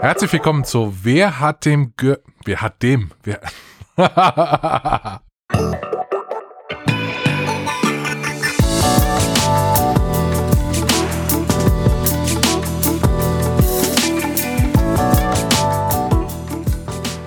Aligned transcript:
Herzlich 0.00 0.32
willkommen 0.32 0.64
zu 0.64 0.94
Wer 1.02 1.40
hat 1.40 1.64
dem 1.64 1.94
Gür 1.96 2.20
Wer 2.44 2.60
hat 2.62 2.82
dem? 2.82 3.10
Wer 3.22 3.40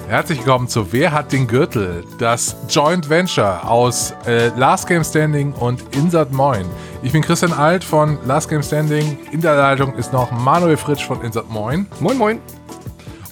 Herzlich 0.08 0.40
willkommen 0.40 0.68
zu 0.68 0.92
Wer 0.94 1.12
hat 1.12 1.32
den 1.34 1.48
Gürtel? 1.48 2.06
Das 2.18 2.56
Joint 2.70 3.10
Venture 3.10 3.70
aus 3.70 4.14
äh, 4.26 4.48
Last 4.56 4.88
Game 4.88 5.04
Standing 5.04 5.52
und 5.54 5.84
Insert 5.96 6.32
Moin. 6.32 6.66
Ich 7.04 7.12
bin 7.12 7.22
Christian 7.22 7.54
Alt 7.54 7.84
von 7.84 8.18
Last 8.26 8.50
Game 8.50 8.64
Standing. 8.64 9.20
In 9.32 9.40
der 9.40 9.56
Leitung 9.56 9.94
ist 9.96 10.12
noch 10.14 10.32
Manuel 10.32 10.78
Fritsch 10.78 11.06
von 11.06 11.22
Insert 11.22 11.50
Moin. 11.50 11.86
Moin, 12.00 12.18
moin. 12.18 12.42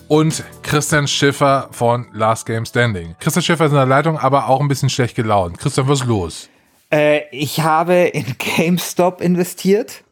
Und 0.08 0.44
Christian 0.62 1.08
Schiffer 1.08 1.68
von 1.72 2.08
Last 2.14 2.46
Game 2.46 2.66
Standing. 2.66 3.16
Christian 3.20 3.42
Schiffer 3.42 3.66
ist 3.66 3.72
in 3.72 3.78
der 3.78 3.88
Leitung, 3.88 4.20
aber 4.20 4.50
auch 4.50 4.62
ein 4.62 4.68
bisschen 4.68 4.90
schlecht 4.90 5.16
gelaunt. 5.16 5.58
Christian, 5.58 5.88
was 5.88 6.02
ist 6.02 6.08
los? 6.08 6.50
Äh, 6.92 7.22
ich 7.32 7.62
habe 7.62 7.96
in 7.96 8.36
GameStop 8.58 9.20
investiert. 9.20 10.04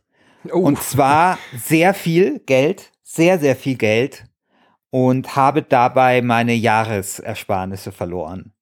Oh. 0.52 0.58
Und 0.58 0.82
zwar 0.82 1.38
sehr 1.56 1.94
viel 1.94 2.40
Geld, 2.40 2.92
sehr, 3.04 3.38
sehr 3.38 3.56
viel 3.56 3.76
Geld 3.76 4.26
und 4.90 5.36
habe 5.36 5.62
dabei 5.62 6.22
meine 6.22 6.54
Jahresersparnisse 6.54 7.92
verloren. 7.92 8.53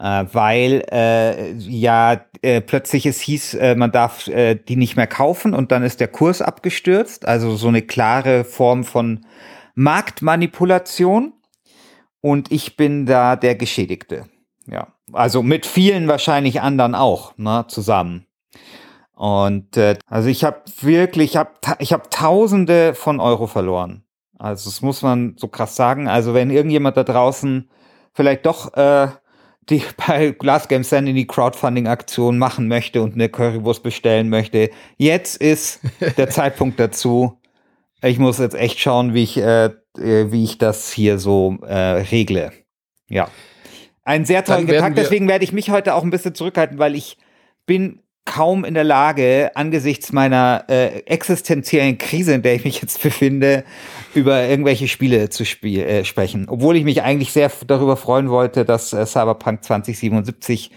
Äh, 0.00 0.24
weil 0.32 0.82
äh, 0.90 1.52
ja 1.58 2.24
äh, 2.40 2.62
plötzlich 2.62 3.04
es 3.04 3.20
hieß, 3.20 3.54
äh, 3.54 3.74
man 3.74 3.92
darf 3.92 4.28
äh, 4.28 4.54
die 4.54 4.76
nicht 4.76 4.96
mehr 4.96 5.06
kaufen 5.06 5.52
und 5.52 5.72
dann 5.72 5.82
ist 5.82 6.00
der 6.00 6.08
Kurs 6.08 6.40
abgestürzt. 6.40 7.28
Also 7.28 7.54
so 7.54 7.68
eine 7.68 7.82
klare 7.82 8.44
Form 8.44 8.84
von 8.84 9.26
Marktmanipulation. 9.74 11.34
Und 12.22 12.50
ich 12.50 12.76
bin 12.76 13.06
da 13.06 13.36
der 13.36 13.54
Geschädigte. 13.54 14.26
Ja, 14.66 14.88
also 15.12 15.42
mit 15.42 15.66
vielen 15.66 16.08
wahrscheinlich 16.08 16.60
anderen 16.60 16.94
auch, 16.94 17.36
ne, 17.38 17.64
zusammen. 17.68 18.26
Und 19.14 19.76
äh, 19.76 19.96
also 20.06 20.28
ich 20.28 20.44
habe 20.44 20.62
wirklich, 20.80 21.32
ich 21.32 21.36
habe 21.36 21.50
ich 21.78 21.92
hab 21.92 22.10
Tausende 22.10 22.94
von 22.94 23.20
Euro 23.20 23.46
verloren. 23.46 24.04
Also 24.38 24.70
das 24.70 24.80
muss 24.80 25.02
man 25.02 25.34
so 25.36 25.48
krass 25.48 25.76
sagen. 25.76 26.08
Also 26.08 26.32
wenn 26.32 26.50
irgendjemand 26.50 26.96
da 26.96 27.04
draußen 27.04 27.70
vielleicht 28.12 28.46
doch 28.46 28.74
äh, 28.74 29.08
die 29.68 29.82
bei 30.06 30.30
Glass 30.30 30.68
Game 30.68 30.84
Standing 30.84 31.14
die 31.14 31.26
Crowdfunding-Aktion 31.26 32.38
machen 32.38 32.68
möchte 32.68 33.02
und 33.02 33.14
eine 33.14 33.28
Currywurst 33.28 33.82
bestellen 33.82 34.28
möchte, 34.28 34.70
jetzt 34.96 35.36
ist 35.36 35.80
der 36.16 36.30
Zeitpunkt 36.30 36.80
dazu. 36.80 37.38
Ich 38.02 38.18
muss 38.18 38.38
jetzt 38.38 38.54
echt 38.54 38.80
schauen, 38.80 39.12
wie 39.12 39.22
ich, 39.22 39.36
äh, 39.36 39.66
äh, 39.98 40.32
wie 40.32 40.44
ich 40.44 40.58
das 40.58 40.90
hier 40.90 41.18
so 41.18 41.58
äh, 41.66 41.74
regle. 41.74 42.52
Ja. 43.08 43.28
Ein 44.02 44.24
sehr 44.24 44.42
trauriger 44.42 44.78
Tag, 44.78 44.96
deswegen 44.96 45.28
werde 45.28 45.44
ich 45.44 45.52
mich 45.52 45.70
heute 45.70 45.94
auch 45.94 46.02
ein 46.02 46.10
bisschen 46.10 46.34
zurückhalten, 46.34 46.78
weil 46.78 46.94
ich 46.94 47.18
bin 47.66 48.00
kaum 48.24 48.64
in 48.64 48.74
der 48.74 48.84
Lage, 48.84 49.50
angesichts 49.54 50.12
meiner 50.12 50.64
äh, 50.68 51.00
existenziellen 51.06 51.98
Krise, 51.98 52.34
in 52.34 52.42
der 52.42 52.54
ich 52.54 52.64
mich 52.64 52.80
jetzt 52.80 53.02
befinde, 53.02 53.64
über 54.14 54.44
irgendwelche 54.44 54.88
Spiele 54.88 55.30
zu 55.30 55.44
spiel 55.44 55.80
äh, 55.80 56.04
sprechen. 56.04 56.46
Obwohl 56.48 56.76
ich 56.76 56.84
mich 56.84 57.02
eigentlich 57.02 57.32
sehr 57.32 57.50
darüber 57.66 57.96
freuen 57.96 58.30
wollte, 58.30 58.64
dass 58.64 58.92
äh, 58.92 59.06
Cyberpunk 59.06 59.64
2077 59.64 60.70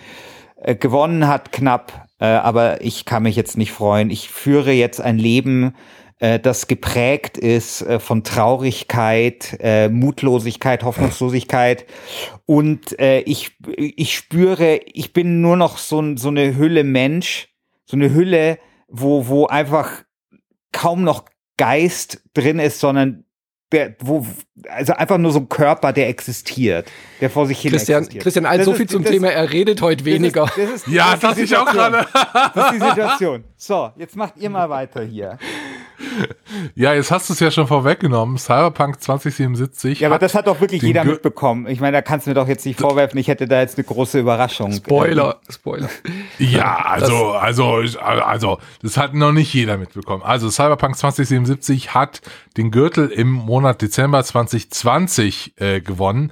äh, 0.61 0.75
gewonnen 0.75 1.27
hat, 1.27 1.51
knapp. 1.51 2.07
Äh, 2.19 2.25
aber 2.25 2.81
ich 2.81 3.05
kann 3.05 3.23
mich 3.23 3.35
jetzt 3.35 3.57
nicht 3.57 3.71
freuen. 3.71 4.09
Ich 4.09 4.29
führe 4.29 4.71
jetzt 4.71 5.01
ein 5.01 5.17
Leben, 5.17 5.75
äh, 6.23 6.39
das 6.39 6.67
geprägt 6.67 7.37
ist 7.37 7.81
äh, 7.81 7.99
von 7.99 8.23
Traurigkeit, 8.23 9.57
äh, 9.59 9.89
Mutlosigkeit, 9.89 10.83
Hoffnungslosigkeit. 10.83 11.85
Und 12.45 12.97
äh, 12.97 13.19
ich, 13.21 13.57
ich 13.75 14.15
spüre, 14.15 14.79
ich 14.85 15.11
bin 15.11 15.41
nur 15.41 15.57
noch 15.57 15.77
so, 15.77 16.15
so 16.15 16.29
eine 16.29 16.55
Hülle 16.55 16.85
Mensch, 16.85 17.49
so 17.83 17.97
eine 17.97 18.13
Hülle, 18.13 18.57
wo, 18.87 19.27
wo 19.27 19.47
einfach 19.47 20.03
kaum 20.71 21.03
noch 21.03 21.25
Geist 21.57 22.23
drin 22.33 22.59
ist, 22.59 22.79
sondern 22.79 23.22
der, 23.73 23.95
wo, 23.99 24.25
also 24.69 24.93
einfach 24.93 25.17
nur 25.17 25.31
so 25.31 25.39
ein 25.39 25.49
Körper, 25.49 25.91
der 25.91 26.07
existiert, 26.07 26.89
der 27.19 27.29
vor 27.29 27.45
sich 27.47 27.59
hin 27.59 27.71
Christian, 27.71 27.99
existiert. 28.03 28.23
Christian 28.23 28.45
Alt, 28.45 28.59
Das 28.59 28.65
so 28.65 28.71
ist- 28.71 28.77
viel 28.77 28.87
zum 28.89 29.03
das- 29.03 29.11
Thema, 29.11 29.27
er 29.29 29.51
redet 29.51 29.81
heute 29.81 30.05
weniger. 30.05 30.45
Das 30.45 30.57
ist, 30.57 30.67
das 30.67 30.73
ist, 30.75 30.87
Ja, 30.87 31.15
das 31.19 31.37
ist 31.37 31.51
ich 31.51 31.57
auch 31.57 31.67
Situation. 31.69 31.91
gerade. 31.91 32.07
Das 32.55 32.65
ist 32.71 32.73
die 32.81 32.87
Situation. 32.87 33.43
So, 33.57 33.89
jetzt 33.97 34.15
macht 34.15 34.33
ihr 34.37 34.49
mal 34.49 34.69
weiter 34.69 35.03
hier. 35.03 35.37
Ja, 36.75 36.93
jetzt 36.93 37.11
hast 37.11 37.29
du 37.29 37.33
es 37.33 37.39
ja 37.39 37.49
schon 37.49 37.65
vorweggenommen. 37.67 38.37
Cyberpunk 38.37 39.01
2077. 39.01 40.01
Ja, 40.01 40.09
aber 40.09 40.19
das 40.19 40.35
hat 40.35 40.47
doch 40.47 40.59
wirklich 40.59 40.81
jeder 40.81 41.03
mitbekommen. 41.05 41.67
Ich 41.67 41.79
meine, 41.79 41.93
da 41.97 42.01
kannst 42.01 42.25
du 42.27 42.31
mir 42.31 42.35
doch 42.35 42.47
jetzt 42.47 42.65
nicht 42.65 42.79
vorwerfen, 42.79 43.17
ich 43.19 43.27
hätte 43.29 43.47
da 43.47 43.61
jetzt 43.61 43.77
eine 43.77 43.85
große 43.85 44.19
Überraschung. 44.19 44.73
Spoiler, 44.73 45.39
Spoiler. 45.49 45.89
Ja, 46.39 46.75
also, 46.85 47.31
also, 47.31 47.81
also, 48.01 48.59
das 48.81 48.97
hat 48.97 49.13
noch 49.13 49.31
nicht 49.31 49.53
jeder 49.53 49.77
mitbekommen. 49.77 50.23
Also, 50.23 50.49
Cyberpunk 50.49 50.97
2077 50.97 51.93
hat 51.93 52.21
den 52.57 52.69
Gürtel 52.69 53.07
im 53.09 53.31
Monat 53.31 53.62
Dezember 53.71 54.23
2020 54.23 55.53
äh, 55.57 55.79
gewonnen. 55.81 56.31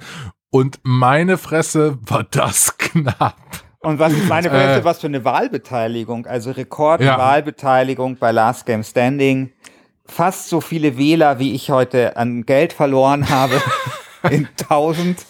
Und 0.50 0.80
meine 0.82 1.38
Fresse 1.38 1.98
war 2.02 2.24
das 2.24 2.76
knapp. 2.78 3.36
Und 3.80 3.98
was 3.98 4.12
ich 4.12 4.28
meine, 4.28 4.48
Äh. 4.50 4.78
äh, 4.78 4.84
was 4.84 5.00
für 5.00 5.06
eine 5.06 5.24
Wahlbeteiligung, 5.24 6.26
also 6.26 6.50
Rekordwahlbeteiligung 6.52 8.16
bei 8.16 8.30
Last 8.30 8.66
Game 8.66 8.84
Standing. 8.84 9.52
Fast 10.04 10.48
so 10.48 10.60
viele 10.60 10.98
Wähler, 10.98 11.38
wie 11.38 11.54
ich 11.54 11.70
heute 11.70 12.16
an 12.16 12.44
Geld 12.44 12.72
verloren 12.72 13.28
habe, 13.30 13.60
in 14.30 14.46
1000. 14.60 15.24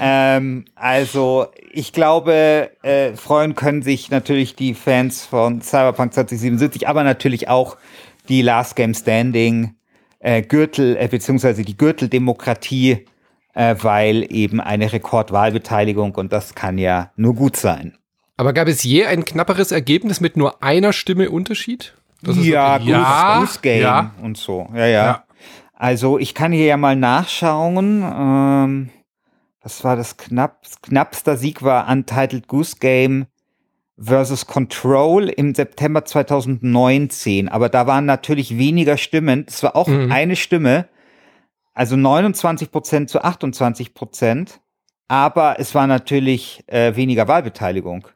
Ähm, 0.00 0.64
also 0.74 1.46
ich 1.72 1.92
glaube, 1.92 2.70
äh, 2.82 3.14
freuen 3.14 3.54
können 3.54 3.82
sich 3.82 4.10
natürlich 4.10 4.56
die 4.56 4.74
Fans 4.74 5.24
von 5.24 5.60
Cyberpunk 5.62 6.14
2077, 6.14 6.88
aber 6.88 7.04
natürlich 7.04 7.48
auch 7.48 7.76
die 8.28 8.42
Last 8.42 8.76
Game 8.76 8.94
Standing 8.94 9.74
äh, 10.20 10.42
Gürtel, 10.42 10.96
äh, 10.96 11.08
beziehungsweise 11.08 11.64
die 11.64 11.76
Gürteldemokratie, 11.76 13.06
äh, 13.54 13.74
weil 13.80 14.26
eben 14.32 14.60
eine 14.60 14.92
Rekordwahlbeteiligung 14.92 16.14
und 16.14 16.32
das 16.32 16.54
kann 16.54 16.78
ja 16.78 17.10
nur 17.16 17.34
gut 17.34 17.56
sein. 17.56 17.96
Aber 18.36 18.52
gab 18.52 18.68
es 18.68 18.82
je 18.84 19.04
ein 19.06 19.24
knapperes 19.24 19.72
Ergebnis 19.72 20.20
mit 20.20 20.36
nur 20.36 20.62
einer 20.62 20.92
Stimme 20.92 21.30
Unterschied? 21.30 21.94
Ja, 22.22 22.28
wirklich- 22.28 22.46
Ja, 22.46 22.78
Goose, 22.78 23.40
Goose 23.40 23.60
Game 23.62 23.82
ja. 23.82 24.14
und 24.22 24.36
so. 24.36 24.68
Ja, 24.74 24.86
ja, 24.86 25.04
Ja. 25.04 25.24
Also 25.74 26.18
ich 26.18 26.34
kann 26.34 26.52
hier 26.52 26.66
ja 26.66 26.76
mal 26.76 26.94
nachschauen. 26.96 28.02
Ähm, 28.02 28.90
was 29.62 29.82
war 29.84 29.96
das 29.96 30.18
knapp? 30.18 30.60
Knappster 30.82 31.38
Sieg 31.38 31.62
war 31.62 31.88
Untitled 31.88 32.48
Goose 32.48 32.76
Game 32.78 33.24
versus 34.02 34.46
Control 34.46 35.28
im 35.28 35.54
September 35.54 36.04
2019. 36.04 37.48
Aber 37.48 37.68
da 37.68 37.86
waren 37.86 38.06
natürlich 38.06 38.56
weniger 38.58 38.96
Stimmen. 38.96 39.44
Es 39.46 39.62
war 39.62 39.76
auch 39.76 39.88
Mhm. 39.88 40.10
eine 40.10 40.36
Stimme. 40.36 40.88
Also 41.74 41.96
29 41.96 42.70
Prozent 42.70 43.10
zu 43.10 43.22
28 43.22 43.94
Prozent. 43.94 44.60
Aber 45.08 45.56
es 45.58 45.74
war 45.74 45.86
natürlich 45.86 46.62
äh, 46.68 46.94
weniger 46.96 47.26
Wahlbeteiligung. 47.28 48.06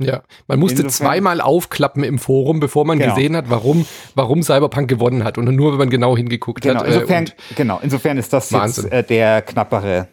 Ja, 0.00 0.22
man 0.46 0.60
musste 0.60 0.82
Insofern- 0.82 1.06
zweimal 1.08 1.40
aufklappen 1.40 2.04
im 2.04 2.18
Forum, 2.20 2.60
bevor 2.60 2.84
man 2.84 2.98
Genau. 3.00 3.14
gesehen 3.14 3.34
hat, 3.34 3.50
warum, 3.50 3.84
warum 4.14 4.42
Cyberpunk 4.44 4.88
gewonnen 4.88 5.24
hat. 5.24 5.38
Und 5.38 5.52
nur, 5.56 5.72
wenn 5.72 5.78
man 5.78 5.90
genau 5.90 6.16
hingeguckt 6.16 6.62
Genau, 6.62 6.80
hat. 6.80 6.86
äh, 6.86 6.94
insofern, 6.94 7.24
und 7.24 7.34
genau, 7.56 7.80
insofern 7.82 8.16
ist 8.18 8.32
das 8.32 8.52
Wahnsinn. 8.52 8.84
jetzt 8.84 8.92
äh, 8.92 9.02
der 9.02 9.42
knappere 9.42 10.06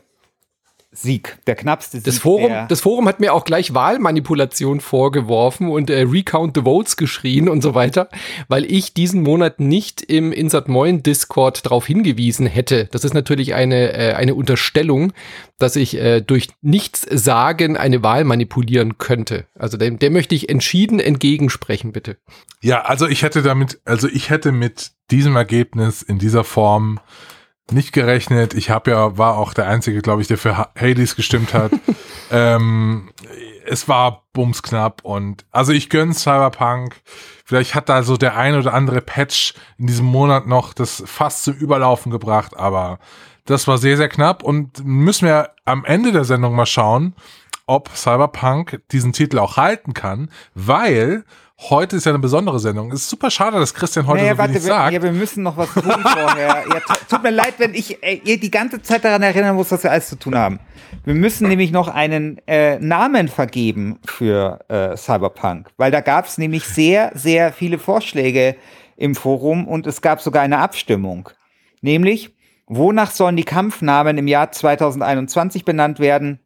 Sieg, 0.96 1.38
der 1.48 1.56
knappste 1.56 1.98
Sieg. 1.98 2.06
Das 2.06 2.18
Forum, 2.18 2.50
der, 2.50 2.68
das 2.68 2.82
Forum 2.82 3.08
hat 3.08 3.20
mir 3.20 3.34
auch 3.34 3.46
gleich 3.46 3.74
Wahlmanipulation 3.74 4.80
vorgeworfen 4.80 5.70
und 5.70 5.90
äh, 5.90 6.02
Recount 6.02 6.56
the 6.56 6.64
Votes 6.64 6.98
geschrien 6.98 7.50
und 7.50 7.62
so 7.62 7.76
weiter, 7.76 8.10
weil 8.48 8.66
ich 8.66 8.94
diesen 8.94 9.22
Monat 9.24 9.60
nicht 9.60 10.02
im 10.02 10.32
Insert 10.32 10.68
Moin 10.68 11.04
Discord 11.04 11.66
darauf 11.66 11.86
hingewiesen 11.86 12.48
hätte. 12.48 12.86
Das 12.92 13.04
ist 13.04 13.14
natürlich 13.14 13.54
eine, 13.54 13.94
äh, 13.94 14.14
eine 14.14 14.36
Unterstellung, 14.36 15.14
dass 15.58 15.76
ich 15.76 15.98
äh, 15.98 16.22
durch 16.22 16.50
nichts 16.62 17.06
sagen 17.10 17.78
eine 17.78 18.04
Wahl 18.04 18.24
manipulieren 18.24 18.98
könnte. 18.98 19.46
Also 19.58 19.78
dem, 19.78 20.00
der 20.00 20.12
möchte 20.12 20.36
ich 20.36 20.50
entschieden 20.50 21.00
entgegensprechen, 21.00 21.92
bitte. 21.92 22.18
Ja, 22.62 22.82
also 22.82 23.08
ich 23.08 23.24
hätte 23.24 23.42
damit, 23.42 23.80
also 23.86 24.08
ich 24.08 24.30
hätte 24.30 24.52
mit 24.52 24.92
diesem 25.12 25.36
Ergebnis 25.36 26.02
in 26.02 26.20
dieser 26.20 26.44
Form 26.44 27.00
nicht 27.72 27.94
gerechnet. 27.94 28.54
Ich 28.54 28.70
habe 28.70 28.92
ja, 28.92 29.18
war 29.18 29.38
auch 29.38 29.54
der 29.54 29.68
Einzige, 29.68 30.02
glaube 30.02 30.22
ich, 30.22 30.28
der 30.28 30.38
für 30.38 30.58
Ha- 30.58 30.72
Hades 30.80 31.16
gestimmt 31.16 31.54
hat. 31.54 31.72
ähm, 32.32 33.10
es 33.66 33.88
war 33.88 34.24
bumsknapp 34.34 35.02
und 35.04 35.46
also 35.52 35.72
ich 35.72 35.90
gönn 35.90 36.14
Cyberpunk. 36.14 36.96
Vielleicht 37.46 37.76
hat 37.76 37.90
da 37.90 38.04
so 38.04 38.18
der 38.18 38.38
ein 38.38 38.56
oder 38.56 38.74
andere 38.74 39.02
Patch 39.02 39.54
in 39.78 39.88
diesem 39.88 40.06
Monat 40.06 40.48
noch 40.48 40.74
das 40.74 41.04
fast 41.06 41.44
zum 41.44 41.56
Überlaufen 41.56 42.12
gebracht, 42.12 42.56
aber 42.58 43.00
das 43.46 43.68
war 43.68 43.78
sehr, 43.78 43.98
sehr 43.98 44.10
knapp 44.10 44.44
und 44.44 44.84
müssen 44.86 45.28
wir 45.28 45.52
am 45.66 45.86
Ende 45.86 46.12
der 46.12 46.26
Sendung 46.26 46.56
mal 46.56 46.66
schauen, 46.66 47.16
ob 47.68 47.90
Cyberpunk 47.96 48.82
diesen 48.92 49.14
Titel 49.14 49.40
auch 49.40 49.58
halten 49.58 49.94
kann, 49.94 50.30
weil 50.54 51.24
heute 51.70 51.96
ist 51.96 52.06
ja 52.06 52.12
eine 52.12 52.20
besondere 52.20 52.60
Sendung. 52.60 52.92
Es 52.92 53.02
ist 53.02 53.10
super 53.10 53.32
schade, 53.32 53.58
dass 53.60 53.74
Christian 53.74 54.08
heute 54.08 54.22
naja, 54.22 54.34
so 54.34 54.38
warte, 54.40 54.54
wenig 54.54 54.64
wir, 54.64 54.68
sagt. 54.74 54.94
ja, 54.94 55.02
wir 55.02 55.12
müssen 55.14 55.44
noch 55.44 55.58
was 55.58 55.74
tun 55.74 55.84
vorher. 56.02 56.64
Ja, 56.68 56.80
tu- 56.82 56.94
tut 57.10 57.24
mir 57.24 57.32
leid, 57.32 57.56
wenn 57.58 57.74
ich 57.74 58.04
äh, 58.04 58.20
ihr 58.24 58.40
die 58.40 58.52
ganze 58.52 58.82
Zeit 58.82 59.06
daran 59.06 59.22
erinnern 59.24 59.56
muss, 59.56 59.70
dass 59.70 59.84
wir 59.84 59.92
alles 59.92 60.10
zu 60.10 60.18
tun 60.20 60.36
haben. 60.36 60.60
Wir 61.06 61.14
müssen 61.16 61.48
nämlich 61.48 61.72
noch 61.72 61.88
einen 61.88 62.40
äh, 62.48 62.78
Namen 62.80 63.28
vergeben 63.30 64.00
für 64.06 64.60
äh, 64.68 64.98
Cyberpunk, 64.98 65.70
weil 65.78 65.92
da 65.92 66.02
gab 66.02 66.26
es 66.26 66.38
nämlich 66.38 66.66
sehr, 66.66 67.12
sehr 67.16 67.54
viele 67.54 67.80
Vorschläge 67.80 68.56
im 68.98 69.16
Forum 69.16 69.68
und 69.68 69.88
es 69.88 70.02
gab 70.02 70.22
sogar 70.22 70.42
eine 70.44 70.60
Abstimmung. 70.60 71.30
Nämlich, 71.82 72.36
wonach 72.68 73.12
sollen 73.12 73.36
die 73.38 73.44
Kampfnamen 73.44 74.18
im 74.18 74.28
Jahr 74.28 74.52
2021 74.52 75.66
benannt 75.66 76.00
werden? 76.00 76.40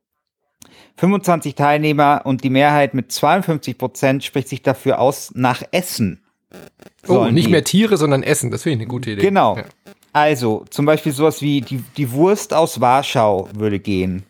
25 0.99 1.55
Teilnehmer 1.55 2.21
und 2.25 2.43
die 2.43 2.49
Mehrheit 2.49 2.93
mit 2.93 3.09
52 3.09 3.77
Prozent 3.77 4.23
spricht 4.23 4.49
sich 4.49 4.61
dafür 4.61 4.99
aus 4.99 5.31
nach 5.33 5.63
Essen. 5.71 6.21
Oh, 7.07 7.25
nicht 7.25 7.47
die. 7.47 7.51
mehr 7.51 7.63
Tiere, 7.63 7.95
sondern 7.95 8.21
Essen. 8.21 8.51
Das 8.51 8.63
finde 8.63 8.75
ich 8.75 8.81
eine 8.81 8.89
gute 8.89 9.11
Idee. 9.11 9.21
Genau. 9.21 9.55
Ja. 9.55 9.63
Also, 10.11 10.65
zum 10.69 10.85
Beispiel 10.85 11.13
sowas 11.13 11.41
wie 11.41 11.61
die, 11.61 11.83
die 11.95 12.11
Wurst 12.11 12.53
aus 12.53 12.81
Warschau 12.81 13.47
würde 13.53 13.79
gehen. 13.79 14.23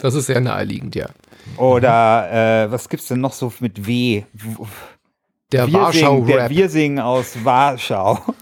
Das 0.00 0.14
ist 0.14 0.26
sehr 0.26 0.40
naheliegend, 0.40 0.94
ja. 0.94 1.08
Oder 1.56 2.64
äh, 2.64 2.70
was 2.70 2.90
gibt's 2.90 3.08
denn 3.08 3.20
noch 3.20 3.32
so 3.32 3.50
mit 3.60 3.86
W? 3.86 4.24
Der 5.50 5.62
Wirsing, 5.62 5.72
der 5.72 5.74
Warschau-Rap. 5.80 6.50
Wirsing 6.50 6.98
aus 6.98 7.42
Warschau. 7.42 8.18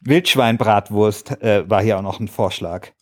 Wildschweinbratwurst 0.00 1.42
äh, 1.42 1.68
war 1.68 1.82
hier 1.82 1.98
auch 1.98 2.02
noch 2.02 2.20
ein 2.20 2.28
Vorschlag. 2.28 2.92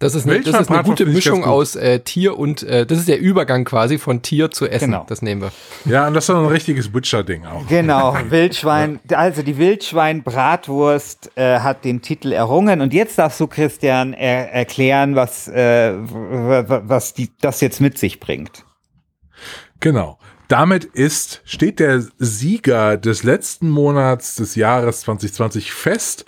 Das 0.00 0.14
ist 0.14 0.28
eine, 0.28 0.40
das 0.40 0.60
ist 0.60 0.70
eine 0.70 0.84
gute 0.84 1.06
Mischung 1.06 1.40
gut. 1.40 1.48
aus 1.48 1.74
äh, 1.74 1.98
Tier 1.98 2.38
und 2.38 2.62
äh, 2.62 2.86
das 2.86 3.00
ist 3.00 3.08
der 3.08 3.18
Übergang 3.18 3.64
quasi 3.64 3.98
von 3.98 4.22
Tier 4.22 4.48
zu 4.52 4.68
Essen. 4.68 4.92
Genau. 4.92 5.04
Das 5.08 5.22
nehmen 5.22 5.42
wir. 5.42 5.50
Ja, 5.86 6.06
und 6.06 6.14
das 6.14 6.24
ist 6.24 6.26
so 6.28 6.36
ein 6.36 6.46
richtiges 6.46 6.94
Witcher-Ding 6.94 7.44
auch. 7.46 7.66
Genau, 7.66 8.16
Wildschwein, 8.28 9.00
also 9.10 9.42
die 9.42 9.58
Wildschweinbratwurst 9.58 11.32
äh, 11.34 11.58
hat 11.58 11.84
den 11.84 12.00
Titel 12.00 12.30
errungen. 12.30 12.80
Und 12.80 12.94
jetzt 12.94 13.18
darfst 13.18 13.40
du, 13.40 13.48
Christian, 13.48 14.12
er 14.12 14.52
erklären, 14.52 15.16
was, 15.16 15.48
äh, 15.48 15.94
was 15.96 17.14
die, 17.14 17.30
das 17.40 17.60
jetzt 17.60 17.80
mit 17.80 17.98
sich 17.98 18.20
bringt. 18.20 18.64
Genau. 19.80 20.18
Damit 20.46 20.84
ist, 20.84 21.42
steht 21.44 21.80
der 21.80 22.04
Sieger 22.18 22.96
des 22.96 23.24
letzten 23.24 23.68
Monats 23.68 24.36
des 24.36 24.54
Jahres 24.54 25.00
2020 25.00 25.72
fest. 25.72 26.24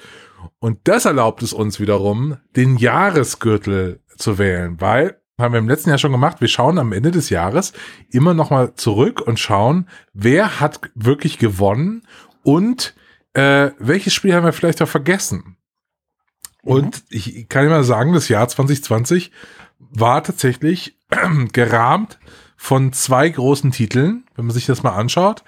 Und 0.61 0.79
das 0.85 1.07
erlaubt 1.07 1.43
es 1.43 1.53
uns 1.53 1.81
wiederum, 1.81 2.37
den 2.55 2.77
Jahresgürtel 2.77 4.01
zu 4.17 4.39
wählen, 4.39 4.81
weil, 4.81 5.21
haben 5.39 5.55
wir 5.55 5.59
im 5.59 5.69
letzten 5.69 5.89
Jahr 5.89 5.99
schon 5.99 6.13
gemacht, 6.13 6.43
wir 6.43 6.49
schauen 6.49 6.79
am 6.79 6.93
Ende 6.93 7.11
des 7.11 7.31
Jahres 7.31 7.73
immer 8.11 8.35
nochmal 8.35 8.75
zurück 8.75 9.23
und 9.23 9.41
schauen, 9.41 9.89
wer 10.13 10.61
hat 10.61 10.81
wirklich 10.95 11.39
gewonnen 11.39 12.03
und 12.43 12.95
äh, 13.33 13.71
welches 13.79 14.13
Spiel 14.13 14.35
haben 14.35 14.45
wir 14.45 14.53
vielleicht 14.53 14.83
auch 14.83 14.89
vergessen. 14.89 15.57
Und 16.63 17.05
ich 17.09 17.49
kann 17.49 17.65
immer 17.65 17.85
sagen, 17.85 18.13
das 18.13 18.29
Jahr 18.29 18.47
2020 18.47 19.31
war 19.79 20.23
tatsächlich 20.23 20.99
gerahmt 21.53 22.19
von 22.57 22.93
zwei 22.93 23.31
großen 23.31 23.71
Titeln, 23.71 24.25
wenn 24.35 24.45
man 24.45 24.55
sich 24.55 24.67
das 24.67 24.83
mal 24.83 24.91
anschaut. 24.91 25.43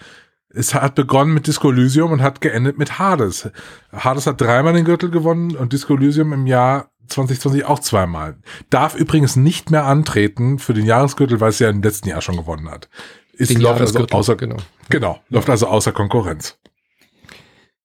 Es 0.54 0.74
hat 0.74 0.94
begonnen 0.94 1.32
mit 1.32 1.46
Disco 1.46 1.70
Elysium 1.70 2.12
und 2.12 2.22
hat 2.22 2.40
geendet 2.40 2.78
mit 2.78 2.98
Hades. 2.98 3.50
Hades 3.92 4.26
hat 4.26 4.40
dreimal 4.40 4.74
den 4.74 4.84
Gürtel 4.84 5.10
gewonnen 5.10 5.56
und 5.56 5.72
Disco 5.72 5.94
Elysium 5.94 6.32
im 6.32 6.46
Jahr 6.46 6.90
2020 7.08 7.64
auch 7.64 7.78
zweimal. 7.78 8.36
Darf 8.70 8.94
übrigens 8.94 9.36
nicht 9.36 9.70
mehr 9.70 9.84
antreten 9.84 10.58
für 10.58 10.74
den 10.74 10.86
Jahresgürtel, 10.86 11.40
weil 11.40 11.50
es 11.50 11.58
ja 11.58 11.68
im 11.68 11.82
letzten 11.82 12.08
Jahr 12.08 12.22
schon 12.22 12.36
gewonnen 12.36 12.70
hat. 12.70 12.88
Ist 13.32 13.50
Den 13.50 13.60
läuft 13.60 13.80
also 13.80 14.06
außer, 14.06 14.36
genau. 14.36 14.56
genau, 14.88 15.20
läuft 15.30 15.48
also 15.48 15.66
außer 15.66 15.92
Konkurrenz. 15.92 16.58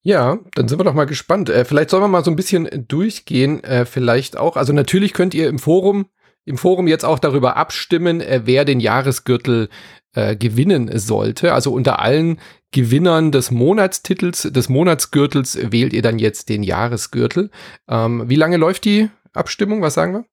Ja, 0.02 0.38
dann 0.56 0.68
sind 0.68 0.80
wir 0.80 0.84
doch 0.84 0.94
mal 0.94 1.06
gespannt. 1.06 1.50
Äh, 1.50 1.66
vielleicht 1.66 1.90
sollen 1.90 2.04
wir 2.04 2.08
mal 2.08 2.24
so 2.24 2.32
ein 2.32 2.36
bisschen 2.36 2.86
durchgehen, 2.88 3.64
äh, 3.64 3.86
vielleicht 3.86 4.38
auch. 4.38 4.56
Also 4.56 4.72
natürlich 4.72 5.14
könnt 5.14 5.34
ihr 5.34 5.50
im 5.50 5.60
Forum, 5.60 6.06
im 6.46 6.58
Forum 6.58 6.88
jetzt 6.88 7.04
auch 7.04 7.20
darüber 7.20 7.58
abstimmen, 7.58 8.22
äh, 8.22 8.42
wer 8.46 8.64
den 8.64 8.80
Jahresgürtel 8.80 9.70
äh, 10.14 10.36
gewinnen 10.36 10.90
sollte. 10.98 11.54
Also 11.54 11.74
unter 11.74 12.00
allen 12.00 12.40
Gewinnern 12.72 13.32
des 13.32 13.52
Monatstitels, 13.52 14.44
des 14.52 14.70
Monatsgürtels 14.70 15.58
wählt 15.72 15.94
ihr 15.94 16.02
dann 16.02 16.20
jetzt 16.20 16.50
den 16.50 16.64
Jahresgürtel. 16.64 17.50
Ähm, 17.88 18.24
wie 18.28 18.36
lange 18.36 18.58
läuft 18.58 18.86
die 18.86 19.10
Abstimmung? 19.34 19.82
Was 19.82 19.94
sagen 19.94 20.14
wir? 20.14 20.26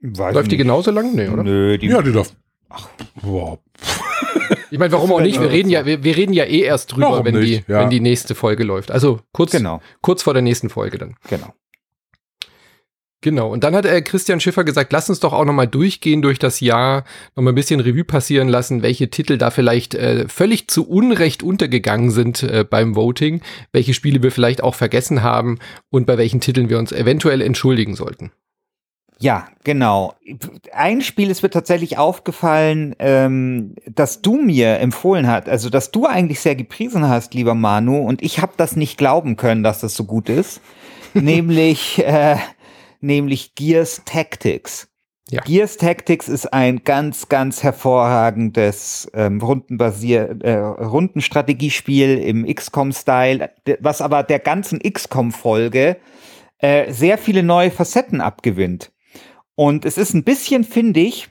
Weiß 0.00 0.34
läuft 0.34 0.52
die 0.52 0.56
genauso 0.56 0.90
lang? 0.90 1.14
Nee, 1.14 1.28
oder? 1.28 1.42
Nö, 1.42 1.78
die, 1.78 1.86
Ja, 1.88 2.02
die 2.02 2.12
darf. 2.12 2.32
Wow. 3.22 3.58
Ich 4.70 4.78
meine, 4.78 4.92
warum 4.92 5.12
auch 5.12 5.20
nicht? 5.20 5.40
Wir 5.40 5.50
reden 5.50 5.70
ja, 5.70 5.86
wir, 5.86 6.04
wir 6.04 6.14
reden 6.16 6.32
ja 6.34 6.44
eh 6.44 6.60
erst 6.60 6.92
drüber, 6.92 7.10
Warum 7.12 7.24
wenn 7.24 7.38
nicht? 7.38 7.66
die, 7.66 7.72
Ja. 7.72 7.80
wenn 7.80 7.90
die 7.90 8.00
nächste 8.00 8.34
Folge 8.34 8.64
läuft. 8.64 8.90
Also 8.90 9.20
kurz, 9.32 9.52
genau, 9.52 9.80
kurz 10.02 10.22
vor 10.22 10.34
der 10.34 10.42
nächsten 10.42 10.68
Folge 10.68 10.98
dann. 10.98 11.16
genau. 11.28 11.54
Genau. 13.20 13.50
Und 13.50 13.64
dann 13.64 13.74
hat 13.74 13.84
äh, 13.84 14.00
Christian 14.00 14.38
Schiffer 14.38 14.62
gesagt, 14.62 14.92
lass 14.92 15.08
uns 15.08 15.18
doch 15.18 15.32
auch 15.32 15.44
nochmal 15.44 15.66
durchgehen 15.66 16.22
durch 16.22 16.38
das 16.38 16.60
Jahr, 16.60 17.04
nochmal 17.34 17.52
ein 17.52 17.56
bisschen 17.56 17.80
Revue 17.80 18.04
passieren 18.04 18.48
lassen, 18.48 18.82
welche 18.82 19.10
Titel 19.10 19.38
da 19.38 19.50
vielleicht 19.50 19.94
äh, 19.94 20.28
völlig 20.28 20.68
zu 20.68 20.88
Unrecht 20.88 21.42
untergegangen 21.42 22.12
sind 22.12 22.44
äh, 22.44 22.64
beim 22.68 22.94
Voting, 22.94 23.40
welche 23.72 23.92
Spiele 23.92 24.22
wir 24.22 24.30
vielleicht 24.30 24.62
auch 24.62 24.76
vergessen 24.76 25.24
haben 25.24 25.58
und 25.90 26.06
bei 26.06 26.16
welchen 26.16 26.40
Titeln 26.40 26.68
wir 26.70 26.78
uns 26.78 26.92
eventuell 26.92 27.42
entschuldigen 27.42 27.96
sollten. 27.96 28.30
Ja, 29.20 29.48
genau. 29.64 30.14
Ein 30.72 31.00
Spiel 31.00 31.28
ist 31.28 31.42
mir 31.42 31.50
tatsächlich 31.50 31.98
aufgefallen, 31.98 32.94
ähm, 33.00 33.74
dass 33.84 34.22
du 34.22 34.36
mir 34.36 34.78
empfohlen 34.78 35.26
hast, 35.26 35.48
also 35.48 35.70
dass 35.70 35.90
du 35.90 36.06
eigentlich 36.06 36.38
sehr 36.38 36.54
gepriesen 36.54 37.08
hast, 37.08 37.34
lieber 37.34 37.56
Manu, 37.56 37.96
und 37.98 38.22
ich 38.22 38.40
habe 38.40 38.52
das 38.56 38.76
nicht 38.76 38.96
glauben 38.96 39.34
können, 39.34 39.64
dass 39.64 39.80
das 39.80 39.96
so 39.96 40.04
gut 40.04 40.28
ist, 40.28 40.60
nämlich 41.14 41.98
äh, 42.06 42.36
nämlich 43.00 43.54
Gears 43.54 44.02
Tactics. 44.04 44.88
Ja. 45.30 45.42
Gears 45.42 45.76
Tactics 45.76 46.28
ist 46.28 46.52
ein 46.54 46.84
ganz, 46.84 47.28
ganz 47.28 47.62
hervorragendes 47.62 49.10
ähm, 49.12 49.40
Rundenbasier 49.42 50.38
äh, 50.40 50.56
Rundenstrategiespiel 50.56 52.18
im 52.18 52.46
XCOM-Style, 52.46 53.50
was 53.80 54.00
aber 54.00 54.22
der 54.22 54.38
ganzen 54.38 54.78
XCOM-Folge 54.78 55.98
äh, 56.58 56.92
sehr 56.92 57.18
viele 57.18 57.42
neue 57.42 57.70
Facetten 57.70 58.22
abgewinnt. 58.22 58.90
Und 59.54 59.84
es 59.84 59.98
ist 59.98 60.14
ein 60.14 60.24
bisschen, 60.24 60.64
finde 60.64 61.00
ich, 61.00 61.28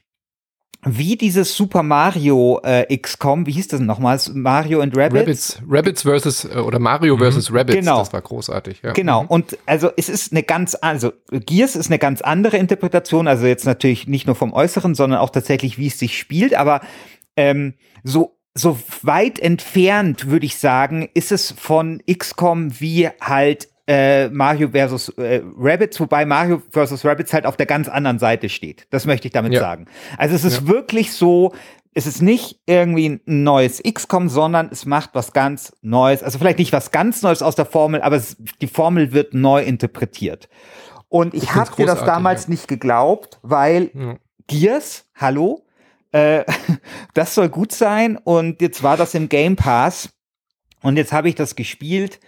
wie 0.86 1.18
dieses 1.18 1.56
Super 1.56 1.84
Mario 1.84 2.60
äh, 2.64 2.96
XCOM, 2.96 3.46
wie 3.46 3.52
hieß 3.52 3.68
das 3.70 3.80
denn 3.80 3.88
nochmals? 3.88 4.32
Mario 4.34 4.80
and 4.82 4.96
Rabbids? 4.96 5.18
Rabbits, 5.20 5.62
Rabbits 5.68 6.02
versus 6.04 6.46
äh, 6.46 6.58
oder 6.60 6.80
Mario 6.80 7.18
versus 7.18 7.52
Rabbits, 7.52 7.80
Genau. 7.80 8.00
das 8.00 8.14
war 8.14 8.22
großartig. 8.22 8.82
Ja. 8.84 8.94
Genau, 8.94 9.24
Mhm. 9.24 9.28
und 9.30 9.58
also 9.66 9.90
es 9.98 10.08
ist 10.08 10.32
eine 10.32 10.44
ganz, 10.44 10.78
also 10.80 11.12
Gears 11.32 11.76
ist 11.76 11.88
eine 11.88 12.00
ganz 12.00 12.22
andere 12.22 12.58
Interpretation, 12.58 13.28
also 13.28 13.46
jetzt 13.48 13.66
natürlich 13.66 14.08
nicht 14.08 14.28
nur 14.28 14.36
vom 14.36 14.54
Äußeren, 14.54 14.96
sondern 14.96 15.20
auch 15.20 15.32
tatsächlich, 15.32 15.78
wie 15.78 15.88
es 15.88 16.00
sich 16.00 16.18
spielt, 16.18 16.54
aber 16.54 16.82
ähm, 17.36 17.74
so, 18.04 18.38
so 18.54 18.80
weit 19.02 19.40
entfernt, 19.40 20.28
würde 20.30 20.46
ich 20.46 20.58
sagen, 20.58 21.10
ist 21.14 21.32
es 21.32 21.52
von 21.52 22.02
XCOM 22.12 22.80
wie 22.80 23.10
halt 23.20 23.68
äh, 23.88 24.28
Mario 24.30 24.70
versus 24.70 25.10
äh, 25.18 25.42
Rabbits, 25.58 26.00
wobei 26.00 26.26
Mario 26.26 26.62
versus 26.72 27.06
Rabbits 27.06 27.34
halt 27.34 27.46
auf 27.46 27.56
der 27.58 27.66
ganz 27.66 27.88
anderen 27.88 28.20
Seite 28.20 28.50
steht. 28.50 28.86
Das 28.90 29.06
möchte 29.06 29.28
ich 29.28 29.34
damit 29.34 29.54
Ja. 29.54 29.62
sagen. 29.62 29.86
Also 30.18 30.36
es 30.36 30.44
ist 30.44 30.68
wirklich 30.68 31.14
so, 31.14 31.54
es 31.94 32.06
ist 32.06 32.22
nicht 32.22 32.60
irgendwie 32.66 33.10
ein 33.10 33.22
neues 33.26 33.82
XCOM, 33.82 34.28
sondern 34.30 34.70
es 34.72 34.86
macht 34.86 35.12
was 35.14 35.32
ganz 35.34 35.72
Neues. 35.82 36.22
Also 36.22 36.38
vielleicht 36.38 36.60
nicht 36.60 36.74
was 36.74 36.92
ganz 36.92 37.22
Neues 37.22 37.42
aus 37.42 37.56
der 37.56 37.66
Formel, 37.66 38.02
aber 38.02 38.18
es, 38.18 38.36
die 38.62 38.68
Formel 38.68 39.14
wird 39.14 39.34
neu 39.34 39.64
interpretiert. 39.64 40.50
Und 41.10 41.34
ich, 41.34 41.44
Ich 41.44 41.56
habe 41.56 41.74
dir 41.78 41.86
das 41.86 42.04
damals 42.04 42.44
ja. 42.44 42.50
nicht 42.52 42.68
geglaubt, 42.68 43.40
weil 43.42 43.90
Ja. 43.94 44.16
Gears, 44.48 45.06
hallo, 45.16 45.66
äh, 46.12 46.44
das 47.14 47.34
soll 47.36 47.48
gut 47.50 47.72
sein. 47.72 48.18
Und 48.18 48.62
jetzt 48.62 48.84
war 48.84 48.98
das 48.98 49.16
im 49.16 49.30
Game 49.30 49.56
Pass. 49.56 50.10
Und 50.84 50.98
jetzt 50.98 51.14
habe 51.14 51.30
ich 51.30 51.36
das 51.36 51.56
gespielt. 51.56 52.20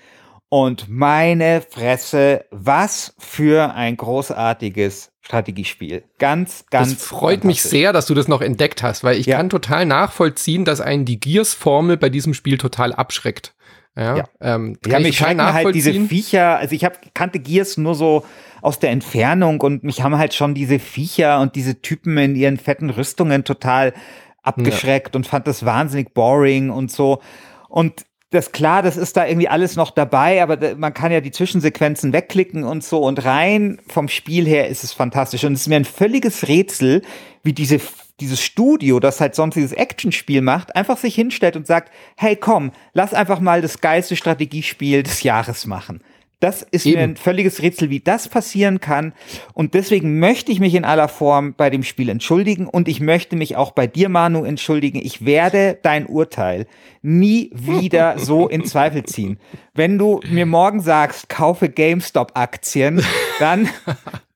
Und 0.50 0.90
meine 0.90 1.62
Fresse, 1.62 2.46
was 2.50 3.14
für 3.20 3.74
ein 3.76 3.96
großartiges 3.98 5.12
Strategiespiel. 5.22 6.04
Ganz, 6.18 6.66
ganz. 6.72 6.96
Das 6.96 7.06
freut 7.06 7.44
mich 7.44 7.62
sehr, 7.62 7.94
dass 7.94 8.08
du 8.08 8.16
das 8.16 8.28
noch 8.28 8.42
entdeckt 8.42 8.82
hast, 8.82 9.04
weil 9.04 9.18
ich 9.20 9.28
Ja. 9.28 9.38
kann 9.38 9.50
total 9.50 9.86
nachvollziehen, 9.86 10.66
dass 10.66 10.82
einen 10.82 11.06
die 11.06 11.20
Gears-Formel 11.20 11.98
bei 11.98 12.10
diesem 12.10 12.34
Spiel 12.34 12.58
total 12.58 12.94
abschreckt. 12.94 13.54
Ja, 13.96 14.18
Ja. 14.18 14.24
Ähm, 14.42 14.78
Ja, 14.84 14.92
kann 14.94 15.02
mich 15.04 15.12
ich 15.12 15.18
total 15.20 15.36
schrecken 15.36 15.54
halt 15.54 15.76
diese. 15.76 15.94
Viecher, 15.94 16.58
also 16.58 16.74
ich 16.74 16.84
hab, 16.84 17.14
kannte 17.14 17.40
Gears 17.40 17.78
nur 17.78 17.94
so 17.94 18.26
aus 18.62 18.80
der 18.80 18.90
Entfernung 18.90 19.62
und 19.62 19.84
mich 19.84 20.02
haben 20.02 20.18
halt 20.18 20.34
schon 20.34 20.56
diese 20.56 20.80
Viecher 20.80 21.42
und 21.42 21.56
diese 21.56 21.80
Typen 21.82 22.18
in 22.18 22.36
ihren 22.36 22.58
fetten 22.58 22.90
Rüstungen 22.90 23.44
total 23.44 23.94
abgeschreckt 24.42 25.16
und 25.16 25.28
fand 25.28 25.46
das 25.48 25.64
wahnsinnig 25.64 26.14
boring 26.16 26.72
und 26.72 26.92
so. 26.92 27.22
Und 27.68 28.06
das 28.32 28.52
klar, 28.52 28.84
das 28.84 28.96
ist 28.96 29.18
da 29.18 29.26
irgendwie 29.26 29.48
alles 29.48 29.76
noch 29.76 29.90
dabei, 29.90 30.44
aber 30.44 30.76
man 30.76 30.94
kann 30.94 31.12
ja 31.12 31.20
die 31.20 31.32
Zwischensequenzen 31.32 32.14
wegklicken 32.14 32.64
und 32.64 32.84
so 32.84 33.04
und 33.04 33.26
rein 33.26 33.80
vom 33.88 34.08
Spiel 34.08 34.46
her 34.46 34.68
ist 34.68 34.84
es 34.84 34.94
fantastisch 34.94 35.44
und 35.44 35.54
es 35.54 35.62
ist 35.62 35.68
mir 35.68 35.78
ein 35.78 35.86
völliges 35.86 36.48
Rätsel, 36.48 37.02
wie 37.44 37.54
diese 37.54 37.80
dieses 38.20 38.42
Studio, 38.42 39.00
das 39.00 39.22
halt 39.22 39.34
sonst 39.34 39.56
dieses 39.56 39.72
Actionspiel 39.72 40.42
macht, 40.42 40.76
einfach 40.76 40.98
sich 40.98 41.16
hinstellt 41.16 41.56
und 41.56 41.66
sagt, 41.66 41.92
hey 42.18 42.36
komm, 42.36 42.72
lass 42.94 43.14
einfach 43.14 43.40
mal 43.40 43.62
das 43.62 43.82
geilste 43.82 44.16
Strategiespiel 44.16 45.04
des 45.04 45.24
Jahres 45.24 45.66
machen. 45.66 46.02
Das 46.40 46.62
ist 46.62 46.86
Eben. 46.86 46.98
mir 46.98 47.04
ein 47.04 47.16
völliges 47.18 47.62
Rätsel, 47.62 47.90
wie 47.90 48.00
das 48.00 48.30
passieren 48.30 48.80
kann. 48.80 49.14
Und 49.54 49.74
deswegen 49.74 50.20
möchte 50.20 50.54
ich 50.54 50.62
mich 50.62 50.74
in 50.74 50.86
aller 50.86 51.10
Form 51.10 51.54
bei 51.54 51.70
dem 51.70 51.84
Spiel 51.84 52.08
entschuldigen 52.08 52.66
und 52.66 52.88
ich 52.88 53.02
möchte 53.02 53.36
mich 53.36 53.58
auch 53.58 53.72
bei 53.72 53.88
dir, 53.88 54.08
Manu, 54.08 54.46
entschuldigen. 54.46 55.02
Ich 55.04 55.26
werde 55.26 55.78
dein 55.82 56.06
Urteil 56.06 56.66
nie 57.02 57.52
wieder 57.54 58.20
so 58.20 58.48
in 58.48 58.64
Zweifel 58.64 59.04
ziehen. 59.04 59.38
Wenn 59.74 59.98
du 59.98 60.22
mir 60.30 60.46
morgen 60.46 60.80
sagst, 60.80 61.28
kaufe 61.28 61.68
GameStop-Aktien, 61.68 63.04
dann, 63.40 63.68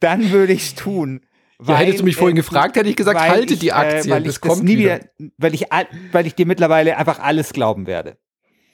dann 0.02 0.32
würde 0.32 0.52
ich 0.52 0.64
es 0.64 0.76
tun. 0.76 1.22
Ja, 1.66 1.78
hättest 1.78 2.02
du 2.02 2.04
mich 2.04 2.18
vorhin 2.18 2.36
äh, 2.36 2.42
gefragt, 2.42 2.76
hätte 2.76 2.90
ich 2.90 2.98
gesagt, 2.98 3.20
halte 3.22 3.54
ich, 3.54 3.60
die 3.60 3.72
Aktien, 3.72 4.12
äh, 4.12 4.16
weil 4.16 4.24
das 4.24 4.42
kommt 4.42 4.64
nie 4.64 4.78
wieder. 4.78 5.00
wieder. 5.18 5.32
weil 5.38 5.54
ich, 5.54 5.68
weil 6.12 6.28
ich 6.28 6.36
dir 6.36 6.46
mittlerweile 6.46 6.98
einfach 6.98 7.20
alles 7.20 7.54
glauben 7.54 7.88
werde. 7.88 8.18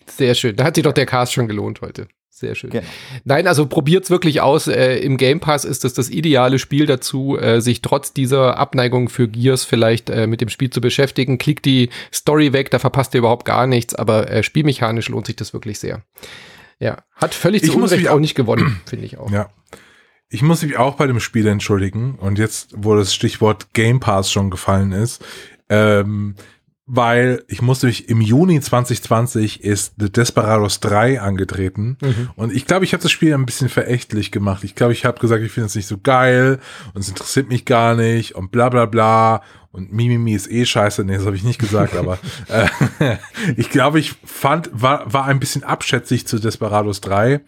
Sehr 0.08 0.34
schön. 0.34 0.56
Da 0.56 0.64
hat 0.64 0.76
sich 0.76 0.84
doch 0.84 0.94
der 0.94 1.06
Cast 1.06 1.34
schon 1.34 1.48
gelohnt 1.48 1.82
heute. 1.82 2.08
Sehr 2.39 2.55
schön. 2.55 2.69
Genau. 2.69 2.86
Nein, 3.25 3.48
also 3.48 3.65
probiert's 3.65 4.10
wirklich 4.10 4.39
aus. 4.39 4.67
Äh, 4.67 4.96
Im 5.00 5.17
Game 5.17 5.41
Pass 5.41 5.65
ist 5.65 5.84
es 5.84 5.93
das 5.93 6.10
ideale 6.10 6.58
Spiel 6.58 6.86
dazu, 6.86 7.38
äh, 7.38 7.60
sich 7.60 7.81
trotz 7.81 8.13
dieser 8.13 8.58
Abneigung 8.58 9.10
für 9.10 9.27
Gears 9.27 9.65
vielleicht 9.65 10.10
äh, 10.10 10.25
mit 10.25 10.39
dem 10.39 10.48
Spiel 10.48 10.69
zu 10.69 10.79
beschäftigen. 10.79 11.38
Klickt 11.38 11.65
die 11.65 11.89
Story 12.13 12.53
weg, 12.53 12.72
da 12.72 12.79
verpasst 12.79 13.13
ihr 13.13 13.17
überhaupt 13.17 13.46
gar 13.46 13.67
nichts, 13.67 13.93
aber 13.93 14.31
äh, 14.31 14.41
spielmechanisch 14.41 15.10
lohnt 15.10 15.25
sich 15.25 15.36
das 15.36 15.51
wirklich 15.51 15.79
sehr. 15.79 16.01
Ja, 16.79 17.03
hat 17.15 17.36
völlig 17.36 17.65
zu 17.65 17.75
Unrecht 17.75 18.08
auch 18.08 18.19
nicht 18.19 18.36
gewonnen, 18.36 18.79
finde 18.86 19.05
ich 19.05 19.17
auch. 19.17 19.29
Ja. 19.29 19.50
Ich 20.29 20.41
muss 20.41 20.62
mich 20.62 20.77
auch 20.77 20.96
bei 20.96 21.08
dem 21.08 21.19
Spiel 21.19 21.46
entschuldigen 21.48 22.15
und 22.15 22.39
jetzt, 22.39 22.74
wo 22.77 22.96
das 22.96 23.13
Stichwort 23.13 23.74
Game 23.74 24.00
Pass 24.00 24.31
schon 24.31 24.50
gefallen 24.50 24.93
ist, 24.93 25.25
ähm, 25.67 26.36
weil 26.91 27.43
ich 27.48 27.62
musste 27.62 27.86
mich 27.86 28.10
im 28.10 28.19
Juni 28.19 28.60
2020 28.60 29.63
ist 29.63 29.93
The 30.00 30.12
Desperados 30.12 30.79
3 30.79 31.22
angetreten 31.22 31.98
mhm. 32.01 32.31
und 32.36 32.51
ich 32.51 32.65
glaube, 32.65 32.84
ich 32.84 32.93
habe 32.93 33.03
das 33.03 33.12
Spiel 33.12 33.34
ein 33.36 33.46
bisschen 33.46 33.69
verächtlich 33.69 34.31
gemacht. 34.31 34.63
Ich 34.63 34.74
glaube, 34.74 34.93
ich 34.93 35.05
habe 35.05 35.19
gesagt, 35.19 35.43
ich 35.43 35.51
finde 35.51 35.67
es 35.67 35.75
nicht 35.75 35.86
so 35.86 36.00
geil 36.01 36.60
und 36.96 37.01
es 37.01 37.08
interessiert 37.08 37.48
mich 37.48 37.65
gar 37.65 37.96
nicht 37.96 38.36
und 38.36 38.51
bla 38.51 38.69
bla 38.69 38.88
bla 38.88 39.43
und 39.72 39.93
Mimimi 39.93 40.34
ist 40.34 40.50
eh 40.50 40.65
scheiße. 40.65 41.03
Nee, 41.05 41.17
das 41.17 41.27
habe 41.27 41.36
ich 41.36 41.43
nicht 41.43 41.60
gesagt, 41.60 41.96
aber 41.96 42.17
äh, 42.48 43.17
ich 43.55 43.69
glaube, 43.69 44.00
ich 44.00 44.15
fand, 44.25 44.72
war, 44.74 45.13
war 45.13 45.25
ein 45.25 45.39
bisschen 45.39 45.63
abschätzig 45.63 46.25
zu 46.25 46.39
Desperados 46.39 47.01
3. 47.01 47.41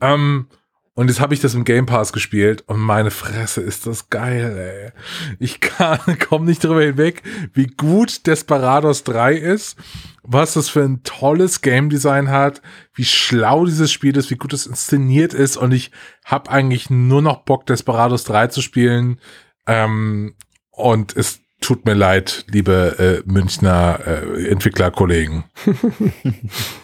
Ähm, 0.00 0.48
und 0.94 1.08
jetzt 1.08 1.20
habe 1.20 1.34
ich 1.34 1.40
das 1.40 1.54
im 1.54 1.64
Game 1.64 1.86
Pass 1.86 2.12
gespielt 2.12 2.62
und 2.68 2.78
meine 2.78 3.10
Fresse 3.10 3.60
ist 3.60 3.86
das 3.86 4.10
geil, 4.10 4.56
ey. 4.56 4.92
Ich 5.40 5.60
kann, 5.60 5.98
komm 6.28 6.44
nicht 6.44 6.62
drüber 6.62 6.82
hinweg, 6.82 7.22
wie 7.52 7.66
gut 7.66 8.26
Desperados 8.26 9.02
3 9.02 9.34
ist, 9.34 9.76
was 10.22 10.54
das 10.54 10.68
für 10.68 10.82
ein 10.82 11.02
tolles 11.02 11.62
Game 11.62 11.90
Design 11.90 12.30
hat, 12.30 12.62
wie 12.94 13.04
schlau 13.04 13.64
dieses 13.64 13.90
Spiel 13.90 14.16
ist, 14.16 14.30
wie 14.30 14.36
gut 14.36 14.52
es 14.52 14.66
inszeniert 14.66 15.34
ist 15.34 15.56
und 15.56 15.72
ich 15.72 15.90
habe 16.24 16.50
eigentlich 16.50 16.90
nur 16.90 17.22
noch 17.22 17.42
Bock, 17.42 17.66
Desperados 17.66 18.22
3 18.24 18.46
zu 18.48 18.62
spielen. 18.62 19.20
Ähm, 19.66 20.34
und 20.70 21.16
es 21.16 21.40
tut 21.60 21.86
mir 21.86 21.94
leid, 21.94 22.44
liebe 22.48 23.22
äh, 23.26 23.30
Münchner 23.30 23.98
äh, 24.06 24.48
Entwicklerkollegen. 24.48 25.44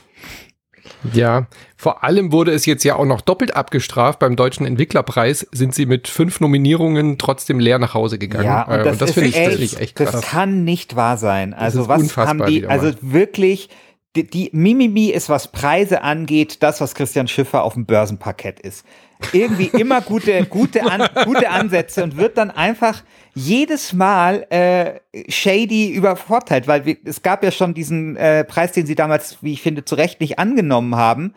Ja, 1.13 1.47
vor 1.77 2.05
allem 2.05 2.33
wurde 2.33 2.53
es 2.53 2.67
jetzt 2.67 2.85
ja 2.85 2.97
auch 2.97 3.05
noch 3.05 3.21
doppelt 3.21 3.57
abgestraft. 3.57 4.19
Beim 4.19 4.37
Deutschen 4.37 4.67
Entwicklerpreis 4.67 5.47
sind 5.53 5.75
sie 5.75 5.87
mit 5.87 6.09
fünf 6.09 6.41
Nominierungen 6.41 7.19
trotzdem 7.19 7.59
leer 7.59 7.79
nach 7.79 7.95
Hause 7.95 8.19
gegangen. 8.19 8.45
Ja, 8.45 8.63
und 8.63 8.85
das, 8.85 8.97
äh, 8.97 8.99
das 8.99 9.11
finde 9.13 9.29
ich, 9.31 9.35
das 9.35 9.55
ich 9.59 9.81
echt 9.81 9.97
krass. 9.97 10.13
Das 10.13 10.21
kann 10.23 10.65
nicht 10.65 10.97
wahr 10.97 11.17
sein. 11.17 11.55
Also 11.55 11.89
was 11.89 12.17
haben 12.17 12.45
die, 12.47 12.67
also 12.67 12.93
wirklich, 13.01 13.71
die, 14.17 14.27
die 14.29 14.51
Mimimi 14.53 15.07
ist, 15.07 15.29
was 15.29 15.49
Preise 15.49 16.03
angeht, 16.03 16.63
das, 16.63 16.81
was 16.81 16.95
Christian 16.95 17.29
Schiffer 17.29 17.63
auf 17.63 17.75
dem 17.75 17.87
Börsenparkett 17.87 18.61
ist. 18.61 18.85
Irgendwie 19.33 19.67
immer 19.79 20.01
gute, 20.01 20.45
gute, 20.47 20.83
an, 20.91 21.09
gute 21.25 21.51
Ansätze 21.51 22.03
und 22.03 22.17
wird 22.17 22.39
dann 22.39 22.51
einfach 22.51 23.03
jedes 23.35 23.93
Mal 23.93 24.47
äh, 24.51 25.01
shady 25.31 25.93
übervorteilt, 25.93 26.67
weil 26.67 26.85
wir, 26.85 26.97
es 27.05 27.23
gab 27.23 27.45
ja 27.45 27.51
schon 27.51 27.75
diesen 27.75 28.17
äh, 28.17 28.45
Preis, 28.45 28.73
den 28.73 28.87
sie 28.87 28.95
damals, 28.95 29.39
wie 29.43 29.53
ich 29.53 29.63
finde, 29.63 29.85
zu 29.85 29.95
Recht 29.95 30.21
nicht 30.21 30.39
angenommen 30.39 30.97
haben, 30.97 31.35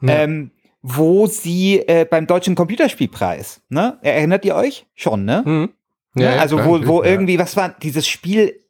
ja. 0.00 0.22
ähm, 0.22 0.50
wo 0.82 1.26
sie 1.26 1.80
äh, 1.80 2.06
beim 2.08 2.26
Deutschen 2.26 2.54
Computerspielpreis, 2.54 3.60
ne? 3.68 3.98
Erinnert 4.02 4.44
ihr 4.44 4.54
euch? 4.54 4.86
Schon, 4.94 5.24
ne? 5.24 5.42
Mhm. 5.44 5.70
Ja, 6.16 6.36
ja, 6.36 6.40
also 6.40 6.56
klar, 6.56 6.68
wo, 6.68 6.86
wo 6.86 7.02
irgendwie, 7.02 7.38
was 7.38 7.56
war 7.56 7.70
dieses 7.82 8.06
Spiel, 8.06 8.60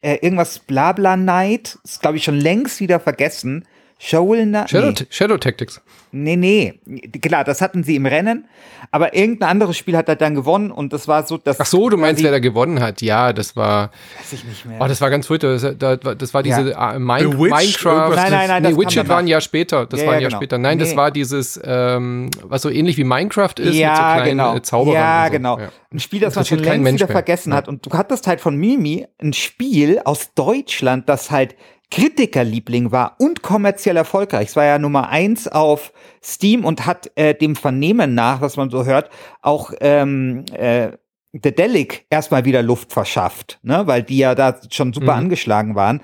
äh, 0.00 0.16
irgendwas 0.16 0.60
Blabla 0.60 1.16
Night, 1.16 1.78
ist 1.84 2.00
glaube 2.00 2.16
ich 2.16 2.24
schon 2.24 2.38
längst 2.38 2.80
wieder 2.80 3.00
vergessen. 3.00 3.66
Shoal 3.98 4.66
Shadow, 4.68 4.90
nee. 4.90 5.06
Shadow 5.10 5.38
Tactics. 5.38 5.80
Nee, 6.12 6.36
nee. 6.36 6.78
Klar, 7.20 7.44
das 7.44 7.60
hatten 7.60 7.82
sie 7.82 7.96
im 7.96 8.06
Rennen. 8.06 8.46
Aber 8.90 9.14
irgendein 9.14 9.50
anderes 9.50 9.76
Spiel 9.76 9.96
hat 9.96 10.08
er 10.08 10.16
dann 10.16 10.34
gewonnen 10.34 10.70
und 10.70 10.92
das 10.92 11.08
war 11.08 11.26
so, 11.26 11.36
dass. 11.36 11.60
Ach 11.60 11.66
so, 11.66 11.88
du 11.90 11.96
meinst, 11.96 12.22
wer 12.22 12.30
da 12.30 12.38
gewonnen 12.38 12.80
hat? 12.80 13.02
Ja, 13.02 13.32
das 13.32 13.56
war. 13.56 13.90
Weiß 14.18 14.32
ich 14.32 14.44
nicht 14.44 14.64
mehr. 14.64 14.78
Oh, 14.80 14.86
das 14.86 15.00
war 15.00 15.10
ganz 15.10 15.26
furchtbar. 15.26 15.58
Das, 15.58 15.98
das, 16.18 16.32
war 16.32 16.42
diese 16.42 16.70
ja. 16.70 16.94
uh, 16.94 16.98
Min 16.98 17.36
Minecraft. 17.36 18.14
Nein, 18.14 18.30
nein, 18.30 18.48
nein. 18.48 18.62
Nee, 18.62 18.76
Witcher 18.76 19.06
war 19.08 19.18
ein 19.18 19.26
Jahr 19.26 19.40
später. 19.40 19.84
Das 19.84 20.00
ja, 20.00 20.06
war 20.06 20.14
ein 20.14 20.20
Jahr 20.20 20.30
genau. 20.30 20.38
später. 20.38 20.58
Nein, 20.58 20.78
nee. 20.78 20.84
das 20.84 20.96
war 20.96 21.10
dieses, 21.10 21.60
ähm, 21.62 22.30
was 22.44 22.62
so 22.62 22.70
ähnlich 22.70 22.96
wie 22.96 23.04
Minecraft 23.04 23.58
ist, 23.58 23.74
ja, 23.74 23.88
mit 23.88 23.96
so 23.96 24.02
kleinen 24.02 24.30
genau. 24.30 24.56
Äh, 24.56 24.62
Zauberern. 24.62 24.94
Ja, 24.94 25.24
so. 25.26 25.32
genau. 25.32 25.58
Ja. 25.58 25.68
Ein 25.92 25.98
Spiel, 25.98 26.20
das 26.20 26.36
man 26.36 26.44
schon 26.44 26.60
längst 26.60 26.82
Mensch 26.82 27.02
wieder 27.02 27.12
vergessen 27.12 27.52
hat. 27.52 27.68
Und 27.68 27.84
du 27.84 27.90
hattest 27.90 28.26
halt 28.26 28.40
von 28.40 28.56
Mimi 28.56 29.06
ein 29.20 29.32
Spiel 29.32 30.00
aus 30.04 30.34
Deutschland, 30.34 31.08
das 31.08 31.30
halt 31.30 31.56
Kritikerliebling 31.90 32.92
war 32.92 33.16
und 33.18 33.42
kommerziell 33.42 33.96
erfolgreich. 33.96 34.48
Es 34.48 34.56
war 34.56 34.64
ja 34.64 34.78
Nummer 34.78 35.08
eins 35.08 35.48
auf 35.48 35.92
Steam 36.22 36.64
und 36.64 36.86
hat 36.86 37.10
äh, 37.16 37.34
dem 37.34 37.56
Vernehmen 37.56 38.14
nach, 38.14 38.40
was 38.40 38.56
man 38.56 38.70
so 38.70 38.84
hört, 38.84 39.10
auch 39.40 39.72
ähm, 39.80 40.44
äh, 40.52 40.92
The 41.32 41.54
Delic 41.54 42.06
erstmal 42.10 42.44
wieder 42.44 42.62
Luft 42.62 42.92
verschafft, 42.92 43.58
ne, 43.62 43.86
weil 43.86 44.02
die 44.02 44.18
ja 44.18 44.34
da 44.34 44.58
schon 44.70 44.92
super 44.92 45.12
mhm. 45.12 45.24
angeschlagen 45.24 45.74
waren. 45.74 46.00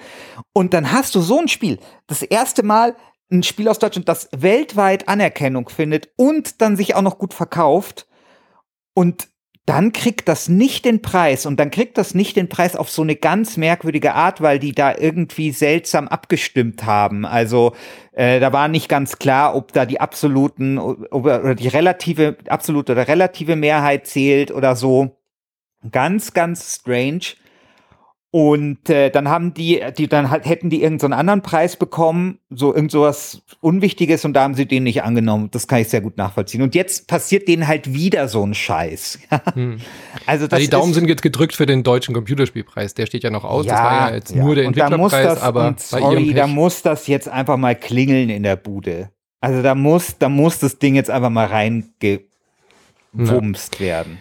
Und 0.52 0.74
dann 0.74 0.92
hast 0.92 1.14
du 1.14 1.20
so 1.20 1.38
ein 1.38 1.48
Spiel, 1.48 1.78
das 2.06 2.22
erste 2.22 2.62
Mal 2.62 2.96
ein 3.30 3.42
Spiel 3.42 3.68
aus 3.68 3.78
Deutschland, 3.78 4.08
das 4.08 4.28
weltweit 4.32 5.08
Anerkennung 5.08 5.68
findet 5.68 6.10
und 6.16 6.60
dann 6.60 6.76
sich 6.76 6.94
auch 6.94 7.02
noch 7.02 7.18
gut 7.18 7.34
verkauft. 7.34 8.06
Und 8.94 9.28
dann 9.66 9.92
kriegt 9.92 10.28
das 10.28 10.48
nicht 10.48 10.84
den 10.84 11.00
Preis 11.00 11.46
und 11.46 11.58
dann 11.58 11.70
kriegt 11.70 11.96
das 11.96 12.14
nicht 12.14 12.36
den 12.36 12.50
Preis 12.50 12.76
auf 12.76 12.90
so 12.90 13.00
eine 13.00 13.16
ganz 13.16 13.56
merkwürdige 13.56 14.14
Art, 14.14 14.42
weil 14.42 14.58
die 14.58 14.72
da 14.72 14.94
irgendwie 14.94 15.52
seltsam 15.52 16.06
abgestimmt 16.06 16.84
haben. 16.84 17.24
Also 17.24 17.74
äh, 18.12 18.40
da 18.40 18.52
war 18.52 18.68
nicht 18.68 18.90
ganz 18.90 19.18
klar, 19.18 19.56
ob 19.56 19.72
da 19.72 19.86
die 19.86 20.00
absoluten 20.00 20.78
ob, 20.78 21.24
oder 21.24 21.54
die 21.54 21.68
relative 21.68 22.36
absolute 22.48 22.92
oder 22.92 23.08
relative 23.08 23.56
Mehrheit 23.56 24.06
zählt 24.06 24.50
oder 24.50 24.76
so. 24.76 25.16
Ganz 25.90 26.34
ganz 26.34 26.76
strange. 26.76 27.36
Und 28.34 28.90
äh, 28.90 29.10
dann 29.10 29.28
haben 29.28 29.54
die, 29.54 29.80
die 29.96 30.08
dann 30.08 30.28
halt, 30.28 30.44
hätten 30.44 30.68
die 30.68 30.82
irgendeinen 30.82 31.12
so 31.12 31.16
anderen 31.16 31.40
Preis 31.40 31.76
bekommen, 31.76 32.40
so 32.50 32.74
irgend 32.74 32.90
sowas 32.90 33.42
Unwichtiges 33.60 34.24
und 34.24 34.32
da 34.32 34.42
haben 34.42 34.54
sie 34.54 34.66
den 34.66 34.82
nicht 34.82 35.04
angenommen. 35.04 35.50
Das 35.52 35.68
kann 35.68 35.78
ich 35.78 35.88
sehr 35.88 36.00
gut 36.00 36.16
nachvollziehen. 36.16 36.60
Und 36.60 36.74
jetzt 36.74 37.06
passiert 37.06 37.46
denen 37.46 37.68
halt 37.68 37.94
wieder 37.94 38.26
so 38.26 38.44
ein 38.44 38.52
Scheiß. 38.52 39.20
hm. 39.54 39.76
Also 40.26 40.48
das 40.48 40.58
ja, 40.58 40.64
die 40.64 40.68
Daumen 40.68 40.94
sind 40.94 41.06
jetzt 41.06 41.22
gedrückt 41.22 41.54
für 41.54 41.66
den 41.66 41.84
deutschen 41.84 42.12
Computerspielpreis. 42.12 42.94
Der 42.94 43.06
steht 43.06 43.22
ja 43.22 43.30
noch 43.30 43.44
aus. 43.44 43.66
Ja, 43.66 43.72
das 43.72 43.82
war 43.84 44.08
ja 44.08 44.14
jetzt 44.16 44.34
ja. 44.34 44.42
nur 44.42 44.56
der 44.56 44.64
Entwicklerpreis, 44.64 45.26
das, 45.26 45.40
aber 45.40 45.76
sorry, 45.78 46.34
da 46.34 46.48
muss 46.48 46.82
das 46.82 47.06
jetzt 47.06 47.28
einfach 47.28 47.56
mal 47.56 47.76
klingeln 47.76 48.30
in 48.30 48.42
der 48.42 48.56
Bude. 48.56 49.10
Also 49.40 49.62
da 49.62 49.76
muss, 49.76 50.18
da 50.18 50.28
muss 50.28 50.58
das 50.58 50.80
Ding 50.80 50.96
jetzt 50.96 51.08
einfach 51.08 51.30
mal 51.30 51.46
reingewumst 51.46 53.78
werden. 53.78 54.18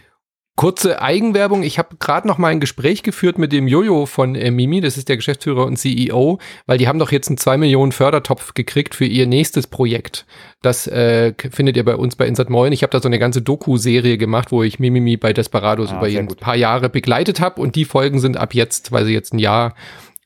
Kurze 0.55 1.01
Eigenwerbung. 1.01 1.63
Ich 1.63 1.79
habe 1.79 1.95
gerade 1.97 2.27
noch 2.27 2.37
mal 2.37 2.49
ein 2.49 2.59
Gespräch 2.59 3.01
geführt 3.01 3.39
mit 3.39 3.51
dem 3.51 3.67
Jojo 3.67 4.05
von 4.05 4.35
äh, 4.35 4.51
Mimi, 4.51 4.81
das 4.81 4.97
ist 4.97 5.09
der 5.09 5.15
Geschäftsführer 5.15 5.65
und 5.65 5.77
CEO, 5.77 6.37
weil 6.67 6.77
die 6.77 6.87
haben 6.87 6.99
doch 6.99 7.11
jetzt 7.11 7.27
einen 7.27 7.37
2 7.37 7.57
Millionen 7.57 7.91
Fördertopf 7.91 8.53
gekriegt 8.53 8.93
für 8.93 9.05
ihr 9.05 9.25
nächstes 9.25 9.65
Projekt. 9.65 10.27
Das 10.61 10.85
äh, 10.85 11.33
findet 11.49 11.75
ihr 11.75 11.83
bei 11.83 11.95
uns 11.95 12.15
bei 12.15 12.27
Insert 12.27 12.51
Moin. 12.51 12.71
Ich 12.71 12.83
habe 12.83 12.91
da 12.91 13.01
so 13.01 13.07
eine 13.07 13.17
ganze 13.17 13.41
Doku-Serie 13.41 14.19
gemacht, 14.19 14.51
wo 14.51 14.61
ich 14.61 14.79
Mimimi 14.79 15.17
bei 15.17 15.33
Desperados 15.33 15.91
ah, 15.91 15.97
über 15.97 16.05
ein 16.05 16.27
paar 16.27 16.55
Jahre 16.55 16.87
begleitet 16.87 17.41
habe 17.41 17.59
und 17.59 17.75
die 17.75 17.85
Folgen 17.85 18.19
sind 18.19 18.37
ab 18.37 18.53
jetzt, 18.53 18.91
weil 18.91 19.05
sie 19.05 19.13
jetzt 19.13 19.33
ein 19.33 19.39
Jahr 19.39 19.73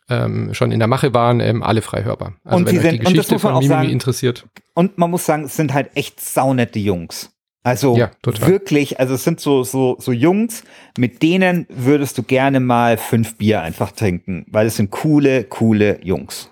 ähm, 0.09 0.53
schon 0.53 0.73
in 0.73 0.79
der 0.79 0.89
Mache 0.89 1.13
waren, 1.13 1.39
ähm, 1.39 1.63
alle 1.63 1.81
frei 1.81 2.03
hörbar. 2.03 2.33
Also 2.43 2.57
und 2.57 2.65
wenn 2.67 2.77
euch 2.77 2.91
die 2.91 2.99
Geschichte 2.99 3.39
von 3.39 3.53
Mimimi 3.53 3.67
sagen, 3.67 3.89
interessiert. 3.89 4.45
Und 4.73 4.97
man 4.97 5.09
muss 5.09 5.25
sagen, 5.25 5.45
es 5.45 5.55
sind 5.55 5.73
halt 5.73 5.91
echt 5.95 6.19
saunette 6.19 6.79
Jungs. 6.79 7.31
Also 7.63 7.97
ja, 7.97 8.11
wirklich, 8.23 8.99
also 8.99 9.15
es 9.15 9.23
sind 9.23 9.41
so, 9.41 9.63
so, 9.63 9.97
so 9.99 10.11
Jungs, 10.13 10.63
mit 10.97 11.21
denen 11.21 11.65
würdest 11.69 12.17
du 12.17 12.23
gerne 12.23 12.59
mal 12.59 12.97
fünf 12.97 13.35
Bier 13.37 13.61
einfach 13.61 13.91
trinken, 13.91 14.45
weil 14.49 14.67
es 14.67 14.77
sind 14.77 14.89
coole, 14.89 15.43
coole 15.43 15.99
Jungs, 16.03 16.49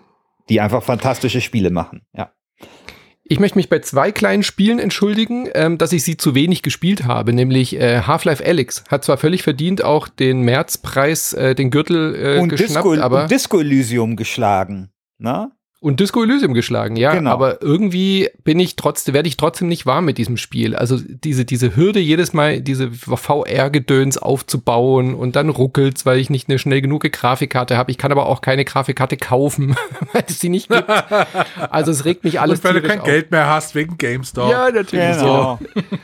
die 0.50 0.60
einfach 0.60 0.84
fantastische 0.84 1.40
Spiele 1.40 1.70
machen, 1.70 2.02
ja. 2.14 2.32
Ich 3.28 3.40
möchte 3.40 3.58
mich 3.58 3.70
bei 3.70 3.80
zwei 3.80 4.12
kleinen 4.12 4.44
Spielen 4.44 4.78
entschuldigen, 4.78 5.50
ähm, 5.56 5.80
dass 5.80 5.92
ich 5.94 6.04
sie 6.04 6.16
zu 6.16 6.36
wenig 6.36 6.62
gespielt 6.62 7.06
habe, 7.06 7.34
nämlich 7.34 7.76
äh, 7.76 8.02
Half-Life 8.02 8.46
Alyx 8.46 8.84
hat 8.88 9.04
zwar 9.04 9.18
völlig 9.18 9.42
verdient 9.42 9.84
auch 9.84 10.08
den 10.08 10.42
Märzpreis, 10.42 11.34
äh, 11.34 11.56
den 11.56 11.72
Gürtel 11.72 12.16
äh, 12.16 12.40
und 12.40 12.50
geschnappt, 12.50 12.86
Disco, 12.86 13.02
aber 13.02 13.24
und 13.24 13.32
Disco 13.32 13.60
Elysium 13.60 14.16
geschlagen. 14.16 14.92
Na? 15.18 15.52
Und 15.86 16.00
Disco 16.00 16.24
Elysium 16.24 16.56
geschlagen, 16.56 16.96
ja. 16.96 17.14
Genau. 17.14 17.30
Aber 17.30 17.62
irgendwie 17.62 18.32
bin 18.44 18.60
ich 18.60 18.76
trotzdem, 18.76 19.14
werde 19.14 19.28
ich 19.28 19.38
trotzdem 19.38 19.68
nicht 19.68 19.86
warm 19.86 20.06
mit 20.06 20.18
diesem 20.18 20.36
Spiel. 20.36 20.76
Also 20.76 20.98
diese, 21.00 21.46
diese 21.46 21.76
Hürde, 21.76 22.00
jedes 22.00 22.34
Mal 22.34 22.62
diese 22.62 22.90
VR-Gedöns 22.92 24.18
aufzubauen 24.18 25.14
und 25.14 25.36
dann 25.36 25.50
ruckelt's, 25.50 26.04
weil 26.04 26.18
ich 26.18 26.32
nicht 26.32 26.50
eine 26.50 26.58
schnell 26.58 26.82
genug 26.82 27.04
Grafikkarte 27.04 27.78
habe. 27.78 27.92
Ich 27.92 28.00
kann 28.00 28.12
aber 28.12 28.26
auch 28.26 28.42
keine 28.42 28.66
Grafikkarte 28.66 29.16
kaufen, 29.16 29.76
weil 30.14 30.24
es 30.28 30.40
sie 30.40 30.50
nicht 30.50 30.70
gibt. 30.70 30.90
Also 31.70 31.92
es 31.92 32.04
regt 32.04 32.24
mich 32.24 32.40
alles 32.40 32.62
Und 32.62 32.64
weil 32.64 32.82
du 32.82 32.88
kein 32.88 33.02
auf. 33.02 33.06
Geld 33.06 33.30
mehr 33.30 33.48
hast 33.48 33.76
wegen 33.76 34.00
GameStop. 34.00 34.50
Ja, 34.50 34.72
natürlich 34.72 35.18
Genau. 35.18 35.60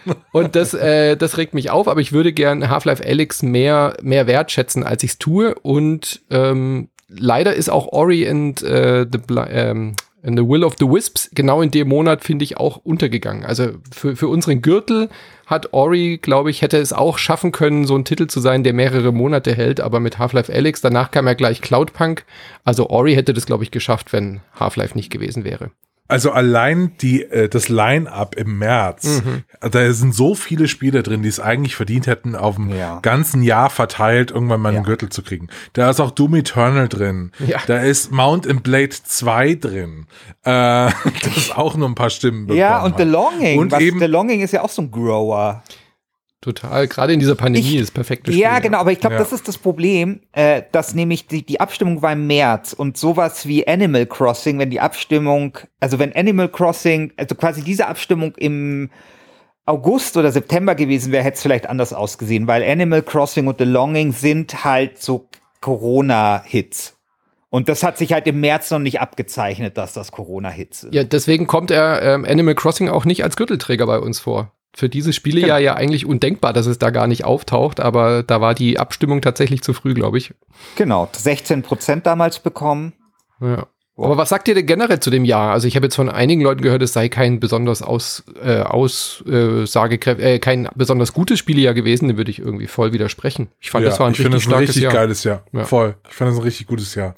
so. 0.06 0.14
Und 0.32 0.56
das, 0.56 0.76
äh, 0.76 1.18
das 1.18 1.38
regt 1.40 1.56
mich 1.56 1.72
auf, 1.72 1.88
aber 1.88 2.02
ich 2.02 2.12
würde 2.12 2.34
gern 2.34 2.70
Half-Life 2.70 3.04
Alyx 3.04 3.42
mehr, 3.42 3.98
mehr 4.04 4.28
wertschätzen, 4.28 4.84
als 4.84 5.02
ich 5.02 5.12
es 5.14 5.18
tue. 5.18 5.56
Und 5.56 6.22
ähm, 6.30 6.90
leider 7.12 7.54
ist 7.54 7.70
auch 7.70 7.88
Ori 7.88 8.28
and, 8.28 8.62
äh, 8.64 9.06
the, 9.12 9.20
ähm, 9.50 9.96
and 10.24 10.38
the 10.38 10.48
Will 10.48 10.64
of 10.64 10.76
the 10.80 10.86
Wisps 10.86 11.30
genau 11.34 11.62
in 11.62 11.72
dem 11.72 11.90
Monat, 11.90 12.24
finde 12.24 12.44
ich, 12.44 12.58
auch 12.58 12.78
untergegangen. 12.78 13.46
Also 13.46 13.70
für, 13.92 14.16
für 14.16 14.28
unseren 14.28 14.62
Gürtel 14.62 15.10
hat 15.46 15.74
Ori, 15.74 16.20
glaube 16.22 16.50
ich, 16.50 16.62
hätte 16.62 16.78
es 16.78 16.94
auch 16.94 17.18
schaffen 17.18 17.52
können, 17.52 17.86
so 17.86 17.96
ein 17.96 18.06
Titel 18.06 18.28
zu 18.28 18.40
sein, 18.40 18.64
der 18.64 18.74
mehrere 18.74 19.12
Monate 19.12 19.54
hält, 19.54 19.82
aber 19.82 20.00
mit 20.00 20.18
Half-Life 20.18 20.54
Alyx, 20.54 20.82
danach 20.82 21.12
kam 21.12 21.28
ja 21.28 21.34
gleich 21.34 21.62
Cloudpunk. 21.62 22.26
Also 22.64 22.90
Ori 22.90 23.16
hätte 23.16 23.34
das, 23.34 23.46
glaube 23.46 23.64
ich, 23.64 23.72
geschafft, 23.72 24.14
wenn 24.14 24.40
Half-Life 24.58 24.96
nicht 24.96 25.12
gewesen 25.12 25.44
wäre. 25.44 25.72
Also 26.12 26.32
allein 26.32 26.92
die, 27.02 27.24
äh, 27.24 27.50
das 27.50 27.70
Line-Up 27.70 28.36
im 28.36 28.58
März, 28.60 29.22
Mhm. 29.26 29.44
da 29.72 29.92
sind 29.94 30.14
so 30.14 30.36
viele 30.36 30.68
Spiele 30.68 31.02
drin, 31.04 31.24
die 31.24 31.30
es 31.30 31.40
eigentlich 31.40 31.76
verdient 31.76 32.06
hätten, 32.08 32.36
auf 32.36 32.56
dem 32.56 32.70
Ja. 32.70 33.00
ganzen 33.02 33.42
Jahr 33.44 33.70
verteilt 33.70 34.30
irgendwann 34.32 34.62
mal 34.62 34.70
einen 34.70 34.80
Ja. 34.80 34.84
Gürtel 34.84 35.10
zu 35.10 35.24
kriegen. 35.24 35.48
Da 35.74 35.90
ist 35.90 36.00
auch 36.00 36.12
Doom 36.12 36.36
Eternal 36.36 36.88
drin. 36.88 37.32
Ja. 37.40 37.60
Da 37.66 37.78
ist 37.80 38.12
Mount 38.12 38.48
and 38.48 38.62
Blade 38.64 38.90
2 38.92 39.56
drin. 39.56 40.06
Äh, 40.44 40.92
das 41.24 41.52
auch 41.56 41.76
nur 41.76 41.88
ein 41.90 41.96
paar 41.96 42.10
Stimmen 42.10 42.46
bekommen 42.48 42.60
Ja, 42.60 42.84
und 42.84 42.92
hat. 42.94 43.00
The 43.00 43.06
Longing. 43.06 43.60
Und 43.60 43.72
was, 43.72 43.82
eben- 43.82 44.00
The 44.00 44.06
Longing 44.06 44.42
ist 44.42 44.52
ja 44.54 44.62
auch 44.64 44.70
so 44.70 44.82
ein 44.82 44.92
Grower. 44.92 45.64
Total, 46.42 46.88
gerade 46.88 47.14
in 47.14 47.20
dieser 47.20 47.36
Pandemie 47.36 47.68
Ich- 47.68 47.76
ist 47.76 47.92
perfektes 47.94 48.34
Spiel. 48.34 48.44
Ja, 48.44 48.58
genau, 48.60 48.80
aber 48.80 48.92
ich 48.92 49.00
glaube, 49.00 49.14
Ja. 49.16 49.20
das 49.22 49.32
ist 49.32 49.48
das 49.48 49.60
Problem, 49.60 50.22
äh, 50.32 50.64
dass 50.72 50.96
nämlich 50.96 51.28
die, 51.28 51.46
die 51.46 51.60
Abstimmung 51.60 52.02
war 52.02 52.14
im 52.14 52.26
März 52.26 52.74
und 52.74 52.98
sowas 52.98 53.48
wie 53.48 53.68
Animal 53.68 54.08
Crossing, 54.08 54.58
wenn 54.58 54.72
die 54.72 54.80
Abstimmung, 54.80 55.58
also 55.80 56.00
wenn 56.00 56.14
Animal 56.16 56.50
Crossing, 56.50 57.14
also 57.16 57.36
quasi 57.36 57.62
diese 57.64 57.88
Abstimmung 57.88 58.34
im 58.38 58.90
August 59.68 60.18
oder 60.18 60.32
September 60.32 60.74
gewesen 60.74 61.12
wäre, 61.12 61.24
hätte 61.24 61.36
es 61.36 61.44
vielleicht 61.44 61.70
anders 61.70 61.94
ausgesehen, 61.94 62.48
weil 62.48 62.64
Animal 62.68 63.04
Crossing 63.04 63.46
und 63.46 63.60
The 63.60 63.66
Longing 63.66 64.12
sind 64.12 64.66
halt 64.66 64.98
so 65.00 65.30
Corona-Hits. 65.60 66.98
Und 67.50 67.68
das 67.70 67.84
hat 67.84 67.98
sich 67.98 68.14
halt 68.14 68.26
im 68.28 68.40
März 68.40 68.72
noch 68.72 68.80
nicht 68.80 69.02
abgezeichnet, 69.02 69.78
dass 69.78 69.94
das 69.94 70.12
Corona-Hits 70.12 70.82
sind. 70.82 70.96
Ja, 70.96 71.04
deswegen 71.04 71.48
kommt 71.48 71.70
er 71.70 72.02
ähm, 72.02 72.26
Animal 72.26 72.56
Crossing 72.56 72.90
auch 72.90 73.06
nicht 73.06 73.24
als 73.24 73.36
Gürtelträger 73.36 73.86
bei 73.86 74.00
uns 74.00 74.20
vor. 74.20 74.52
Für 74.74 74.88
diese 74.88 75.12
Spiele 75.12 75.42
ja 75.42 75.58
ja 75.58 75.76
eigentlich 75.76 76.06
undenkbar, 76.06 76.54
dass 76.54 76.66
es 76.66 76.80
da 76.80 76.92
gar 76.92 77.08
nicht 77.08 77.26
auftaucht, 77.26 77.80
aber 77.80 78.24
da 78.24 78.40
war 78.40 78.56
die 78.56 78.80
Abstimmung 78.80 79.22
tatsächlich 79.22 79.62
zu 79.62 79.74
früh, 79.74 79.94
glaube 79.94 80.18
ich. 80.18 80.34
Genau, 80.76 81.10
16 81.12 81.62
Prozent 81.62 82.06
damals 82.06 82.40
bekommen. 82.40 82.94
Ja. 83.42 83.68
Aber 83.98 84.18
was 84.18 84.30
sagt 84.30 84.48
ihr 84.48 84.56
denn 84.56 84.66
generell 84.66 85.00
zu 85.00 85.10
dem 85.10 85.26
Jahr? 85.26 85.52
Also 85.52 85.68
ich 85.68 85.76
habe 85.76 85.86
jetzt 85.86 85.96
von 85.96 86.10
einigen 86.10 86.42
Leuten 86.42 86.62
gehört, 86.62 86.82
es 86.82 86.94
sei 86.94 87.10
kein 87.10 87.40
besonders 87.40 87.82
aus, 87.82 88.24
äh, 88.42 88.62
aussagekräftig, 88.62 90.26
äh, 90.26 90.40
kein 90.40 90.70
besonders 90.76 91.14
gutes 91.14 91.40
Spielejahr 91.40 91.74
gewesen, 91.74 92.08
dem 92.08 92.18
würde 92.18 92.32
ich 92.32 92.40
irgendwie 92.40 92.68
voll 92.68 92.94
widersprechen. 92.94 93.50
Ich 93.60 93.70
fand, 93.70 93.84
ja, 93.84 93.90
das 93.90 94.00
war 94.00 94.08
ein 94.08 94.14
ich 94.14 94.18
finde 94.18 94.38
richtig 94.38 94.50
das 94.50 94.58
ein 94.58 94.64
richtig 94.64 94.84
Jahr. 94.84 94.94
geiles 94.94 95.24
Jahr. 95.24 95.44
Ja. 95.52 95.66
Voll. 95.66 95.96
Ich 96.10 96.16
fand 96.16 96.32
das 96.32 96.38
ein 96.38 96.44
richtig 96.44 96.68
gutes 96.68 96.96
Jahr. 96.96 97.16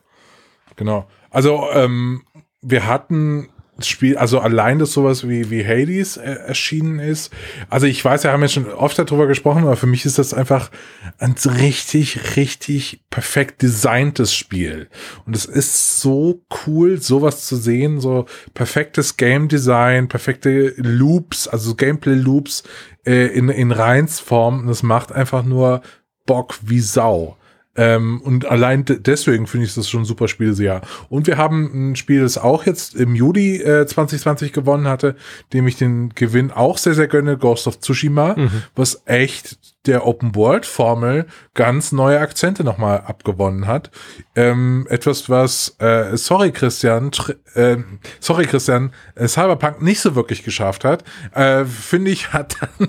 Genau. 0.75 1.07
Also, 1.29 1.67
ähm, 1.73 2.23
wir 2.61 2.87
hatten 2.87 3.49
Spiel, 3.81 4.17
also 4.17 4.39
allein, 4.39 4.77
dass 4.77 4.93
sowas 4.93 5.27
wie, 5.27 5.49
wie 5.49 5.65
Hades 5.65 6.17
äh, 6.17 6.31
erschienen 6.31 6.99
ist. 6.99 7.33
Also 7.69 7.87
ich 7.87 8.05
weiß, 8.05 8.23
wir 8.23 8.31
haben 8.31 8.43
ja 8.43 8.47
schon 8.47 8.71
oft 8.71 8.99
darüber 8.99 9.25
gesprochen, 9.25 9.63
aber 9.63 9.75
für 9.75 9.87
mich 9.87 10.05
ist 10.05 10.19
das 10.19 10.33
einfach 10.33 10.69
ein 11.17 11.35
richtig, 11.43 12.35
richtig 12.37 13.03
perfekt 13.09 13.63
designtes 13.63 14.35
Spiel. 14.35 14.89
Und 15.25 15.35
es 15.35 15.45
ist 15.45 15.99
so 15.99 16.43
cool, 16.67 17.01
sowas 17.01 17.45
zu 17.45 17.55
sehen, 17.55 17.99
so 17.99 18.25
perfektes 18.53 19.17
Game 19.17 19.47
Design, 19.47 20.07
perfekte 20.07 20.75
Loops, 20.77 21.47
also 21.47 21.73
Gameplay-Loops 21.73 22.63
äh, 23.05 23.27
in, 23.27 23.49
in 23.49 23.71
Reinsform. 23.71 24.61
Und 24.61 24.69
es 24.69 24.83
macht 24.83 25.11
einfach 25.11 25.43
nur 25.43 25.81
Bock 26.27 26.55
wie 26.61 26.79
Sau. 26.79 27.37
Ähm, 27.75 28.21
und 28.21 28.45
allein 28.45 28.85
de- 28.85 28.99
deswegen 28.99 29.47
finde 29.47 29.65
ich 29.65 29.73
das 29.73 29.89
schon 29.89 30.01
ein 30.03 30.05
super 30.05 30.27
Spiel 30.27 30.47
dieses 30.47 30.59
Jahr. 30.63 30.81
Und 31.09 31.25
wir 31.27 31.37
haben 31.37 31.91
ein 31.91 31.95
Spiel, 31.95 32.21
das 32.21 32.37
auch 32.37 32.65
jetzt 32.65 32.95
im 32.95 33.15
Juli 33.15 33.57
äh, 33.61 33.85
2020 33.87 34.53
gewonnen 34.53 34.87
hatte, 34.87 35.15
dem 35.53 35.67
ich 35.67 35.75
den 35.77 36.09
Gewinn 36.13 36.51
auch 36.51 36.77
sehr, 36.77 36.93
sehr 36.93 37.07
gönne, 37.07 37.37
Ghost 37.37 37.65
of 37.67 37.79
Tsushima, 37.79 38.35
was 38.75 39.01
echt 39.05 39.57
der 39.87 40.05
Open-World-Formel 40.07 41.25
ganz 41.55 41.91
neue 41.91 42.19
Akzente 42.19 42.63
nochmal 42.63 43.01
abgewonnen 43.05 43.67
hat. 43.67 43.91
Ähm, 44.35 44.87
etwas, 44.89 45.29
was, 45.29 45.75
äh, 45.79 46.15
sorry 46.15 46.51
Christian, 46.51 47.11
äh, 47.55 47.77
sorry 48.19 48.45
Christian, 48.45 48.91
äh, 49.15 49.27
Cyberpunk 49.27 49.81
nicht 49.81 49.99
so 49.99 50.15
wirklich 50.15 50.43
geschafft 50.43 50.85
hat, 50.85 51.03
äh, 51.33 51.65
finde 51.65 52.11
ich, 52.11 52.31
hat 52.33 52.55
dann 52.61 52.87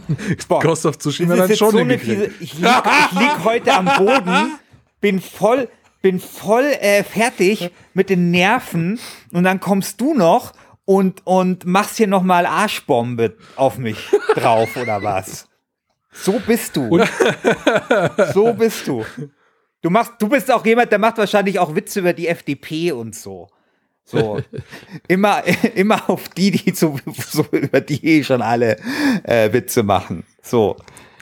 Boah, 0.48 0.60
Ghost 0.60 0.86
of 0.86 0.98
Tsushima 0.98 1.34
dann 1.36 1.54
schon 1.56 1.70
so 1.72 1.78
eine 1.78 1.98
fiese, 1.98 2.30
ich 2.40 2.58
lieg, 2.58 2.68
ich 3.12 3.18
lieg 3.18 3.44
heute 3.44 3.74
am 3.74 3.86
Boden, 3.98 4.52
bin 5.00 5.20
voll, 5.20 5.68
bin 6.02 6.20
voll 6.20 6.64
äh, 6.64 7.04
fertig 7.04 7.70
mit 7.92 8.10
den 8.10 8.30
Nerven 8.30 8.98
und 9.32 9.44
dann 9.44 9.60
kommst 9.60 10.00
du 10.00 10.14
noch 10.14 10.52
und, 10.84 11.26
und 11.26 11.64
machst 11.64 11.96
hier 11.96 12.06
nochmal 12.06 12.46
Arschbombe 12.46 13.36
auf 13.56 13.78
mich 13.78 13.98
drauf 14.34 14.76
oder 14.76 15.02
was? 15.02 15.48
So 16.12 16.40
bist 16.46 16.76
du. 16.76 17.04
so 18.32 18.52
bist 18.54 18.86
du. 18.86 19.04
Du 19.82 19.90
machst, 19.90 20.12
du 20.18 20.28
bist 20.28 20.50
auch 20.50 20.64
jemand, 20.64 20.92
der 20.92 20.98
macht 20.98 21.18
wahrscheinlich 21.18 21.58
auch 21.58 21.74
Witze 21.74 22.00
über 22.00 22.12
die 22.12 22.28
FDP 22.28 22.92
und 22.92 23.14
so. 23.14 23.48
So. 24.04 24.40
immer, 25.08 25.42
immer 25.74 26.08
auf 26.08 26.28
die, 26.30 26.50
die 26.52 26.70
so, 26.70 26.98
so 27.16 27.44
über 27.50 27.80
die 27.80 28.04
eh 28.06 28.24
schon 28.24 28.42
alle 28.42 28.76
äh, 29.24 29.52
Witze 29.52 29.82
machen. 29.82 30.24
So. 30.42 30.76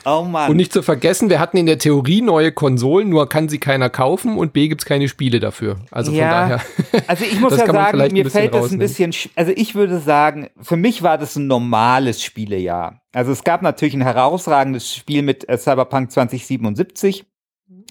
Oh 0.05 0.23
Mann. 0.23 0.51
Und 0.51 0.57
nicht 0.57 0.73
zu 0.73 0.81
vergessen, 0.81 1.29
wir 1.29 1.39
hatten 1.39 1.57
in 1.57 1.65
der 1.65 1.77
Theorie 1.77 2.21
neue 2.21 2.51
Konsolen, 2.51 3.09
nur 3.09 3.29
kann 3.29 3.49
sie 3.49 3.59
keiner 3.59 3.89
kaufen 3.89 4.37
und 4.37 4.53
B 4.53 4.67
gibt's 4.67 4.85
keine 4.85 5.07
Spiele 5.07 5.39
dafür. 5.39 5.77
Also 5.91 6.11
von 6.11 6.19
daher. 6.19 6.61
Also 7.07 7.25
ich 7.25 7.39
muss 7.39 7.57
ja 7.57 7.65
sagen, 7.65 8.13
mir 8.13 8.29
fällt 8.29 8.53
das 8.53 8.71
ein 8.71 8.77
bisschen, 8.79 9.11
sch- 9.11 9.29
also 9.35 9.51
ich 9.55 9.75
würde 9.75 9.99
sagen, 9.99 10.49
für 10.61 10.77
mich 10.77 11.01
war 11.01 11.17
das 11.17 11.35
ein 11.35 11.47
normales 11.47 12.21
Spielejahr. 12.21 13.01
Also 13.13 13.31
es 13.31 13.43
gab 13.43 13.61
natürlich 13.61 13.93
ein 13.95 14.01
herausragendes 14.01 14.93
Spiel 14.95 15.21
mit 15.23 15.47
äh, 15.49 15.57
Cyberpunk 15.57 16.11
2077, 16.11 17.25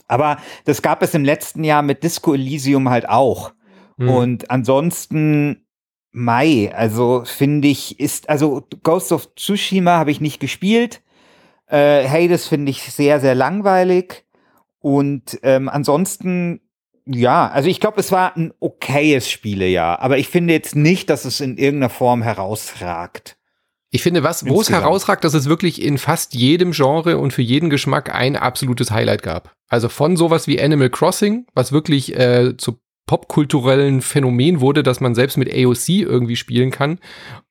aber 0.06 0.38
das 0.64 0.82
gab 0.82 1.02
es 1.02 1.14
im 1.14 1.24
letzten 1.24 1.64
Jahr 1.64 1.82
mit 1.82 2.04
Disco 2.04 2.34
Elysium 2.34 2.88
halt 2.90 3.08
auch. 3.08 3.52
Hm. 3.98 4.08
Und 4.08 4.50
ansonsten 4.50 5.66
Mai, 6.12 6.72
also 6.74 7.22
finde 7.24 7.68
ich, 7.68 7.98
ist, 7.98 8.28
also 8.28 8.66
Ghost 8.82 9.12
of 9.12 9.34
Tsushima 9.34 9.92
habe 9.92 10.10
ich 10.10 10.20
nicht 10.20 10.40
gespielt. 10.40 11.01
Äh, 11.72 12.06
Hades 12.06 12.46
finde 12.46 12.70
ich 12.70 12.82
sehr, 12.82 13.18
sehr 13.18 13.34
langweilig. 13.34 14.24
Und 14.80 15.38
ähm, 15.42 15.70
ansonsten, 15.70 16.60
ja, 17.06 17.48
also 17.48 17.70
ich 17.70 17.80
glaube, 17.80 17.98
es 17.98 18.12
war 18.12 18.36
ein 18.36 18.52
okayes 18.60 19.30
Spielejahr, 19.30 20.00
aber 20.00 20.18
ich 20.18 20.28
finde 20.28 20.52
jetzt 20.52 20.76
nicht, 20.76 21.08
dass 21.08 21.24
es 21.24 21.40
in 21.40 21.56
irgendeiner 21.56 21.88
Form 21.88 22.22
herausragt. 22.22 23.38
Ich 23.94 24.02
finde, 24.02 24.22
was, 24.22 24.46
wo 24.46 24.60
es 24.60 24.70
herausragt, 24.70 25.24
dass 25.24 25.34
es 25.34 25.48
wirklich 25.48 25.80
in 25.82 25.98
fast 25.98 26.34
jedem 26.34 26.72
Genre 26.72 27.18
und 27.18 27.32
für 27.32 27.42
jeden 27.42 27.70
Geschmack 27.70 28.14
ein 28.14 28.36
absolutes 28.36 28.90
Highlight 28.90 29.22
gab. 29.22 29.54
Also 29.68 29.88
von 29.88 30.16
sowas 30.16 30.46
wie 30.46 30.60
Animal 30.60 30.90
Crossing, 30.90 31.46
was 31.54 31.72
wirklich 31.72 32.16
äh, 32.18 32.56
zu 32.56 32.81
popkulturellen 33.06 34.00
Phänomen 34.00 34.60
wurde, 34.60 34.82
dass 34.82 35.00
man 35.00 35.14
selbst 35.14 35.36
mit 35.36 35.52
AOC 35.52 35.88
irgendwie 35.88 36.36
spielen 36.36 36.70
kann 36.70 36.98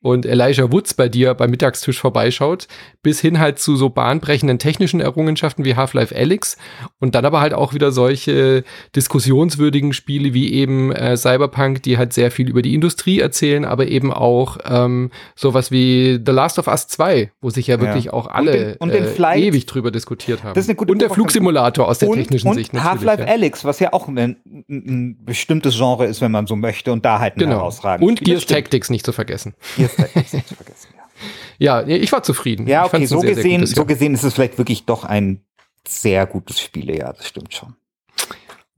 und 0.02 0.26
Elijah 0.26 0.72
Woods 0.72 0.96
bei 0.96 1.10
dir 1.10 1.34
beim 1.36 1.52
Mittagstisch 1.52 2.00
vorbeischaut, 2.00 2.68
bis 3.04 3.22
hin 3.22 3.40
halt 3.40 3.60
zu 3.60 3.76
so 3.76 3.90
bahnbrechenden 3.90 4.58
technischen 4.58 5.00
Errungenschaften 5.00 5.64
wie 5.64 5.76
Half-Life 5.76 6.16
Alyx 6.16 6.58
und 7.00 7.14
dann 7.14 7.26
aber 7.26 7.42
halt 7.42 7.54
auch 7.54 7.74
wieder 7.74 7.92
solche 7.92 8.64
diskussionswürdigen 8.96 9.94
Spiele 9.94 10.34
wie 10.34 10.54
eben 10.54 10.92
äh, 10.92 11.16
Cyberpunk, 11.16 11.84
die 11.84 11.98
halt 11.98 12.14
sehr 12.14 12.32
viel 12.32 12.50
über 12.50 12.62
die 12.62 12.74
Industrie 12.74 13.20
erzählen, 13.20 13.64
aber 13.64 13.88
eben 13.88 14.12
auch 14.12 14.58
ähm, 14.66 15.12
sowas 15.36 15.70
wie 15.70 16.20
The 16.26 16.32
Last 16.32 16.58
of 16.58 16.68
Us 16.68 16.88
2, 16.88 17.32
wo 17.42 17.50
sich 17.52 17.68
ja 17.68 17.80
wirklich 17.80 18.12
auch 18.12 18.28
alle 18.28 18.52
den- 18.52 18.76
und 18.78 18.94
den 18.94 19.06
äh, 19.06 19.40
ewig 19.40 19.66
drüber 19.68 19.92
diskutiert 19.92 20.44
haben. 20.44 20.60
Und 20.88 21.02
der. 21.02 21.12
Flugsimulator 21.12 21.88
aus 21.88 22.00
der 22.00 22.10
und 22.10 22.18
technischen 22.18 22.48
und 22.48 22.56
Sicht 22.56 22.74
natürlich. 22.74 22.92
Half-Life 22.92 23.24
ja. 23.24 23.28
Alyx, 23.28 23.66
was 23.66 23.80
ja 23.80 23.92
auch 23.92 24.08
ein, 24.08 24.18
ein, 24.18 24.38
ein 24.70 25.18
bestimmtes 25.41 25.75
Genre 25.75 26.06
ist, 26.06 26.21
wenn 26.21 26.32
man 26.32 26.45
so 26.47 26.56
möchte, 26.56 26.91
und 26.93 27.04
da 27.04 27.19
halt 27.19 27.36
ein 27.36 27.39
Genau. 27.39 27.56
herausragendes 27.58 28.08
Und 28.10 28.17
Spiel. 28.19 28.36
Gears. 28.36 28.45
Tactics 28.45 28.89
nicht 28.91 29.06
zu 29.06 29.12
vergessen. 29.12 29.56
Gears 29.75 29.95
Tactics 29.95 30.34
nicht 30.34 30.47
zu 30.47 30.56
vergessen, 30.56 30.88
ja. 30.95 31.01
Ja, 31.84 31.88
ich 31.88 32.12
war 32.12 32.23
zufrieden. 32.23 32.65
Ja, 32.67 32.86
Ich 32.86 32.93
okay, 32.93 33.06
so 33.06 33.19
sehr, 33.19 33.30
sehr 33.30 33.36
gesehen, 33.36 33.60
gutes 33.62 33.75
so 33.75 33.86
gesehen 33.86 34.13
ist 34.15 34.23
es 34.23 34.34
vielleicht 34.34 34.58
wirklich 34.58 34.86
doch 34.86 35.04
ein 35.04 35.41
sehr 35.88 36.25
gutes 36.27 36.60
Spielejahr, 36.60 37.13
das 37.13 37.27
stimmt 37.27 37.54
schon. 37.54 37.75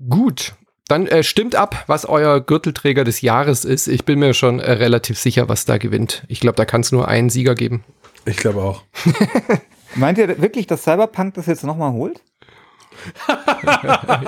Gut. 0.10 0.54
Dann 0.90 1.08
äh, 1.08 1.24
stimmt 1.24 1.56
ab, 1.56 1.84
was 1.88 2.06
euer 2.06 2.42
Gürtelträger 2.42 3.04
des 3.06 3.22
Jahres 3.22 3.64
ist. 3.64 3.88
Ich 3.88 4.04
bin 4.04 4.20
mir 4.20 4.34
schon 4.34 4.60
äh, 4.60 4.72
relativ 4.74 5.18
sicher, 5.18 5.48
was 5.48 5.64
da 5.66 5.78
gewinnt. 5.78 6.24
Ich 6.28 6.40
glaube, 6.42 6.56
da 6.58 6.66
kann 6.66 6.82
es 6.82 6.92
nur 6.92 7.08
einen 7.08 7.30
Sieger 7.30 7.56
geben. 7.56 7.84
Ich 8.26 8.38
glaube 8.38 8.62
auch. 8.62 8.84
Meint 9.96 10.18
ihr 10.18 10.42
wirklich, 10.42 10.68
dass 10.68 10.84
Cyberpunk 10.84 11.36
das 11.36 11.46
jetzt 11.46 11.64
nochmal 11.64 11.94
holt? 11.94 12.22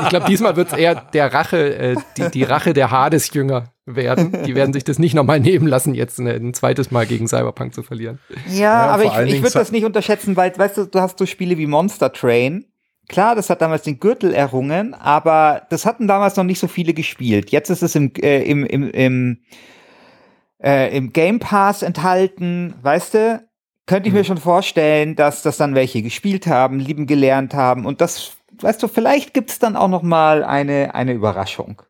Ich 0.02 0.10
glaube, 0.10 0.28
diesmal 0.28 0.56
wird 0.56 0.72
es 0.72 0.78
eher 0.78 0.96
der 0.96 1.34
Rache, 1.34 1.76
äh, 1.76 1.96
die, 2.18 2.30
die 2.32 2.44
Rache 2.44 2.74
der 2.74 2.92
Hades-Jünger 2.92 3.66
werden. 3.86 4.44
Die 4.46 4.56
werden 4.56 4.74
sich 4.74 4.84
das 4.84 5.00
nicht 5.00 5.14
nochmal 5.14 5.40
nehmen 5.40 5.68
lassen, 5.68 5.94
jetzt 5.94 6.20
ein, 6.20 6.28
ein 6.28 6.54
zweites 6.54 6.92
Mal 6.92 7.06
gegen 7.06 7.28
Cyberpunk 7.28 7.74
zu 7.74 7.84
verlieren. 7.84 8.20
Ja, 8.48 8.56
Ja, 8.56 8.88
aber 8.88 9.04
ich, 9.04 9.36
ich 9.36 9.42
würde 9.42 9.54
das 9.54 9.72
nicht 9.72 9.86
unterschätzen, 9.86 10.36
weil, 10.36 10.58
weißt 10.58 10.78
du, 10.78 10.86
du 10.86 11.00
hast 11.00 11.20
so 11.20 11.26
Spiele 11.26 11.58
wie 11.58 11.68
Monster 11.68 12.12
Train. 12.12 12.66
Klar, 13.08 13.36
das 13.36 13.50
hat 13.50 13.62
damals 13.62 13.84
den 13.84 14.00
Gürtel 14.00 14.34
errungen, 14.34 14.96
aber 14.96 15.68
das 15.70 15.86
hatten 15.86 16.08
damals 16.08 16.36
noch 16.38 16.44
nicht 16.44 16.60
so 16.60 16.68
viele 16.68 16.94
gespielt. 16.94 17.52
Jetzt 17.52 17.70
ist 17.70 17.84
es 17.84 17.94
im, 17.96 18.12
äh, 18.16 18.42
im, 18.44 18.66
im, 18.66 18.90
im, 18.90 19.38
äh, 20.64 20.96
im 20.98 21.14
Game 21.14 21.40
Pass 21.40 21.84
enthalten, 21.84 22.74
weißt 22.82 23.14
du? 23.14 23.46
Könnte 23.86 24.10
ich 24.10 24.16
mir 24.16 24.24
schon 24.24 24.40
vorstellen, 24.40 25.16
dass 25.16 25.44
das 25.44 25.58
dann 25.58 25.76
welche 25.76 26.02
gespielt 26.02 26.48
haben, 26.48 26.80
lieben 26.80 27.06
gelernt 27.06 27.54
haben 27.54 27.86
und 27.86 28.02
das, 28.02 28.32
weißt 28.62 28.82
du, 28.82 28.88
vielleicht 28.88 29.34
gibt's 29.34 29.60
dann 29.60 29.76
auch 29.76 29.88
noch 29.88 30.02
mal 30.02 30.44
eine, 30.44 30.96
eine 30.96 31.14
Überraschung. 31.14 31.82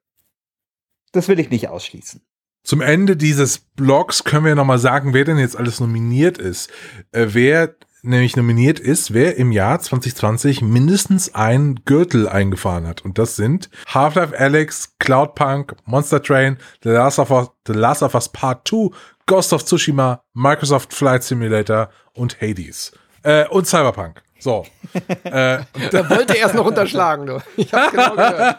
Das 1.12 1.28
will 1.28 1.40
ich 1.40 1.50
nicht 1.50 1.70
ausschließen. 1.70 2.22
Zum 2.64 2.82
Ende 2.82 3.16
dieses 3.16 3.60
Blogs 3.60 4.24
können 4.24 4.46
wir 4.46 4.56
nochmal 4.56 4.80
sagen, 4.80 5.14
wer 5.14 5.24
denn 5.24 5.38
jetzt 5.38 5.56
alles 5.56 5.80
nominiert 5.80 6.38
ist. 6.38 6.72
Äh, 7.12 7.28
wer 7.30 7.76
nämlich 8.06 8.36
nominiert 8.36 8.80
ist, 8.80 9.14
wer 9.14 9.38
im 9.38 9.52
Jahr 9.52 9.80
2020 9.80 10.62
mindestens 10.62 11.34
einen 11.34 11.84
Gürtel 11.86 12.28
eingefahren 12.28 12.88
hat. 12.88 13.04
Und 13.04 13.18
das 13.18 13.36
sind 13.36 13.70
Half-Life 13.88 14.38
Alex, 14.38 14.96
Cloudpunk, 15.00 15.76
Monster 15.86 16.22
Train, 16.22 16.58
The 16.84 16.90
Last 16.90 17.20
of 17.20 17.32
Us, 17.32 17.50
The 17.68 17.74
Last 17.74 18.04
of 18.04 18.16
Us 18.16 18.30
Part 18.30 18.68
2, 18.68 18.90
Ghost 19.26 19.54
of 19.54 19.66
Tsushima, 19.66 20.24
Microsoft 20.34 20.94
Flight 20.94 21.24
Simulator 21.24 21.90
und 22.14 22.40
Hades. 22.42 22.92
Äh, 23.24 23.48
und 23.50 23.68
Cyberpunk. 23.68 24.22
So. 24.46 24.64
äh, 25.24 25.58
Da 25.90 26.10
wollte 26.12 26.36
er 26.36 26.42
erst 26.42 26.54
noch 26.54 26.68
unterschlagen, 26.68 27.26
du. 27.26 27.42
Ich 27.58 27.74
hab's 27.74 27.90
genau 27.92 28.16
gehört. 28.16 28.58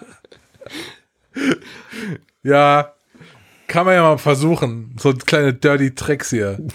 ja, 2.42 2.92
kann 3.68 3.87
man 3.87 3.94
ja 3.94 4.03
mal 4.03 4.18
versuchen. 4.18 4.96
So 4.99 5.14
kleine 5.14 5.55
Dirty 5.55 5.94
Tricks 5.94 6.31
hier. 6.31 6.59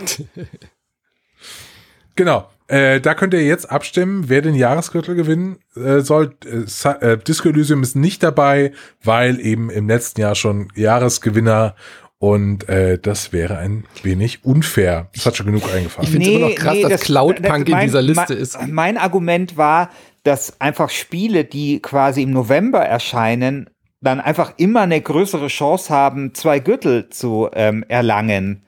Genau. 2.15 2.50
Äh, 2.67 3.00
da 3.00 3.13
könnt 3.15 3.34
ihr 3.34 3.43
jetzt 3.43 3.71
abstimmen, 3.71 4.28
wer 4.28 4.41
den 4.41 4.54
Jahresgürtel 4.54 5.15
gewinnen 5.15 5.60
äh, 5.76 6.02
soll. 6.02 6.36
Äh, 6.45 6.89
äh, 6.89 7.17
Disco 7.17 7.47
Elysium 7.50 7.84
ist 7.84 7.95
nicht 7.95 8.21
dabei, 8.21 8.74
weil 9.02 9.39
eben 9.39 9.69
im 9.69 9.88
letzten 9.88 10.19
Jahr 10.21 10.36
schon 10.36 10.67
Jahresgewinner 10.76 11.74
und 12.22 12.70
äh, 12.70 13.00
das 13.00 13.34
wäre 13.34 13.58
ein 13.58 13.86
wenig 14.04 14.46
unfair. 14.46 15.10
Das 15.16 15.26
hat 15.26 15.36
schon 15.38 15.48
genug 15.48 15.64
eingefahren. 15.74 16.04
Ich 16.06 16.12
find's 16.12 16.28
immer 16.28 16.50
noch 16.50 16.56
krass, 16.56 16.78
dass 16.82 17.02
Cloudpunk 17.02 17.68
in 17.68 17.72
mein- 17.72 17.88
dieser 17.88 18.04
Liste 18.04 18.34
mein, 18.34 18.38
ist. 18.38 18.68
Mein 18.68 18.98
Argument 18.98 19.58
war, 19.58 19.90
dass 20.22 20.62
einfach 20.62 20.92
Spiele, 20.92 21.46
die 21.46 21.80
quasi 21.80 22.22
im 22.22 22.30
November 22.30 22.80
erscheinen, 22.82 23.72
dann 24.02 24.20
einfach 24.20 24.54
immer 24.58 24.82
eine 24.82 25.02
größere 25.02 25.48
Chance 25.48 25.92
haben, 25.92 26.36
zwei 26.36 26.60
Gürtel 26.60 27.10
zu 27.10 27.50
ähm, 27.54 27.84
erlangen. 27.88 28.66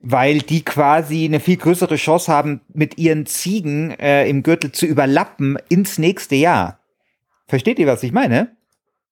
Weil 0.00 0.40
die 0.40 0.64
quasi 0.64 1.24
eine 1.24 1.38
viel 1.38 1.56
größere 1.56 1.94
Chance 1.94 2.32
haben, 2.32 2.62
mit 2.74 2.98
ihren 2.98 3.26
Ziegen 3.26 3.92
äh, 4.00 4.28
im 4.28 4.42
Gürtel 4.42 4.72
zu 4.72 4.86
überlappen 4.86 5.56
ins 5.68 5.98
nächste 5.98 6.34
Jahr. 6.34 6.80
Versteht 7.46 7.78
ihr, 7.78 7.86
was 7.86 8.02
ich 8.02 8.10
meine? 8.10 8.56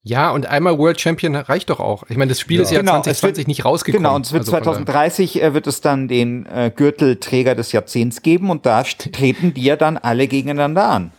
Ja, 0.09 0.31
und 0.31 0.47
einmal 0.47 0.79
World 0.79 1.01
Champion 1.01 1.35
reicht 1.35 1.69
doch 1.69 1.81
auch. 1.81 2.05
Ich 2.09 2.17
meine, 2.17 2.29
das 2.29 2.39
Spiel 2.39 2.59
Ja. 2.59 2.63
ist 2.63 2.71
ja 2.71 2.79
Genau, 2.79 2.93
es 2.99 3.03
2020 3.03 3.39
wird- 3.39 3.49
nicht 3.49 3.65
rausgekommen. 3.65 4.05
Genau, 4.05 4.15
und 4.15 4.25
es 4.25 4.33
wird 4.33 4.43
Also 4.43 4.53
von 4.53 4.61
daher- 4.63 4.75
2030 4.85 5.43
äh, 5.43 5.53
wird 5.53 5.67
es 5.67 5.81
dann 5.81 6.07
den 6.07 6.47
äh, 6.47 6.71
Gürtelträger 6.75 7.57
des 7.57 7.73
Jahrzehnts 7.73 8.23
geben 8.23 8.51
und 8.51 8.67
da 8.67 8.83
treten 9.13 9.53
die 9.53 9.65
ja 9.65 9.75
dann 9.77 9.97
alle 9.99 10.29
gegeneinander 10.29 10.89
an. 10.89 11.11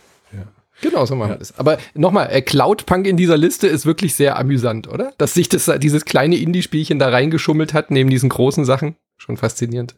Genau, 0.79 1.05
so 1.07 1.15
machen 1.15 1.31
wir 1.31 1.37
das. 1.37 1.57
Aber 1.57 1.79
nochmal, 1.95 2.29
äh, 2.31 2.41
Cloudpunk 2.43 3.07
in 3.07 3.17
dieser 3.17 3.35
Liste 3.35 3.65
ist 3.67 3.87
wirklich 3.87 4.13
sehr 4.13 4.37
amüsant, 4.37 4.87
oder? 4.87 5.11
Dass 5.17 5.33
sich 5.33 5.49
das, 5.49 5.69
dieses 5.79 6.05
kleine 6.05 6.35
Indie-Spielchen 6.35 6.99
da 6.99 7.09
reingeschummelt 7.09 7.73
hat, 7.73 7.89
neben 7.89 8.11
diesen 8.11 8.29
großen 8.29 8.63
Sachen. 8.63 8.95
Schon 9.17 9.37
faszinierend. 9.37 9.95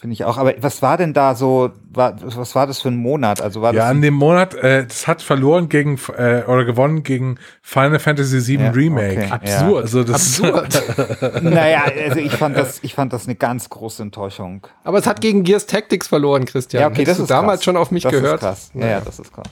Ja, 0.00 0.02
finde 0.02 0.14
ich 0.14 0.24
auch. 0.24 0.38
Aber 0.38 0.54
was 0.60 0.80
war 0.82 0.96
denn 0.96 1.12
da 1.12 1.34
so, 1.34 1.70
war, 1.92 2.16
was 2.22 2.54
war 2.54 2.66
das 2.66 2.80
für 2.80 2.88
ein 2.88 2.96
Monat? 2.96 3.42
Also 3.42 3.60
war 3.60 3.74
Ja, 3.74 3.82
das 3.82 3.90
an 3.90 4.00
dem 4.02 4.14
Monat, 4.14 4.54
äh, 4.54 4.86
das 4.86 5.06
hat 5.06 5.20
verloren 5.20 5.68
gegen 5.68 5.98
äh, 6.16 6.42
oder 6.46 6.64
gewonnen 6.64 7.02
gegen 7.02 7.38
Final 7.62 7.98
Fantasy 7.98 8.46
VII 8.46 8.64
Ja, 8.64 8.70
Remake. 8.70 9.24
okay. 9.24 9.30
Absurd. 9.30 9.82
Also 9.82 10.04
das 10.04 10.40
Absurd. 10.42 11.42
naja, 11.42 11.82
also 12.08 12.18
ich 12.18 12.32
fand 12.32 12.56
das, 12.56 12.78
ich 12.82 12.94
fand 12.94 13.12
das 13.12 13.26
eine 13.26 13.34
ganz 13.34 13.68
große 13.68 14.02
Enttäuschung. 14.02 14.66
Aber 14.84 14.98
es 14.98 15.06
hat 15.06 15.20
gegen 15.20 15.42
Gears 15.44 15.66
Tactics 15.66 16.08
verloren, 16.08 16.46
Christian. 16.46 16.80
Ja, 16.80 16.86
okay, 16.88 17.00
Hättest 17.00 17.10
das 17.10 17.16
du 17.18 17.22
ist 17.24 17.30
damals 17.30 17.58
krass. 17.60 17.64
schon 17.64 17.76
auf 17.76 17.90
mich 17.90 18.02
das 18.04 18.12
gehört? 18.12 18.34
Ist 18.36 18.40
krass. 18.40 18.70
Ja, 18.74 18.80
Naja. 18.80 18.92
ja, 18.92 19.00
das 19.04 19.18
ist 19.18 19.32
krass. 19.32 19.46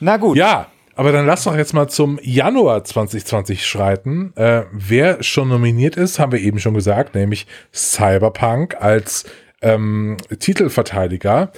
Na 0.00 0.16
gut. 0.16 0.36
Ja, 0.36 0.66
aber 0.94 1.12
dann 1.12 1.26
lass 1.26 1.44
doch 1.44 1.56
jetzt 1.56 1.74
mal 1.74 1.88
zum 1.88 2.18
Januar 2.22 2.84
2020 2.84 3.66
schreiten. 3.66 4.32
Äh, 4.36 4.64
wer 4.72 5.22
schon 5.22 5.48
nominiert 5.48 5.96
ist, 5.96 6.18
haben 6.18 6.32
wir 6.32 6.40
eben 6.40 6.58
schon 6.58 6.74
gesagt, 6.74 7.14
nämlich 7.14 7.46
Cyberpunk 7.72 8.76
als 8.80 9.24
ähm, 9.62 10.16
Titelverteidiger. 10.38 11.52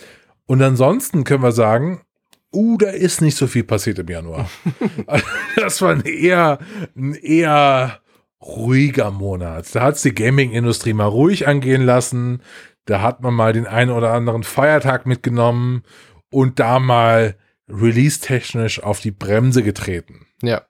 Und 0.47 0.63
ansonsten 0.63 1.25
können 1.25 1.43
wir 1.43 1.53
sagen, 1.53 2.03
uh, 2.53 2.77
da 2.79 2.91
ist 2.91 3.21
nicht 3.21 3.37
so 3.37 3.47
viel 3.47 3.65
passiert 3.65 3.99
im 3.99 4.09
Januar. 4.09 4.49
das 5.57 5.83
war 5.83 5.91
ein 5.91 6.03
eher, 6.03 6.59
ein 6.97 7.15
eher 7.15 8.01
ruhiger 8.41 9.11
Monat. 9.11 9.75
Da 9.75 9.83
hat's 9.83 10.03
die 10.03 10.15
Gaming-Industrie 10.15 10.93
mal 10.93 11.07
ruhig 11.07 11.49
angehen 11.49 11.83
lassen. 11.83 12.43
Da 12.85 13.01
hat 13.01 13.23
man 13.23 13.35
mal 13.35 13.53
den 13.53 13.67
einen 13.67 13.91
oder 13.91 14.13
anderen 14.13 14.43
Feiertag 14.43 15.07
mitgenommen 15.07 15.83
und 16.31 16.61
da 16.61 16.79
mal 16.79 17.37
release-technisch 17.69 18.83
auf 18.83 19.01
die 19.01 19.11
Bremse 19.11 19.63
getreten. 19.63 20.27
Ja. 20.43 20.63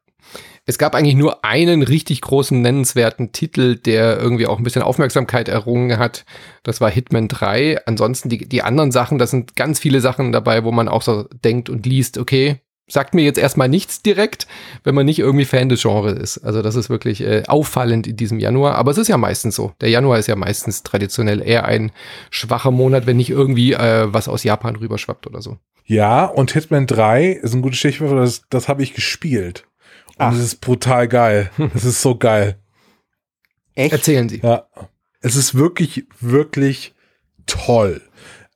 Es 0.67 0.79
gab 0.79 0.95
eigentlich 0.95 1.17
nur 1.17 1.45
einen 1.45 1.83
richtig 1.83 2.23
großen 2.23 2.61
nennenswerten 2.63 3.33
Titel, 3.33 3.77
der 3.77 4.19
irgendwie 4.19 4.47
auch 4.47 4.57
ein 4.57 4.65
bisschen 4.65 4.81
Aufmerksamkeit 4.81 5.49
errungen 5.49 5.99
hat. 5.99 6.25
Das 6.63 6.81
war 6.81 6.91
Hitman 6.91 7.29
3. 7.29 7.85
Ansonsten 7.87 8.31
die, 8.31 8.49
die 8.49 8.63
anderen 8.63 8.91
Sachen, 8.91 9.19
da 9.19 9.27
sind 9.27 9.57
ganz 9.57 9.79
viele 9.79 10.01
Sachen 10.01 10.33
dabei, 10.33 10.65
wo 10.65 10.73
man 10.73 10.89
auch 10.89 11.03
so 11.03 11.25
denkt 11.45 11.69
und 11.69 11.85
liest, 11.85 12.17
okay, 12.17 12.61
sagt 12.87 13.15
mir 13.15 13.23
jetzt 13.23 13.39
erstmal 13.39 13.69
nichts 13.69 14.03
direkt, 14.03 14.47
wenn 14.83 14.95
man 14.95 15.07
nicht 15.07 15.19
irgendwie 15.19 15.47
Fan 15.47 15.69
des 15.69 15.83
Genres 15.83 16.19
ist. 16.19 16.39
Also 16.39 16.61
das 16.61 16.75
ist 16.75 16.91
wirklich 16.91 17.23
äh, 17.23 17.45
auffallend 17.47 18.07
in 18.07 18.17
diesem 18.17 18.39
Januar. 18.39 18.75
Aber 18.75 18.91
es 18.91 18.99
ist 18.99 19.09
ja 19.09 19.17
meistens 19.17 19.57
so. 19.57 19.73
Der 19.81 19.89
Januar 19.89 20.19
ist 20.19 20.27
ja 20.27 20.37
meistens 20.37 20.83
traditionell 20.83 21.41
eher 21.41 21.65
ein 21.65 21.93
schwacher 22.31 22.71
Monat, 22.71 23.07
wenn 23.07 23.17
nicht 23.17 23.31
irgendwie 23.31 23.73
äh, 23.73 24.13
was 24.13 24.29
aus 24.29 24.45
Japan 24.45 24.77
rüberschwappt 24.77 25.27
oder 25.27 25.41
so. 25.41 25.59
Ja, 25.87 26.25
und 26.25 26.53
Hitman 26.53 26.87
3 26.87 27.29
ist 27.29 27.55
ein 27.55 27.63
gutes 27.63 27.79
Stichwort, 27.79 28.13
das, 28.13 28.43
das 28.49 28.69
habe 28.69 28.83
ich 28.83 28.95
gespielt. 28.95 29.67
Und 30.09 30.15
Ach. 30.19 30.33
es 30.33 30.41
ist 30.41 30.61
brutal 30.61 31.09
geil. 31.09 31.51
Es 31.75 31.85
ist 31.85 32.01
so 32.01 32.17
geil. 32.17 32.59
Echt? 33.75 33.93
Erzählen 33.93 34.29
Sie. 34.29 34.41
Ja. 34.43 34.67
Es 35.21 35.37
ist 35.37 35.55
wirklich, 35.55 36.07
wirklich 36.21 36.95
toll. 37.47 38.03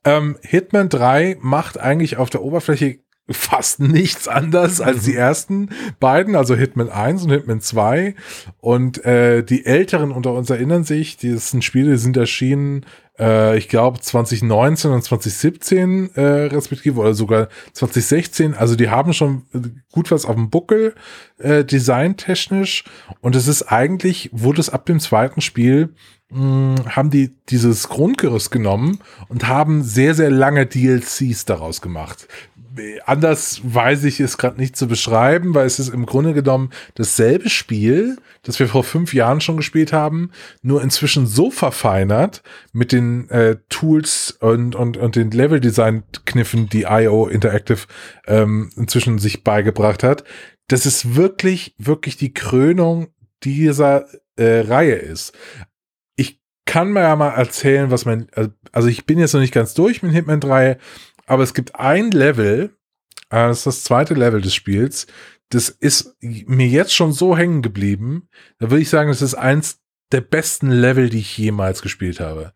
Ähm, 0.05 0.37
Hitman 0.41 0.89
3 0.89 1.37
macht 1.41 1.79
eigentlich 1.79 2.17
auf 2.17 2.29
der 2.29 2.41
Oberfläche 2.41 2.99
fast 3.31 3.79
nichts 3.79 4.27
anders 4.27 4.81
als 4.81 5.03
die 5.03 5.15
ersten 5.15 5.69
beiden, 5.99 6.35
also 6.35 6.55
Hitman 6.55 6.89
1 6.89 7.23
und 7.23 7.31
Hitman 7.31 7.61
2. 7.61 8.15
Und 8.59 9.03
äh, 9.05 9.43
die 9.43 9.65
Älteren 9.65 10.11
unter 10.11 10.33
uns 10.33 10.49
erinnern 10.49 10.83
sich, 10.83 11.17
die 11.17 11.37
sind 11.37 11.63
Spiele, 11.63 11.91
die 11.91 11.97
sind 11.97 12.17
erschienen, 12.17 12.85
äh, 13.19 13.57
ich 13.57 13.67
glaube 13.67 13.99
2019 13.99 14.91
und 14.91 15.03
2017 15.03 16.15
äh, 16.15 16.21
respektive 16.21 16.99
oder 16.99 17.13
sogar 17.13 17.49
2016. 17.73 18.55
Also 18.55 18.75
die 18.75 18.89
haben 18.89 19.13
schon 19.13 19.43
gut 19.91 20.11
was 20.11 20.25
auf 20.25 20.35
dem 20.35 20.49
Buckel, 20.49 20.95
äh, 21.37 21.63
designtechnisch. 21.65 22.85
Und 23.21 23.35
es 23.35 23.47
ist 23.47 23.63
eigentlich, 23.63 24.29
wurde 24.31 24.61
es 24.61 24.69
ab 24.69 24.85
dem 24.85 24.99
zweiten 24.99 25.41
Spiel 25.41 25.93
haben 26.31 27.09
die 27.09 27.31
dieses 27.49 27.89
Grundgerüst 27.89 28.51
genommen 28.51 28.99
und 29.29 29.47
haben 29.47 29.81
sehr, 29.81 30.13
sehr 30.13 30.29
lange 30.29 30.67
DLCs 30.67 31.45
daraus 31.45 31.81
gemacht. 31.81 32.27
Anders 33.05 33.61
weiß 33.63 34.03
ich 34.05 34.19
es 34.19 34.37
gerade 34.37 34.59
nicht 34.59 34.75
zu 34.75 34.87
beschreiben, 34.87 35.53
weil 35.53 35.65
es 35.65 35.79
ist 35.79 35.89
im 35.89 36.05
Grunde 36.05 36.33
genommen 36.33 36.71
dasselbe 36.95 37.49
Spiel, 37.49 38.17
das 38.43 38.59
wir 38.59 38.67
vor 38.67 38.83
fünf 38.83 39.13
Jahren 39.13 39.41
schon 39.41 39.57
gespielt 39.57 39.93
haben, 39.93 40.31
nur 40.61 40.81
inzwischen 40.81 41.27
so 41.27 41.51
verfeinert 41.51 42.43
mit 42.73 42.91
den 42.91 43.29
äh, 43.29 43.57
Tools 43.69 44.37
und, 44.39 44.75
und, 44.75 44.97
und 44.97 45.15
den 45.15 45.31
Level-Design-Kniffen, 45.31 46.69
die 46.69 46.83
IO 46.83 47.27
Interactive 47.27 47.85
ähm, 48.27 48.69
inzwischen 48.75 49.19
sich 49.19 49.43
beigebracht 49.43 50.03
hat, 50.03 50.23
das 50.67 50.85
ist 50.85 51.15
wirklich, 51.15 51.75
wirklich 51.77 52.17
die 52.17 52.33
Krönung 52.33 53.07
dieser 53.43 54.05
äh, 54.35 54.59
Reihe 54.61 54.95
ist. 54.95 55.33
Ich 56.15 56.39
kann 56.65 56.91
mir 56.91 57.01
ja 57.01 57.15
mal 57.15 57.31
erzählen, 57.31 57.91
was 57.91 58.05
mein, 58.05 58.27
also 58.71 58.87
ich 58.87 59.05
bin 59.05 59.19
jetzt 59.19 59.33
noch 59.33 59.41
nicht 59.41 59.53
ganz 59.53 59.73
durch 59.73 60.03
mit 60.03 60.13
Hitman 60.13 60.39
3, 60.39 60.77
aber 61.29 61.43
es 61.43 61.53
gibt 61.53 61.75
ein 61.75 62.11
Level, 62.11 62.75
äh, 63.29 63.47
das 63.47 63.59
ist 63.59 63.67
das 63.67 63.83
zweite 63.83 64.15
Level 64.15 64.41
des 64.41 64.55
Spiels, 64.55 65.07
das 65.49 65.69
ist 65.69 66.15
mir 66.21 66.67
jetzt 66.67 66.93
schon 66.93 67.11
so 67.11 67.37
hängen 67.37 67.61
geblieben. 67.61 68.29
Da 68.59 68.69
würde 68.69 68.81
ich 68.81 68.89
sagen, 68.89 69.09
das 69.09 69.21
ist 69.21 69.35
eins 69.35 69.79
der 70.11 70.21
besten 70.21 70.71
Level, 70.71 71.09
die 71.09 71.19
ich 71.19 71.37
jemals 71.37 71.81
gespielt 71.81 72.19
habe. 72.19 72.53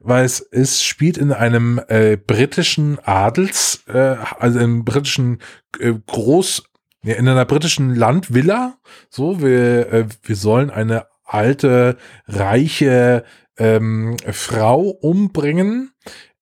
Weil 0.00 0.24
es, 0.24 0.40
es 0.40 0.82
spielt 0.82 1.18
in 1.18 1.32
einem 1.32 1.80
äh, 1.88 2.16
britischen 2.16 2.98
Adels, 3.00 3.84
äh, 3.86 4.16
also 4.38 4.58
im 4.58 4.84
britischen 4.84 5.40
äh, 5.78 5.94
Groß, 6.06 6.64
ja, 7.02 7.14
in 7.14 7.28
einer 7.28 7.44
britischen 7.44 7.94
Landvilla. 7.94 8.78
So, 9.08 9.40
wir, 9.40 9.92
äh, 9.92 10.06
wir 10.22 10.36
sollen 10.36 10.70
eine 10.70 11.06
alte, 11.24 11.96
reiche 12.26 13.24
ähm, 13.56 14.16
Frau 14.32 14.80
umbringen. 14.80 15.92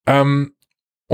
Ähm, 0.07 0.54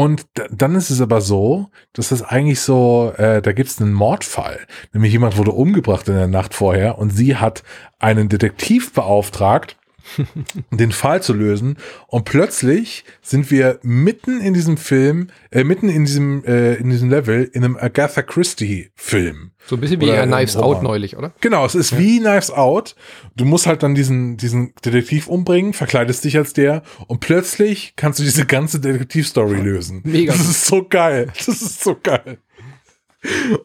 und 0.01 0.25
dann 0.51 0.77
ist 0.77 0.89
es 0.89 1.03
aber 1.03 1.21
so, 1.21 1.69
dass 1.93 2.09
das 2.09 2.23
eigentlich 2.23 2.63
so, 2.63 3.13
äh, 3.19 3.43
da 3.43 3.53
gibt 3.53 3.69
es 3.69 3.83
einen 3.83 3.93
Mordfall. 3.93 4.61
Nämlich 4.95 5.13
jemand 5.13 5.37
wurde 5.37 5.51
umgebracht 5.53 6.09
in 6.09 6.15
der 6.15 6.27
Nacht 6.27 6.55
vorher 6.55 6.97
und 6.97 7.11
sie 7.11 7.37
hat 7.37 7.63
einen 7.99 8.31
Detektiv 8.31 8.95
beauftragt, 8.95 9.77
den 10.71 10.93
Fall 10.93 11.23
zu 11.23 11.33
lösen. 11.33 11.77
Und 12.07 12.25
plötzlich 12.25 13.05
sind 13.23 13.51
wir 13.51 13.79
mitten 13.83 14.41
in 14.41 14.55
diesem 14.55 14.77
Film, 14.77 15.29
äh, 15.51 15.65
mitten 15.65 15.89
in 15.89 16.05
diesem, 16.05 16.45
äh, 16.45 16.75
in 16.75 16.91
diesem 16.91 17.11
Level 17.11 17.51
in 17.53 17.65
einem 17.65 17.77
Agatha 17.77 18.23
Christie 18.23 18.91
Film. 18.95 19.53
So 19.67 19.77
ein 19.77 19.81
bisschen 19.81 20.01
wie 20.01 20.11
oder 20.11 20.27
Knives 20.27 20.57
Out 20.57 20.83
neulich, 20.83 21.17
oder? 21.17 21.33
Genau, 21.41 21.65
es 21.65 21.75
ist 21.75 21.93
ja. 21.93 21.99
wie 21.99 22.19
Knives 22.19 22.51
Out. 22.51 22.97
Du 23.37 23.45
musst 23.45 23.67
halt 23.67 23.83
dann 23.83 23.95
diesen, 23.95 24.37
diesen 24.37 24.75
Detektiv 24.85 25.29
umbringen, 25.29 25.75
verkleidest 25.75 26.25
dich 26.25 26.37
als 26.37 26.53
der 26.53 26.83
und 27.07 27.21
plötzlich 27.21 27.95
kannst 27.97 28.19
du 28.19 28.23
diese 28.23 28.47
ganze 28.47 28.81
Detektivstory 28.81 29.61
lösen. 29.61 30.01
Mega. 30.05 30.33
Das 30.33 30.49
ist 30.49 30.67
so 30.67 30.87
geil. 30.89 31.33
Das 31.37 31.49
ist 31.49 31.83
so 31.83 31.97
geil. 32.01 32.39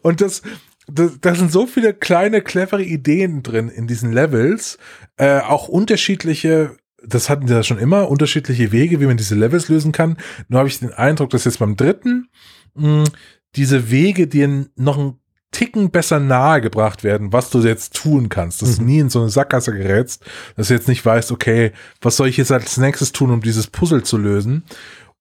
Und 0.01 0.21
das, 0.21 0.41
da 0.87 1.35
sind 1.35 1.51
so 1.51 1.67
viele 1.67 1.93
kleine, 1.93 2.41
clevere 2.41 2.83
Ideen 2.83 3.43
drin 3.43 3.69
in 3.69 3.87
diesen 3.87 4.11
Levels, 4.11 4.77
äh, 5.17 5.39
auch 5.39 5.67
unterschiedliche, 5.67 6.77
das 7.03 7.29
hatten 7.29 7.47
wir 7.47 7.57
ja 7.57 7.63
schon 7.63 7.79
immer, 7.79 8.09
unterschiedliche 8.09 8.71
Wege, 8.71 8.99
wie 8.99 9.05
man 9.05 9.17
diese 9.17 9.35
Levels 9.35 9.69
lösen 9.69 9.91
kann. 9.91 10.17
Nur 10.47 10.59
habe 10.59 10.69
ich 10.69 10.79
den 10.79 10.93
Eindruck, 10.93 11.31
dass 11.31 11.45
jetzt 11.45 11.59
beim 11.59 11.75
dritten 11.75 12.29
mh, 12.75 13.05
hm, 13.05 13.13
diese 13.55 13.89
Wege 13.89 14.27
dir 14.27 14.67
noch 14.75 14.97
ein 14.97 15.19
Ticken 15.55 15.89
besser 15.89 16.19
nahegebracht 16.19 17.05
werden, 17.05 17.31
was 17.31 17.49
du 17.49 17.61
jetzt 17.61 17.95
tun 17.95 18.27
kannst, 18.27 18.61
dass 18.61 18.71
mhm. 18.71 18.75
du 18.75 18.83
nie 18.83 18.99
in 18.99 19.09
so 19.09 19.21
eine 19.21 19.29
Sackgasse 19.29 19.71
gerätst, 19.71 20.21
dass 20.57 20.67
du 20.67 20.73
jetzt 20.73 20.89
nicht 20.89 21.05
weißt, 21.05 21.31
okay, 21.31 21.71
was 22.01 22.17
soll 22.17 22.27
ich 22.27 22.35
jetzt 22.35 22.51
als 22.51 22.75
nächstes 22.75 23.13
tun, 23.13 23.31
um 23.31 23.41
dieses 23.41 23.67
Puzzle 23.67 24.03
zu 24.03 24.17
lösen? 24.17 24.65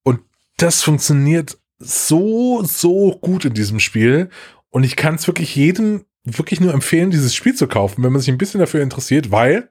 Und 0.02 0.20
das 0.56 0.82
funktioniert 0.82 1.56
so, 1.78 2.64
so 2.64 3.16
gut 3.20 3.44
in 3.44 3.54
diesem 3.54 3.78
Spiel. 3.78 4.28
Und 4.74 4.82
ich 4.82 4.96
kann 4.96 5.14
es 5.14 5.28
wirklich 5.28 5.54
jedem 5.54 6.04
wirklich 6.24 6.60
nur 6.60 6.74
empfehlen, 6.74 7.12
dieses 7.12 7.32
Spiel 7.32 7.54
zu 7.54 7.68
kaufen, 7.68 8.02
wenn 8.02 8.10
man 8.10 8.20
sich 8.20 8.30
ein 8.30 8.38
bisschen 8.38 8.58
dafür 8.58 8.82
interessiert, 8.82 9.30
weil 9.30 9.70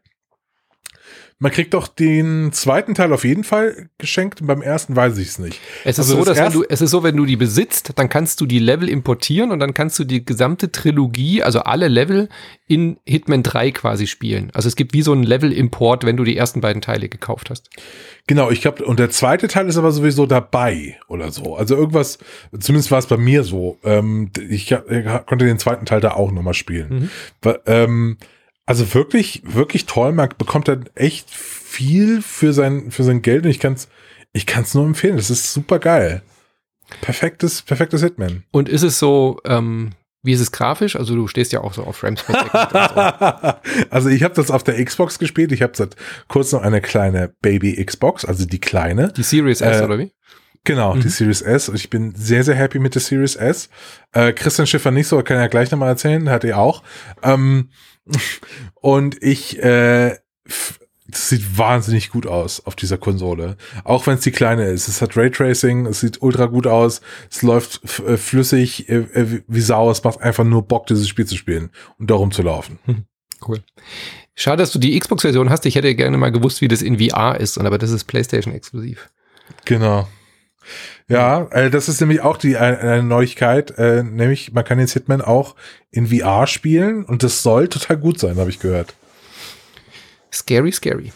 man 1.44 1.52
kriegt 1.52 1.74
doch 1.74 1.90
den 1.90 2.54
zweiten 2.54 2.96
Teil 2.96 3.12
auf 3.12 3.26
jeden 3.26 3.44
Fall 3.44 3.90
geschenkt 3.98 4.40
und 4.40 4.48
beim 4.48 4.62
ersten 4.62 4.96
weiß 4.96 5.18
ich 5.18 5.28
es 5.28 5.40
nicht. 5.40 5.60
Es 5.84 6.00
ist 6.00 6.06
also 6.06 6.20
so, 6.20 6.24
dass 6.24 6.38
wenn 6.38 6.54
du, 6.54 6.64
es 6.64 6.80
ist 6.80 6.92
so, 6.92 7.04
wenn 7.04 7.18
du 7.18 7.26
die 7.26 7.36
besitzt, 7.36 7.92
dann 7.98 8.08
kannst 8.08 8.40
du 8.40 8.46
die 8.46 8.60
Level 8.60 8.88
importieren 8.88 9.52
und 9.52 9.60
dann 9.60 9.74
kannst 9.74 10.00
du 10.00 10.06
die 10.06 10.24
gesamte 10.24 10.72
Trilogie, 10.72 11.44
also 11.44 11.60
alle 11.60 11.90
Level 11.90 12.30
in 12.66 12.98
Hitman 13.04 13.44
3 13.44 13.72
quasi 13.72 14.08
spielen. 14.08 14.52
Also 14.54 14.70
es 14.70 14.78
gibt 14.78 14.94
wie 14.94 15.02
so 15.02 15.12
einen 15.12 15.24
Level-Import, 15.24 16.06
wenn 16.06 16.16
du 16.16 16.24
die 16.24 16.38
ersten 16.38 16.62
beiden 16.62 16.82
Teile 16.82 17.10
gekauft 17.10 17.50
hast. 17.50 17.70
Genau, 18.26 18.50
ich 18.50 18.62
glaube, 18.62 18.86
und 18.86 18.98
der 18.98 19.10
zweite 19.10 19.50
Teil 19.50 19.68
ist 19.68 19.76
aber 19.76 19.92
sowieso 19.92 20.26
dabei 20.26 20.98
oder 21.10 21.30
so. 21.30 21.58
Also 21.58 21.76
irgendwas, 21.76 22.20
zumindest 22.58 22.90
war 22.90 23.00
es 23.00 23.08
bei 23.08 23.18
mir 23.18 23.44
so. 23.44 23.80
Ähm, 23.84 24.32
ich, 24.50 24.72
ich, 24.72 25.06
konnte 25.26 25.46
den 25.46 25.60
zweiten 25.60 25.86
Teil 25.86 26.00
da 26.00 26.12
auch 26.12 26.32
nochmal 26.32 26.54
spielen. 26.54 27.10
Mhm. 27.44 27.54
Ähm, 27.66 28.18
also 28.66 28.94
wirklich, 28.94 29.42
wirklich 29.46 29.86
toll. 29.86 30.12
Man 30.14 30.30
bekommt 30.38 30.68
dann 30.68 30.90
echt 30.96 31.30
viel 31.30 32.22
für 32.22 32.54
sein, 32.54 32.92
für 32.92 33.04
sein 33.04 33.22
Geld 33.22 33.46
und 33.46 33.52
ich 33.52 33.60
kann 33.60 33.74
es 33.74 33.88
ich 34.34 34.46
kann's 34.46 34.74
nur 34.74 34.86
empfehlen. 34.86 35.16
Das 35.16 35.30
ist 35.30 35.54
super 35.54 35.80
geil. 35.80 36.24
Perfektes, 37.02 37.62
perfektes 37.62 38.02
Hitman. 38.02 38.44
Und 38.52 38.68
ist 38.68 38.82
es 38.82 39.00
so, 39.00 39.40
ähm, 39.46 39.92
wie 40.24 40.34
ist 40.34 40.42
es 40.42 40.52
grafisch? 40.52 40.96
Also 40.96 41.16
du 41.16 41.28
stehst 41.28 41.52
ja 41.54 41.62
auch 41.62 41.74
so 41.74 41.84
auf 41.84 41.98
Frames 41.98 42.24
per 42.24 42.36
Second. 42.36 42.62
so. 42.64 43.90
Also 43.92 44.10
ich 44.10 44.24
habe 44.24 44.34
das 44.34 44.52
auf 44.52 44.64
der 44.64 44.84
Xbox 44.84 45.20
gespielt. 45.20 45.52
Ich 45.52 45.62
habe 45.62 45.74
seit 45.76 45.96
kurzem 46.28 46.60
eine 46.60 46.82
kleine 46.82 47.34
Baby 47.42 47.84
Xbox, 47.84 48.26
also 48.26 48.46
die 48.46 48.60
kleine. 48.60 49.14
Die 49.14 49.24
Series 49.24 49.62
S 49.62 49.82
äh, 49.82 49.84
oder 49.84 50.00
wie? 50.00 50.12
Genau, 50.64 50.96
mhm. 50.96 51.02
die 51.02 51.10
Series 51.10 51.42
S. 51.42 51.70
Ich 51.70 51.90
bin 51.90 52.16
sehr, 52.16 52.44
sehr 52.44 52.56
happy 52.56 52.80
mit 52.80 52.96
der 52.96 53.02
Series 53.02 53.36
S. 53.36 53.70
Äh, 54.14 54.34
Christian 54.34 54.66
Schiffer 54.66 54.92
nicht 54.92 55.08
so, 55.08 55.22
kann 55.22 55.38
ja 55.38 55.48
gleich 55.48 55.70
nochmal 55.72 55.90
erzählen, 55.90 56.30
hat 56.30 56.44
er 56.44 56.58
auch. 56.58 56.84
Ähm, 57.22 57.70
und 58.76 59.22
ich, 59.22 59.62
äh, 59.62 60.18
das 61.08 61.30
sieht 61.30 61.58
wahnsinnig 61.58 62.10
gut 62.10 62.28
aus 62.28 62.66
auf 62.66 62.76
dieser 62.76 62.98
Konsole. 62.98 63.58
Auch 63.84 64.08
wenn 64.08 64.16
es 64.16 64.22
die 64.22 64.32
kleine 64.32 64.66
ist. 64.66 64.88
Es 64.88 65.02
hat 65.02 65.16
Raytracing, 65.16 65.86
es 65.86 66.00
sieht 66.00 66.22
ultra 66.22 66.48
gut 66.48 66.68
aus, 66.68 67.02
es 67.30 67.42
läuft 67.42 67.82
äh, 68.00 68.18
flüssig 68.18 68.90
äh, 68.90 68.98
äh, 69.14 69.44
wie 69.48 69.62
Sau. 69.62 69.92
Es 69.92 70.04
macht 70.04 70.22
einfach 70.22 70.44
nur 70.44 70.64
Bock, 70.64 70.88
dieses 70.88 71.08
Spiel 71.08 71.26
zu 71.26 71.36
spielen 71.36 71.70
und 72.00 72.10
darum 72.10 72.32
zu 72.32 72.42
laufen. 72.42 72.80
Cool. 73.46 73.62
Schade, 74.36 74.64
dass 74.64 74.72
du 74.72 74.80
die 74.80 74.98
Xbox-Version 74.98 75.50
hast. 75.50 75.66
Ich 75.66 75.76
hätte 75.76 75.94
gerne 75.96 76.18
mal 76.18 76.32
gewusst, 76.32 76.62
wie 76.62 76.70
das 76.70 76.82
in 76.82 76.98
VR 76.98 77.40
ist, 77.40 77.58
aber 77.58 77.78
das 77.78 77.92
ist 77.92 78.06
PlayStation 78.06 78.54
exklusiv. 78.54 79.10
Genau. 79.66 80.08
Ja, 81.08 81.48
äh, 81.52 81.70
das 81.70 81.90
ist 81.90 82.00
nämlich 82.02 82.22
auch 82.22 82.38
die 82.38 82.58
eine, 82.58 82.80
eine 82.80 83.04
Neuigkeit, 83.04 83.78
äh, 83.78 84.04
nämlich 84.04 84.54
man 84.54 84.64
kann 84.64 84.80
jetzt 84.80 84.94
Hitman 84.94 85.22
auch 85.22 85.56
in 85.92 86.08
VR 86.08 86.48
spielen 86.48 87.06
und 87.06 87.24
das 87.24 87.44
soll 87.44 87.68
total 87.68 87.98
gut 87.98 88.20
sein, 88.20 88.38
habe 88.38 88.50
ich 88.50 88.60
gehört. 88.60 88.94
Scary, 90.32 90.72
scary. 90.72 91.12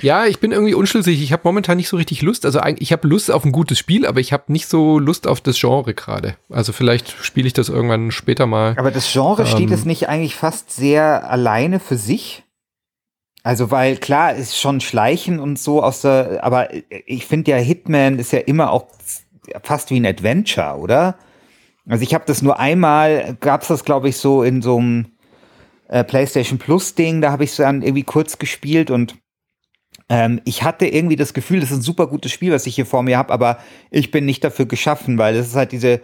Ja, 0.00 0.26
ich 0.26 0.38
bin 0.38 0.52
irgendwie 0.52 0.74
unschlüssig. 0.74 1.22
Ich 1.22 1.32
habe 1.32 1.42
momentan 1.44 1.76
nicht 1.76 1.88
so 1.88 1.96
richtig 1.96 2.20
Lust. 2.20 2.44
Also 2.44 2.60
ich 2.78 2.92
habe 2.92 3.08
Lust 3.08 3.30
auf 3.30 3.44
ein 3.44 3.52
gutes 3.52 3.78
Spiel, 3.78 4.06
aber 4.06 4.20
ich 4.20 4.32
habe 4.32 4.52
nicht 4.52 4.68
so 4.68 4.98
Lust 4.98 5.26
auf 5.26 5.40
das 5.40 5.58
Genre 5.58 5.94
gerade. 5.94 6.36
Also 6.50 6.72
vielleicht 6.72 7.14
spiele 7.24 7.46
ich 7.46 7.52
das 7.52 7.68
irgendwann 7.68 8.10
später 8.10 8.46
mal. 8.46 8.74
Aber 8.76 8.90
das 8.90 9.10
Genre 9.10 9.42
ähm, 9.42 9.48
steht 9.48 9.70
es 9.70 9.84
nicht 9.84 10.08
eigentlich 10.08 10.36
fast 10.36 10.72
sehr 10.72 11.30
alleine 11.30 11.80
für 11.80 11.96
sich? 11.96 12.43
Also, 13.44 13.70
weil 13.70 13.98
klar, 13.98 14.34
ist 14.34 14.58
schon 14.58 14.80
Schleichen 14.80 15.38
und 15.38 15.58
so 15.58 15.82
aus 15.82 16.00
der, 16.00 16.42
aber 16.42 16.70
ich 17.06 17.26
finde 17.26 17.50
ja, 17.50 17.58
Hitman 17.58 18.18
ist 18.18 18.32
ja 18.32 18.38
immer 18.38 18.72
auch 18.72 18.86
fast 19.62 19.90
wie 19.90 20.00
ein 20.00 20.06
Adventure, 20.06 20.78
oder? 20.78 21.18
Also 21.86 22.02
ich 22.02 22.14
habe 22.14 22.24
das 22.26 22.40
nur 22.40 22.58
einmal, 22.58 23.36
gab's 23.40 23.68
das, 23.68 23.84
glaube 23.84 24.08
ich, 24.08 24.16
so 24.16 24.42
in 24.42 24.62
so 24.62 24.78
einem 24.78 25.12
äh, 25.88 26.02
PlayStation 26.04 26.58
Plus-Ding, 26.58 27.20
da 27.20 27.30
habe 27.32 27.44
ich 27.44 27.50
es 27.50 27.56
dann 27.56 27.82
irgendwie 27.82 28.04
kurz 28.04 28.38
gespielt 28.38 28.90
und 28.90 29.16
ähm, 30.08 30.40
ich 30.46 30.62
hatte 30.62 30.86
irgendwie 30.86 31.16
das 31.16 31.34
Gefühl, 31.34 31.60
das 31.60 31.70
ist 31.70 31.78
ein 31.78 31.82
super 31.82 32.06
gutes 32.06 32.32
Spiel, 32.32 32.50
was 32.50 32.66
ich 32.66 32.74
hier 32.74 32.86
vor 32.86 33.02
mir 33.02 33.18
habe, 33.18 33.30
aber 33.30 33.58
ich 33.90 34.10
bin 34.10 34.24
nicht 34.24 34.42
dafür 34.42 34.64
geschaffen, 34.64 35.18
weil 35.18 35.34
das 35.34 35.48
ist 35.48 35.56
halt 35.56 35.72
diese 35.72 36.00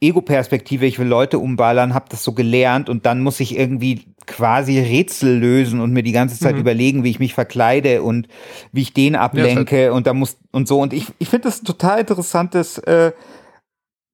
Ego-Perspektive, 0.00 0.86
ich 0.86 0.98
will 0.98 1.08
Leute 1.08 1.38
umballern, 1.38 1.92
habe 1.92 2.06
das 2.08 2.22
so 2.22 2.32
gelernt 2.32 2.88
und 2.88 3.04
dann 3.04 3.20
muss 3.20 3.40
ich 3.40 3.58
irgendwie 3.58 4.04
quasi 4.26 4.78
Rätsel 4.78 5.38
lösen 5.38 5.80
und 5.80 5.92
mir 5.92 6.02
die 6.02 6.12
ganze 6.12 6.38
Zeit 6.38 6.54
mhm. 6.54 6.60
überlegen, 6.60 7.02
wie 7.02 7.10
ich 7.10 7.18
mich 7.18 7.34
verkleide 7.34 8.02
und 8.02 8.28
wie 8.70 8.82
ich 8.82 8.92
den 8.92 9.16
ablenke 9.16 9.86
ja, 9.86 9.92
und 9.92 10.06
da 10.06 10.14
muss 10.14 10.36
und 10.52 10.68
so 10.68 10.80
und 10.80 10.92
ich, 10.92 11.06
ich 11.18 11.28
finde 11.28 11.48
das 11.48 11.62
ein 11.62 11.64
total 11.64 12.00
interessantes 12.00 12.78
äh, 12.78 13.12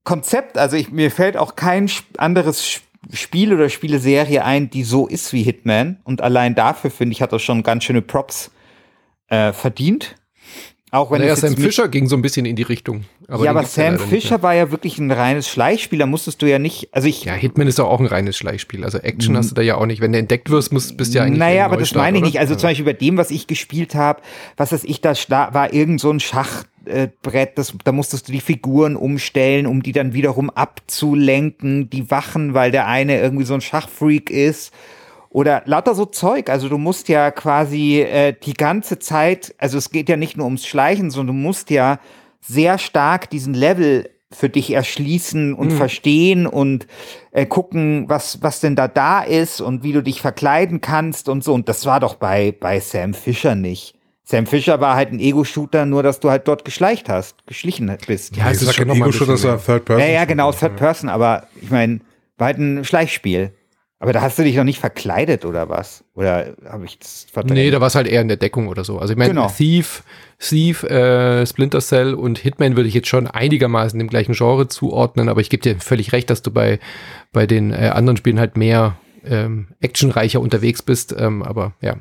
Konzept. 0.04 0.56
Also 0.56 0.76
ich, 0.76 0.90
mir 0.90 1.10
fällt 1.10 1.36
auch 1.36 1.56
kein 1.56 1.90
anderes 2.16 2.80
Spiel 3.12 3.52
oder 3.52 3.68
Spieleserie 3.68 4.44
ein, 4.44 4.70
die 4.70 4.84
so 4.84 5.06
ist 5.06 5.32
wie 5.34 5.42
Hitman 5.42 6.00
und 6.04 6.22
allein 6.22 6.54
dafür 6.54 6.90
finde 6.90 7.12
ich 7.12 7.20
hat 7.20 7.32
er 7.32 7.38
schon 7.38 7.62
ganz 7.62 7.84
schöne 7.84 8.00
Props 8.00 8.50
äh, 9.28 9.52
verdient. 9.52 10.16
Auch 10.94 11.10
wenn 11.10 11.20
naja, 11.20 11.34
Sam 11.34 11.56
Fischer 11.56 11.88
ging 11.88 12.06
so 12.06 12.14
ein 12.14 12.22
bisschen 12.22 12.46
in 12.46 12.54
die 12.54 12.62
Richtung. 12.62 13.04
Aber 13.26 13.44
ja, 13.44 13.50
aber 13.50 13.64
Sam 13.64 13.98
Fischer 13.98 14.42
war 14.42 14.54
ja 14.54 14.70
wirklich 14.70 14.98
ein 14.98 15.10
reines 15.10 15.48
Schleichspiel. 15.48 15.98
Da 15.98 16.06
musstest 16.06 16.40
du 16.40 16.46
ja 16.48 16.60
nicht, 16.60 16.88
also 16.92 17.08
ich. 17.08 17.24
Ja, 17.24 17.32
Hitman 17.32 17.66
ist 17.66 17.80
doch 17.80 17.88
auch 17.88 17.98
ein 17.98 18.06
reines 18.06 18.36
Schleichspiel. 18.36 18.84
Also 18.84 18.98
Action 18.98 19.36
hast 19.36 19.50
du 19.50 19.56
da 19.56 19.62
ja 19.62 19.76
auch 19.76 19.86
nicht. 19.86 20.00
Wenn 20.00 20.12
du 20.12 20.20
entdeckt 20.20 20.50
wirst, 20.50 20.72
musst, 20.72 20.96
bist 20.96 21.12
du 21.12 21.18
ja 21.18 21.24
eigentlich. 21.24 21.40
Naja, 21.40 21.64
aber 21.64 21.78
das 21.78 21.96
meine 21.96 22.18
ich 22.18 22.22
nicht. 22.22 22.38
Also 22.38 22.54
zum 22.54 22.68
Beispiel 22.68 22.84
bei 22.84 22.92
dem, 22.92 23.16
was 23.16 23.32
ich 23.32 23.48
gespielt 23.48 23.96
habe, 23.96 24.22
was 24.56 24.70
weiß 24.70 24.84
ich, 24.84 25.00
da 25.00 25.14
war 25.52 25.72
irgend 25.72 26.00
so 26.00 26.12
ein 26.12 26.20
Schachbrett, 26.20 27.58
das, 27.58 27.74
da 27.82 27.90
musstest 27.90 28.28
du 28.28 28.32
die 28.32 28.40
Figuren 28.40 28.94
umstellen, 28.94 29.66
um 29.66 29.82
die 29.82 29.90
dann 29.90 30.12
wiederum 30.12 30.48
abzulenken, 30.48 31.90
die 31.90 32.08
Wachen, 32.12 32.54
weil 32.54 32.70
der 32.70 32.86
eine 32.86 33.20
irgendwie 33.20 33.46
so 33.46 33.54
ein 33.54 33.60
Schachfreak 33.60 34.30
ist 34.30 34.72
oder 35.34 35.62
lauter 35.66 35.96
so 35.96 36.06
Zeug. 36.06 36.48
Also 36.48 36.68
du 36.68 36.78
musst 36.78 37.08
ja 37.08 37.32
quasi 37.32 38.00
äh, 38.00 38.34
die 38.40 38.54
ganze 38.54 39.00
Zeit, 39.00 39.52
also 39.58 39.76
es 39.78 39.90
geht 39.90 40.08
ja 40.08 40.16
nicht 40.16 40.36
nur 40.36 40.46
ums 40.46 40.64
Schleichen, 40.64 41.10
sondern 41.10 41.34
du 41.36 41.42
musst 41.42 41.70
ja 41.70 41.98
sehr 42.40 42.78
stark 42.78 43.30
diesen 43.30 43.52
Level 43.52 44.08
für 44.30 44.48
dich 44.48 44.70
erschließen 44.72 45.52
und 45.54 45.72
Mhm. 45.72 45.76
verstehen 45.76 46.46
und 46.46 46.86
äh, 47.32 47.46
gucken, 47.46 48.04
was, 48.08 48.42
was 48.42 48.60
denn 48.60 48.76
da 48.76 48.86
da 48.86 49.22
ist 49.22 49.60
und 49.60 49.82
wie 49.82 49.92
du 49.92 50.02
dich 50.04 50.20
verkleiden 50.20 50.80
kannst 50.80 51.28
und 51.28 51.42
so. 51.42 51.52
Und 51.52 51.68
das 51.68 51.84
war 51.84 51.98
doch 51.98 52.14
bei, 52.14 52.54
bei 52.58 52.78
Sam 52.78 53.12
Fisher 53.12 53.56
nicht. 53.56 53.96
Sam 54.22 54.46
Fisher 54.46 54.80
war 54.80 54.94
halt 54.94 55.10
ein 55.10 55.18
Ego-Shooter, 55.18 55.84
nur 55.84 56.04
dass 56.04 56.20
du 56.20 56.30
halt 56.30 56.46
dort 56.46 56.64
geschleicht 56.64 57.08
hast, 57.08 57.44
geschlichen 57.48 57.92
bist. 58.06 58.36
Ja, 58.36 58.44
Ja, 58.46 58.50
es 58.52 58.62
ist 58.62 58.74
schon 58.74 58.88
Ego-Shooter, 58.88 59.32
das 59.32 59.42
war 59.44 59.60
Third 59.60 59.84
Person. 59.84 60.06
Ja, 60.06 60.12
ja, 60.12 60.24
genau, 60.26 60.52
Third 60.52 60.76
Person, 60.76 61.08
aber 61.08 61.48
ich 61.60 61.70
meine, 61.72 61.98
war 62.38 62.46
halt 62.46 62.58
ein 62.58 62.84
Schleichspiel. 62.84 63.52
Aber 64.00 64.12
da 64.12 64.20
hast 64.20 64.38
du 64.38 64.42
dich 64.42 64.56
noch 64.56 64.64
nicht 64.64 64.80
verkleidet 64.80 65.44
oder 65.44 65.68
was? 65.68 66.04
Oder 66.14 66.54
habe 66.68 66.84
ich 66.84 66.98
das 66.98 67.26
verdrängt? 67.32 67.54
Nee, 67.54 67.70
da 67.70 67.80
war 67.80 67.86
es 67.86 67.94
halt 67.94 68.06
eher 68.06 68.20
in 68.20 68.28
der 68.28 68.36
Deckung 68.36 68.68
oder 68.68 68.84
so. 68.84 68.98
Also 68.98 69.12
ich 69.12 69.18
meine, 69.18 69.30
Genau. 69.32 69.46
Thief, 69.48 70.02
Thief, 70.38 70.82
äh, 70.82 71.46
Splinter 71.46 71.80
Cell 71.80 72.12
und 72.14 72.38
Hitman 72.38 72.76
würde 72.76 72.88
ich 72.88 72.94
jetzt 72.94 73.08
schon 73.08 73.26
einigermaßen 73.28 73.98
dem 73.98 74.08
gleichen 74.08 74.34
Genre 74.34 74.68
zuordnen, 74.68 75.28
aber 75.28 75.40
ich 75.40 75.48
gebe 75.48 75.62
dir 75.62 75.80
völlig 75.80 76.12
recht, 76.12 76.28
dass 76.28 76.42
du 76.42 76.50
bei, 76.50 76.80
bei 77.32 77.46
den 77.46 77.70
äh, 77.72 77.90
anderen 77.94 78.16
Spielen 78.18 78.38
halt 78.40 78.56
mehr 78.58 78.96
ähm, 79.26 79.68
actionreicher 79.80 80.38
unterwegs 80.40 80.82
bist. 80.82 81.14
Ähm, 81.18 81.42
aber 81.42 81.72
ja. 81.80 81.96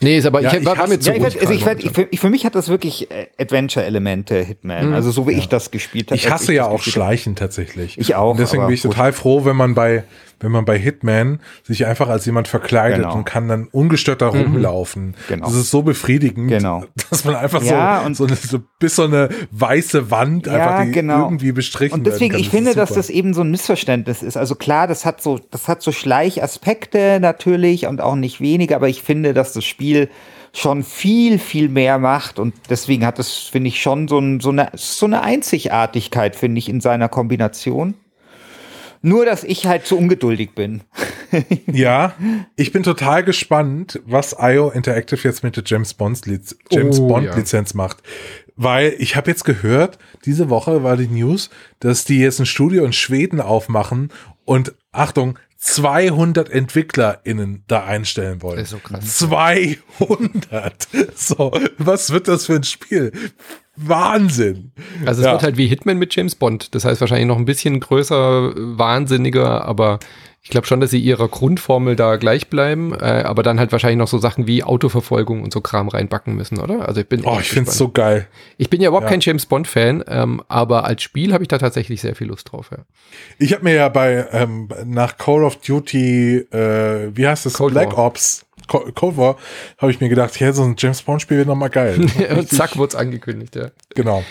Nee, 0.00 0.16
ist 0.18 0.26
aber 0.26 0.40
Ja, 0.40 0.52
ich, 0.54 0.58
ich 0.60 0.64
war, 0.66 0.76
war 0.76 0.84
hasse- 0.84 0.94
mir 0.94 0.98
zu 1.00 1.10
Ja, 1.10 1.16
ich 1.28 1.40
also 1.40 1.52
ich 1.52 1.64
werd, 1.64 1.84
ich, 1.84 1.92
für, 1.92 2.08
ich, 2.10 2.18
für 2.18 2.30
mich 2.30 2.44
hat 2.46 2.56
das 2.56 2.68
wirklich 2.68 3.12
äh, 3.12 3.28
Adventure-Elemente, 3.38 4.42
Hitman. 4.42 4.88
Mhm. 4.88 4.94
Also 4.94 5.12
so 5.12 5.28
wie 5.28 5.32
ich 5.32 5.48
das 5.48 5.70
gespielt 5.70 6.08
habe. 6.10 6.16
Ich 6.16 6.28
hasse 6.28 6.52
ja 6.52 6.66
auch. 6.66 6.82
Schleichen 6.82 7.36
tatsächlich. 7.36 7.96
Ich 7.98 8.16
auch, 8.16 8.32
Und 8.32 8.40
deswegen 8.40 8.64
bin 8.66 8.74
ich 8.74 8.82
gut. 8.82 8.90
total 8.92 9.12
froh, 9.12 9.44
wenn 9.44 9.54
man 9.56 9.74
bei, 9.74 10.02
wenn 10.40 10.52
man 10.52 10.64
bei 10.64 10.78
Hitman 10.78 11.40
sich 11.64 11.86
einfach 11.86 12.08
als 12.08 12.24
jemand 12.26 12.48
verkleidet 12.48 12.98
Genau. 12.98 13.14
und 13.14 13.24
kann 13.24 13.48
dann 13.48 13.68
ungestört 13.72 14.22
da 14.22 14.28
rumlaufen. 14.28 15.14
Genau. 15.28 15.46
Das 15.46 15.54
ist 15.54 15.70
so 15.70 15.82
befriedigend, 15.82 16.48
Genau. 16.48 16.84
dass 17.10 17.24
man 17.24 17.34
einfach 17.34 17.62
Ja, 17.62 18.02
so, 18.08 18.14
so, 18.14 18.24
eine, 18.26 18.36
so 18.36 18.60
bis 18.78 18.96
so 18.96 19.04
eine 19.04 19.28
weiße 19.50 20.10
Wand 20.10 20.46
Ja, 20.46 20.52
einfach 20.54 20.84
die 20.84 20.92
genau. 20.92 21.24
irgendwie 21.24 21.52
bestrichen 21.52 21.94
Und 21.94 22.06
deswegen, 22.06 22.36
ich 22.36 22.50
kann. 22.50 22.58
finde, 22.58 22.74
dass 22.74 22.90
das 22.92 23.10
eben 23.10 23.34
so 23.34 23.40
ein 23.42 23.50
Missverständnis 23.50 24.22
ist. 24.22 24.36
Also 24.36 24.54
klar, 24.54 24.86
das 24.86 25.04
hat 25.04 25.20
so, 25.20 25.40
das 25.50 25.68
hat 25.68 25.82
so 25.82 25.92
Schleichaspekte 25.92 27.18
natürlich 27.20 27.86
und 27.86 28.00
auch 28.00 28.14
nicht 28.16 28.40
weniger, 28.40 28.76
aber 28.76 28.88
ich 28.88 29.02
finde, 29.02 29.34
dass 29.34 29.52
das 29.52 29.64
Spiel 29.64 30.08
schon 30.54 30.82
viel, 30.82 31.38
viel 31.38 31.68
mehr 31.68 31.98
macht 31.98 32.38
und 32.38 32.54
deswegen 32.70 33.04
hat 33.04 33.18
es, 33.18 33.32
finde 33.34 33.68
ich, 33.68 33.82
schon 33.82 34.08
so, 34.08 34.18
ein, 34.18 34.40
so, 34.40 34.48
eine, 34.50 34.70
so 34.74 35.04
eine 35.06 35.20
Einzigartigkeit, 35.22 36.36
finde 36.36 36.58
ich, 36.58 36.68
in 36.68 36.80
seiner 36.80 37.08
Kombination. 37.08 37.94
Nur, 39.02 39.24
dass 39.24 39.44
ich 39.44 39.66
halt 39.66 39.86
zu 39.86 39.96
ungeduldig 39.96 40.54
bin. 40.54 40.82
Ja, 41.66 42.14
ich 42.56 42.72
bin 42.72 42.82
total 42.82 43.22
gespannt, 43.22 44.00
was 44.06 44.34
IO 44.40 44.70
Interactive 44.70 45.20
jetzt 45.28 45.44
mit 45.44 45.56
der 45.56 45.62
James 45.66 45.92
Bond 45.92 46.24
Liz 46.24 46.56
James 46.70 46.98
Oh, 47.00 47.06
Bond 47.06 47.26
ja. 47.26 47.36
Lizenz 47.36 47.74
macht, 47.74 47.98
weil 48.56 48.94
ich 48.98 49.14
habe 49.14 49.30
jetzt 49.30 49.44
gehört, 49.44 49.98
diese 50.24 50.48
Woche 50.48 50.82
war 50.82 50.96
die 50.96 51.06
News, 51.06 51.50
dass 51.80 52.06
die 52.06 52.20
jetzt 52.20 52.40
ein 52.40 52.46
Studio 52.46 52.82
in 52.84 52.94
Schweden 52.94 53.42
aufmachen 53.42 54.10
und 54.46 54.74
Achtung 54.90 55.38
200 55.58 56.48
EntwicklerInnen 56.48 57.64
da 57.66 57.84
einstellen 57.84 58.40
wollen. 58.42 58.56
Das 58.56 58.68
ist 58.68 58.70
so 58.70 58.78
krass. 58.78 59.18
200. 59.18 60.88
So, 61.14 61.52
was 61.76 62.10
wird 62.10 62.28
das 62.28 62.46
für 62.46 62.54
ein 62.54 62.64
Spiel? 62.64 63.12
Wahnsinn. 63.80 64.72
Also 65.06 65.20
es 65.20 65.26
Ja. 65.26 65.32
wird 65.32 65.42
halt 65.42 65.56
wie 65.56 65.66
Hitman 65.66 65.98
mit 65.98 66.14
James 66.14 66.34
Bond. 66.34 66.74
Das 66.74 66.84
heißt 66.84 67.00
wahrscheinlich 67.00 67.26
noch 67.28 67.36
ein 67.38 67.44
bisschen 67.44 67.80
größer, 67.80 68.52
wahnsinniger, 68.78 69.64
aber 69.64 69.98
ich 70.40 70.50
glaube 70.50 70.66
schon, 70.66 70.80
dass 70.80 70.90
sie 70.90 71.00
ihrer 71.00 71.28
Grundformel 71.28 71.94
da 71.96 72.16
gleich 72.16 72.48
bleiben, 72.48 72.94
äh, 72.94 73.22
aber 73.26 73.42
dann 73.42 73.58
halt 73.58 73.70
wahrscheinlich 73.72 73.98
noch 73.98 74.08
so 74.08 74.18
Sachen 74.18 74.46
wie 74.46 74.62
Autoverfolgung 74.64 75.42
und 75.42 75.52
so 75.52 75.60
Kram 75.60 75.88
reinbacken 75.88 76.34
müssen, 76.36 76.58
oder? 76.58 76.88
Also 76.88 77.00
ich 77.02 77.08
bin 77.08 77.22
Oh, 77.24 77.38
ich 77.40 77.48
find's 77.50 77.70
gespannt. 77.72 77.76
so 77.76 77.88
geil. 77.90 78.26
Ich 78.56 78.70
bin 78.70 78.80
ja 78.80 78.88
überhaupt 78.88 79.04
Ja. 79.06 79.10
kein 79.10 79.20
James 79.20 79.44
Bond 79.46 79.66
Fan, 79.66 80.02
ähm, 80.08 80.42
aber 80.48 80.84
als 80.84 81.02
Spiel 81.02 81.32
habe 81.34 81.44
ich 81.44 81.48
da 81.48 81.58
tatsächlich 81.58 82.00
sehr 82.00 82.14
viel 82.14 82.28
Lust 82.28 82.50
drauf. 82.52 82.70
Ja. 82.70 82.78
Ich 83.38 83.52
habe 83.52 83.64
mir 83.64 83.74
ja 83.74 83.88
bei 83.88 84.26
ähm, 84.32 84.68
nach 84.86 85.18
Call 85.18 85.44
of 85.44 85.56
Duty, 85.56 86.36
äh, 86.50 87.10
wie 87.14 87.26
heißt 87.28 87.44
das, 87.44 87.54
Cold 87.54 87.74
Black 87.74 87.92
War. 87.96 88.06
Ops, 88.06 88.46
Co 88.68 88.90
Cold 88.94 89.16
War, 89.16 89.36
habe 89.78 89.90
ich 89.90 90.00
mir 90.00 90.08
gedacht, 90.08 90.38
ja, 90.38 90.52
so 90.52 90.62
ein 90.62 90.76
James 90.78 91.02
Bond 91.02 91.22
Spiel 91.22 91.38
wäre 91.38 91.46
noch 91.48 91.56
mal 91.56 91.68
geil. 91.68 91.98
Und 92.36 92.48
zack, 92.48 92.76
wurde 92.76 92.90
es 92.90 92.94
angekündigt, 92.94 93.56
ja. 93.56 93.70
genau. 93.94 94.22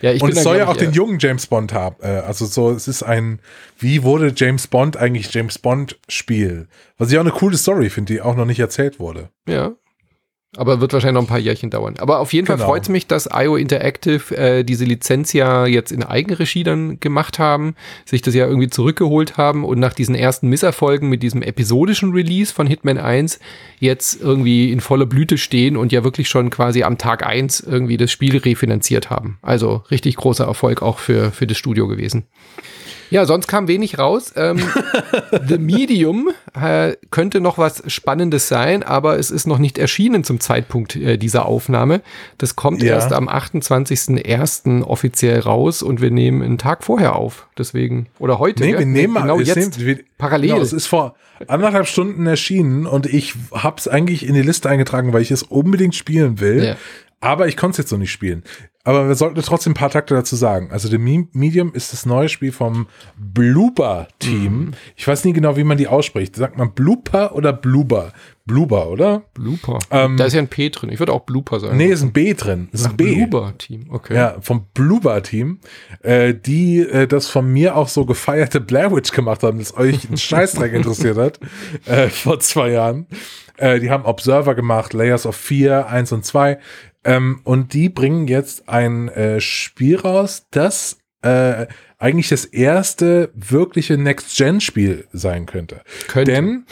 Ja, 0.00 0.12
ich 0.12 0.22
Und 0.22 0.32
es 0.32 0.42
soll 0.42 0.58
ja 0.58 0.68
auch 0.68 0.76
den 0.76 0.92
jungen 0.92 1.18
James 1.18 1.46
Bond 1.46 1.72
haben. 1.72 1.96
Äh, 2.00 2.06
also 2.06 2.46
so, 2.46 2.70
es 2.70 2.86
ist 2.86 3.02
ein, 3.02 3.40
wie 3.78 4.02
wurde 4.04 4.32
James 4.34 4.68
Bond 4.68 4.96
eigentlich 4.96 5.32
James 5.32 5.58
Bond 5.58 5.98
Spiel? 6.08 6.68
Was 6.98 7.10
ich 7.10 7.16
auch 7.16 7.22
eine 7.22 7.32
coole 7.32 7.56
Story 7.56 7.90
finde, 7.90 8.12
die 8.12 8.20
auch 8.20 8.36
noch 8.36 8.44
nicht 8.44 8.60
erzählt 8.60 9.00
wurde. 9.00 9.30
Ja. 9.48 9.72
Aber 10.56 10.80
wird 10.80 10.94
wahrscheinlich 10.94 11.14
noch 11.14 11.24
ein 11.24 11.28
paar 11.28 11.38
Jährchen 11.38 11.68
dauern. 11.68 11.96
Aber 11.98 12.20
auf 12.20 12.32
jeden 12.32 12.46
Fall 12.46 12.56
Genau. 12.56 12.68
freut 12.68 12.82
es 12.84 12.88
mich, 12.88 13.06
dass 13.06 13.28
IO 13.30 13.56
Interactive 13.56 14.34
äh, 14.34 14.64
diese 14.64 14.86
Lizenz 14.86 15.34
ja 15.34 15.66
jetzt 15.66 15.92
in 15.92 16.02
Eigenregie 16.02 16.64
dann 16.64 17.00
gemacht 17.00 17.38
haben, 17.38 17.74
sich 18.06 18.22
das 18.22 18.34
ja 18.34 18.46
irgendwie 18.46 18.70
zurückgeholt 18.70 19.36
haben 19.36 19.62
und 19.62 19.78
nach 19.78 19.92
diesen 19.92 20.14
ersten 20.14 20.48
Misserfolgen 20.48 21.10
mit 21.10 21.22
diesem 21.22 21.42
episodischen 21.42 22.12
Release 22.12 22.52
von 22.52 22.66
Hitman 22.66 22.96
1 22.96 23.40
jetzt 23.78 24.22
irgendwie 24.22 24.72
in 24.72 24.80
voller 24.80 25.04
Blüte 25.06 25.36
stehen 25.36 25.76
und 25.76 25.92
ja 25.92 26.02
wirklich 26.02 26.30
schon 26.30 26.48
quasi 26.48 26.82
am 26.82 26.96
Tag 26.96 27.26
1 27.26 27.60
irgendwie 27.60 27.98
das 27.98 28.10
Spiel 28.10 28.38
refinanziert 28.38 29.10
haben. 29.10 29.38
Also 29.42 29.82
richtig 29.90 30.16
großer 30.16 30.46
Erfolg 30.46 30.80
auch 30.80 30.98
für, 30.98 31.30
für 31.30 31.46
das 31.46 31.58
Studio 31.58 31.86
gewesen. 31.88 32.24
Ja, 33.10 33.24
sonst 33.24 33.46
kam 33.46 33.68
wenig 33.68 33.98
raus. 33.98 34.32
Ähm, 34.36 34.60
The 35.48 35.58
Medium 35.58 36.28
äh, 36.60 36.94
könnte 37.10 37.40
noch 37.40 37.56
was 37.58 37.82
Spannendes 37.86 38.48
sein, 38.48 38.82
aber 38.82 39.18
es 39.18 39.30
ist 39.30 39.46
noch 39.46 39.58
nicht 39.58 39.78
erschienen 39.78 40.24
zum 40.24 40.40
Zeitpunkt 40.40 40.96
äh, 40.96 41.16
dieser 41.16 41.46
Aufnahme. 41.46 42.02
Das 42.38 42.56
kommt 42.56 42.82
Ja. 42.82 42.94
erst 42.94 43.12
am 43.12 43.28
28.01. 43.28 44.82
offiziell 44.82 45.40
raus 45.40 45.82
und 45.82 46.00
wir 46.00 46.10
nehmen 46.10 46.42
einen 46.42 46.58
Tag 46.58 46.84
vorher 46.84 47.16
auf. 47.16 47.46
Deswegen, 47.56 48.06
oder 48.18 48.38
heute. 48.38 48.62
Nee, 48.62 48.72
ja? 48.72 48.78
wir 48.78 48.86
nehmen 48.86 49.14
genau 49.14 49.40
jetzt. 49.40 49.56
nimmt- 49.56 49.78
wir- 49.84 49.98
Parallel. 50.18 50.50
Genau, 50.50 50.62
es 50.62 50.72
ist 50.72 50.86
vor 50.86 51.14
anderthalb 51.46 51.86
Stunden 51.86 52.26
erschienen 52.26 52.86
und 52.86 53.06
ich 53.06 53.34
hab's 53.52 53.86
eigentlich 53.86 54.26
in 54.26 54.34
die 54.34 54.42
Liste 54.42 54.68
eingetragen, 54.68 55.12
weil 55.12 55.22
ich 55.22 55.30
es 55.30 55.44
unbedingt 55.44 55.94
spielen 55.94 56.40
will. 56.40 56.64
Ja. 56.64 56.76
Aber 57.20 57.48
ich 57.48 57.56
konnte 57.56 57.72
es 57.72 57.78
jetzt 57.78 57.90
noch 57.92 57.98
nicht 57.98 58.12
spielen. 58.12 58.44
Aber 58.84 59.08
wir 59.08 59.14
sollten 59.16 59.40
trotzdem 59.42 59.72
ein 59.72 59.74
paar 59.74 59.90
Takte 59.90 60.14
dazu 60.14 60.34
sagen. 60.36 60.70
Also 60.70 60.88
The 60.88 60.98
Me- 60.98 61.26
Medium 61.32 61.74
ist 61.74 61.92
das 61.92 62.06
neue 62.06 62.28
Spiel 62.28 62.52
vom 62.52 62.86
Bloober-Team. 63.52 64.52
Mhm. 64.58 64.70
Ich 64.96 65.06
weiß 65.06 65.24
nie 65.24 65.32
genau, 65.32 65.56
wie 65.56 65.64
man 65.64 65.76
die 65.78 65.88
ausspricht. 65.88 66.36
Sagt 66.36 66.56
man 66.56 66.72
Blooper 66.72 67.34
oder 67.34 67.52
Bloober? 67.52 68.12
Bloober, 68.46 68.88
oder? 68.88 69.22
Blooper. 69.34 69.78
Ähm, 69.90 70.16
da 70.16 70.24
ist 70.24 70.32
ja 70.32 70.40
ein 70.40 70.48
P 70.48 70.70
drin. 70.70 70.90
Ich 70.90 70.98
würde 71.00 71.12
auch 71.12 71.20
Blooper 71.20 71.60
sagen. 71.60 71.76
Nee, 71.76 71.88
ist 71.88 72.02
ein 72.02 72.12
B 72.12 72.32
drin. 72.34 72.68
Ist 72.72 72.86
ein 72.86 72.96
B. 72.96 73.26
Blooper-Team. 73.26 73.86
Okay. 73.90 74.14
Ja, 74.14 74.36
vom 74.40 74.66
Bloober-Team, 74.72 75.58
äh, 76.02 76.34
die 76.34 76.78
äh, 76.80 77.06
das 77.06 77.28
von 77.28 77.46
mir 77.52 77.76
auch 77.76 77.88
so 77.88 78.06
gefeierte 78.06 78.60
Blair 78.60 78.90
Witch 78.92 79.12
gemacht 79.12 79.42
haben, 79.42 79.58
das 79.58 79.76
euch 79.76 80.06
einen 80.08 80.16
Scheißdreck 80.16 80.72
interessiert 80.72 81.18
hat, 81.18 81.40
äh, 81.84 82.08
vor 82.08 82.40
zwei 82.40 82.70
Jahren. 82.70 83.06
Äh, 83.58 83.80
die 83.80 83.90
haben 83.90 84.04
Observer 84.04 84.54
gemacht, 84.54 84.92
Layers 84.94 85.26
of 85.26 85.36
Fear 85.36 85.88
1 85.88 86.12
und 86.12 86.24
2. 86.24 86.58
Ähm, 87.08 87.40
und 87.44 87.72
die 87.72 87.88
bringen 87.88 88.28
jetzt 88.28 88.68
ein 88.68 89.08
äh, 89.08 89.40
Spiel 89.40 89.98
raus, 89.98 90.46
das 90.50 90.98
äh, 91.22 91.66
eigentlich 91.96 92.28
das 92.28 92.44
erste 92.44 93.30
wirkliche 93.34 93.96
Next-Gen-Spiel 93.96 95.06
sein 95.12 95.46
könnte. 95.46 95.80
Könnte. 96.06 96.30
Denn, 96.30 96.66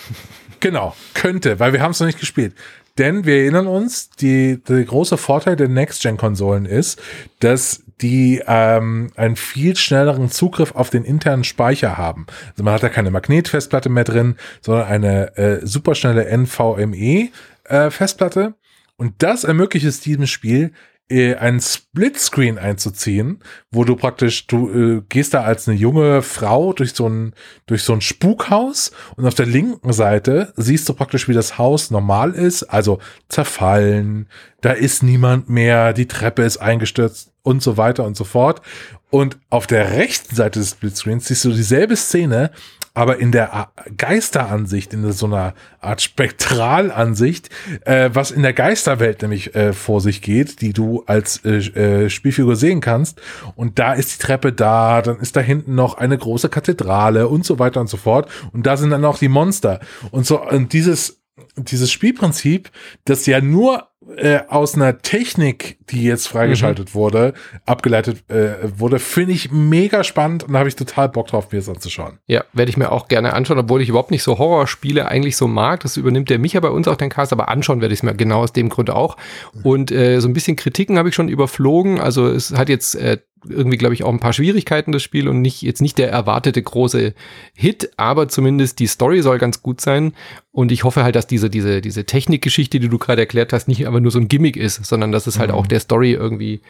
genau, 0.61 0.95
könnte, 1.15 1.59
weil 1.59 1.73
wir 1.73 1.81
haben 1.81 1.93
es 1.93 2.01
noch 2.01 2.07
nicht 2.07 2.21
gespielt. 2.21 2.55
Denn 2.99 3.25
wir 3.25 3.37
erinnern 3.37 3.67
uns, 3.67 4.11
die, 4.11 4.63
der 4.63 4.85
große 4.85 5.17
Vorteil 5.17 5.57
der 5.57 5.69
Next-Gen-Konsolen 5.69 6.67
ist, 6.67 7.01
dass 7.41 7.83
die 8.03 8.43
ähm, 8.47 9.13
einen 9.17 9.37
viel 9.37 9.75
schnelleren 9.75 10.31
Zugriff 10.31 10.75
auf 10.75 10.91
den 10.91 11.05
internen 11.05 11.45
Speicher 11.45 11.97
haben. 11.97 12.27
Also 12.51 12.63
man 12.63 12.75
hat 12.75 12.83
da 12.83 12.91
keine 12.91 13.11
Magnetfestplatte 13.11 13.89
mehr 13.89 14.05
drin, 14.05 14.37
sondern 14.61 14.87
eine 14.87 15.35
äh, 15.39 15.67
superschnelle 15.67 16.27
NVMe-Festplatte. 16.27 18.53
Und 18.97 19.15
das 19.19 19.45
ermöglicht 19.45 19.87
es 19.87 20.01
diesem 20.01 20.27
Spiel, 20.27 20.73
äh, 21.09 21.37
einen 21.37 21.61
Splitscreen 21.61 22.59
einzuziehen, 22.59 23.39
wo 23.71 23.85
du 23.85 23.95
praktisch, 23.95 24.47
du 24.49 24.71
äh, 24.71 25.03
gehst 25.09 25.35
da 25.35 25.43
als 25.43 25.69
eine 25.69 25.77
junge 25.77 26.23
Frau 26.23 26.73
durch 26.73 26.95
so 26.95 27.09
ein, 27.09 27.33
durch 27.67 27.85
so 27.85 27.93
ein 27.93 28.01
Spukhaus 28.01 28.91
und 29.17 29.25
auf 29.25 29.35
der 29.35 29.47
linken 29.47 29.93
Seite 29.93 30.53
siehst 30.57 30.89
du 30.89 30.95
praktisch, 30.95 31.29
wie 31.29 31.35
das 31.35 31.59
Haus 31.59 31.93
normal 31.93 32.33
ist, 32.33 32.65
also 32.65 32.99
zerfallen, 33.29 34.29
da 34.63 34.73
ist 34.73 35.05
niemand 35.05 35.49
mehr, 35.49 35.93
die 35.93 36.09
Treppe 36.09 36.43
ist 36.43 36.57
eingestürzt 36.57 37.33
und 37.43 37.63
so 37.63 37.77
weiter 37.77 38.05
und 38.05 38.17
so 38.17 38.25
fort. 38.25 38.61
Und 39.09 39.39
auf 39.51 39.69
der 39.69 39.93
rechten 39.93 40.35
Seite 40.35 40.59
des 40.59 40.71
Splitscreens 40.71 41.27
siehst 41.27 41.45
du 41.45 41.53
dieselbe 41.53 41.95
Szene, 41.95 42.51
aber 42.97 43.19
in 43.19 43.31
der 43.31 43.69
Geisteransicht, 43.99 44.95
in 44.95 45.13
so 45.13 45.27
einer 45.27 45.53
Art 45.81 46.01
Spektralansicht, 46.01 47.51
äh, 47.85 48.09
was 48.15 48.31
in 48.31 48.41
der 48.41 48.55
Geisterwelt 48.55 49.21
nämlich 49.21 49.55
äh, 49.55 49.75
vor 49.75 50.01
sich 50.01 50.23
geht, 50.23 50.63
die 50.63 50.73
du 50.73 51.05
als 51.05 51.45
äh, 51.45 51.59
äh, 51.59 52.09
Spielfigur 52.09 52.57
sehen 52.57 52.81
kannst. 52.81 53.21
Und 53.55 53.79
da 53.79 53.93
ist 53.93 54.15
die 54.15 54.27
Treppe 54.27 54.51
da, 54.51 55.03
dann 55.03 55.21
ist 55.21 55.37
da 55.37 55.41
hinten 55.41 55.75
noch 55.75 55.99
eine 55.99 56.17
große 56.17 56.49
Kathedrale 56.49 57.29
und 57.29 57.45
so 57.45 57.59
weiter 57.59 57.83
und 57.83 57.91
so 57.91 57.99
fort. 57.99 58.31
Und 58.55 58.67
da 58.67 58.79
sind 58.79 58.89
dann 58.89 59.05
auch 59.05 59.19
die 59.19 59.29
Monster. 59.29 59.81
Und 60.11 60.25
so, 60.25 60.43
und 60.43 60.73
dieses, 60.73 61.21
dieses 61.59 61.93
Spielprinzip, 61.93 62.71
das 63.05 63.27
ja 63.27 63.43
nur 63.43 63.89
äh, 64.17 64.41
aus 64.49 64.75
einer 64.75 65.03
Technik 65.03 65.76
die 65.91 66.03
jetzt 66.05 66.29
freigeschaltet 66.29 66.91
mhm. 66.91 66.95
wurde, 66.95 67.35
abgeleitet 67.65 68.29
äh, 68.29 68.55
wurde, 68.79 68.99
finde 68.99 69.33
ich 69.33 69.51
mega 69.51 70.05
spannend 70.05 70.45
und 70.45 70.53
da 70.53 70.59
habe 70.59 70.69
ich 70.69 70.77
total 70.77 71.09
Bock 71.09 71.29
drauf, 71.29 71.53
mir 71.53 71.59
das 71.59 71.69
anzuschauen. 71.69 72.19
Ja, 72.27 72.45
werde 72.53 72.71
ich 72.71 72.77
mir 72.77 72.91
auch 72.93 73.09
gerne 73.09 73.33
anschauen, 73.33 73.59
obwohl 73.59 73.83
ich 73.83 73.89
überhaupt 73.89 74.11
nicht 74.11 74.23
so 74.23 74.39
Horrorspiele 74.39 75.07
eigentlich 75.07 75.37
so 75.37 75.47
mag. 75.47 75.81
Das 75.81 75.97
übernimmt 75.97 76.31
der 76.31 76.39
Micha 76.39 76.61
bei 76.61 76.71
uns 76.71 76.89
auch 76.89 76.97
den 76.97 77.11
Cast, 77.11 77.33
aber 77.33 77.49
anschauen 77.49 77.81
werde 77.81 77.95
ich 77.95 78.01
es 78.01 78.03
mir 78.03 78.15
genau 78.15 78.41
aus 78.43 78.53
dem 78.53 78.69
Grund 78.69 78.91
auch. 78.91 79.17
Und 79.63 79.91
äh, 79.91 80.21
so 80.21 80.29
ein 80.29 80.35
bisschen 80.35 80.57
Kritiken 80.57 80.99
habe 80.99 81.09
ich 81.09 81.15
schon 81.15 81.29
überflogen. 81.29 82.01
Also 82.01 82.27
es 82.27 82.53
hat 82.53 82.69
jetzt 82.69 82.95
äh, 82.97 83.19
irgendwie, 83.49 83.77
glaube 83.77 83.95
ich, 83.95 84.03
auch 84.03 84.13
ein 84.13 84.21
paar 84.21 84.33
Schwierigkeiten, 84.33 84.93
das 84.93 85.03
Spiel, 85.03 85.29
und 85.29 85.41
nicht 85.41 85.63
jetzt 85.63 85.81
nicht 85.81 85.99
der 85.99 86.11
erwartete 86.11 86.63
große 86.63 87.15
Hit, 87.55 87.91
aber 87.97 88.29
zumindest 88.29 88.79
die 88.79 88.87
Story 88.87 89.23
soll 89.23 89.39
ganz 89.39 89.63
gut 89.63 89.81
sein. 89.81 90.15
Und 90.53 90.73
ich 90.73 90.85
hoffe 90.85 91.05
halt, 91.05 91.17
dass 91.17 91.27
diese, 91.27 91.51
diese, 91.51 91.81
diese 91.81 92.05
Technikgeschichte, 92.05 92.81
die 92.81 92.89
du 92.89 92.99
gerade 92.99 93.21
erklärt 93.21 93.53
hast, 93.53 93.69
nicht 93.69 93.87
einfach 93.87 94.01
nur 94.01 94.11
so 94.11 94.19
ein 94.19 94.29
Gimmick 94.29 94.57
ist, 94.57 94.85
sondern 94.85 95.13
dass 95.13 95.27
es 95.27 95.39
halt 95.39 95.51
mhm. 95.51 95.57
auch 95.57 95.67
der 95.67 95.76
Story 95.81 96.13
irgendwie 96.13 96.61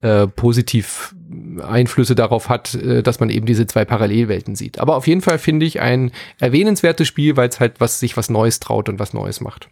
äh, 0.00 0.26
positiv 0.28 1.14
Einflüsse 1.62 2.14
darauf 2.14 2.48
hat, 2.48 2.74
äh, 2.74 3.02
dass 3.02 3.20
man 3.20 3.30
eben 3.30 3.46
diese 3.46 3.66
zwei 3.66 3.84
Parallelwelten 3.84 4.54
sieht. 4.54 4.78
Aber 4.78 4.96
auf 4.96 5.06
jeden 5.06 5.22
Fall 5.22 5.38
finde 5.38 5.66
ich 5.66 5.80
ein 5.80 6.12
erwähnenswertes 6.38 7.08
Spiel, 7.08 7.36
weil 7.36 7.48
es 7.48 7.60
halt 7.60 7.80
was 7.80 8.00
sich 8.00 8.16
was 8.16 8.30
Neues 8.30 8.60
traut 8.60 8.88
und 8.88 8.98
was 8.98 9.12
Neues 9.12 9.40
macht. 9.40 9.68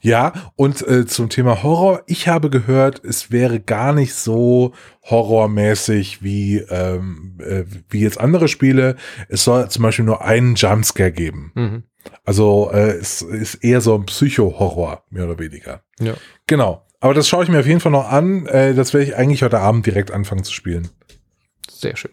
Ja, 0.00 0.32
und 0.56 0.86
äh, 0.86 1.04
zum 1.06 1.28
Thema 1.28 1.62
Horror, 1.62 2.02
ich 2.06 2.26
habe 2.26 2.48
gehört, 2.48 3.04
es 3.04 3.30
wäre 3.30 3.60
gar 3.60 3.92
nicht 3.92 4.14
so 4.14 4.72
horrormäßig 5.02 6.22
wie, 6.22 6.58
ähm, 6.70 7.36
äh, 7.38 7.64
wie 7.90 8.00
jetzt 8.00 8.18
andere 8.18 8.48
Spiele. 8.48 8.96
Es 9.28 9.44
soll 9.44 9.68
zum 9.68 9.82
Beispiel 9.82 10.06
nur 10.06 10.24
einen 10.24 10.54
Jumpscare 10.54 11.12
geben. 11.12 11.52
Mhm. 11.54 11.82
Also 12.24 12.70
äh, 12.72 12.92
es 12.92 13.20
ist 13.20 13.56
eher 13.56 13.82
so 13.82 13.94
ein 13.94 14.06
Psycho-Horror, 14.06 15.04
mehr 15.10 15.24
oder 15.24 15.38
weniger. 15.38 15.82
Ja. 16.00 16.14
Genau. 16.46 16.86
Aber 17.00 17.14
das 17.14 17.28
schaue 17.28 17.44
ich 17.44 17.50
mir 17.50 17.60
auf 17.60 17.66
jeden 17.66 17.80
Fall 17.80 17.92
noch 17.92 18.08
an. 18.08 18.46
Äh, 18.46 18.74
das 18.74 18.92
werde 18.92 19.06
ich 19.06 19.16
eigentlich 19.16 19.42
heute 19.42 19.58
Abend 19.58 19.86
direkt 19.86 20.10
anfangen 20.10 20.44
zu 20.44 20.52
spielen. 20.52 20.88
Sehr 21.68 21.96
schön. 21.96 22.12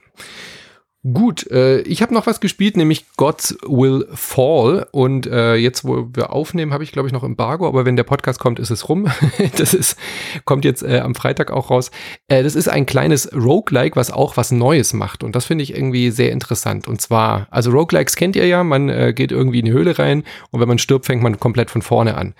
Gut, 1.14 1.50
äh, 1.52 1.82
ich 1.82 2.02
habe 2.02 2.14
noch 2.14 2.26
was 2.26 2.40
gespielt, 2.40 2.76
nämlich 2.76 3.06
Gods 3.18 3.56
Will 3.66 4.08
Fall. 4.14 4.88
Und 4.92 5.28
äh, 5.28 5.56
jetzt, 5.56 5.86
wo 5.86 6.10
wir 6.14 6.34
aufnehmen, 6.34 6.74
habe 6.74 6.84
ich, 6.84 6.92
glaube 6.92 7.08
ich, 7.08 7.14
noch 7.14 7.24
Embargo, 7.24 7.68
aber 7.68 7.86
wenn 7.86 7.96
der 7.96 8.04
Podcast 8.04 8.40
kommt, 8.40 8.60
ist 8.60 8.72
es 8.72 8.90
rum. 8.90 9.08
das 9.58 9.74
ist, 9.74 9.98
kommt 10.44 10.66
jetzt 10.66 10.84
äh, 10.84 11.00
am 11.00 11.16
Freitag 11.16 11.52
auch 11.52 11.70
raus. 11.70 11.92
Äh, 12.28 12.44
das 12.44 12.56
ist 12.56 12.68
ein 12.68 12.86
kleines 12.86 13.32
Roguelike, 13.34 13.96
was 13.96 14.12
auch 14.12 14.38
was 14.38 14.52
Neues 14.52 14.94
macht. 14.94 15.24
Und 15.24 15.36
das 15.36 15.46
finde 15.46 15.64
ich 15.64 15.76
irgendwie 15.76 16.10
sehr 16.10 16.32
interessant. 16.32 16.88
Und 16.88 17.00
zwar, 17.00 17.48
also 17.52 17.72
Roguelikes 17.72 18.16
kennt 18.16 18.36
ihr 18.36 18.48
ja, 18.48 18.64
man 18.64 18.90
äh, 18.90 19.14
geht 19.14 19.32
irgendwie 19.32 19.60
in 19.60 19.66
die 19.66 19.72
Höhle 19.72 20.00
rein 20.00 20.24
und 20.52 20.60
wenn 20.60 20.68
man 20.68 20.80
stirbt, 20.80 21.06
fängt 21.06 21.22
man 21.22 21.40
komplett 21.40 21.70
von 21.70 21.84
vorne 21.84 22.18
an. 22.18 22.34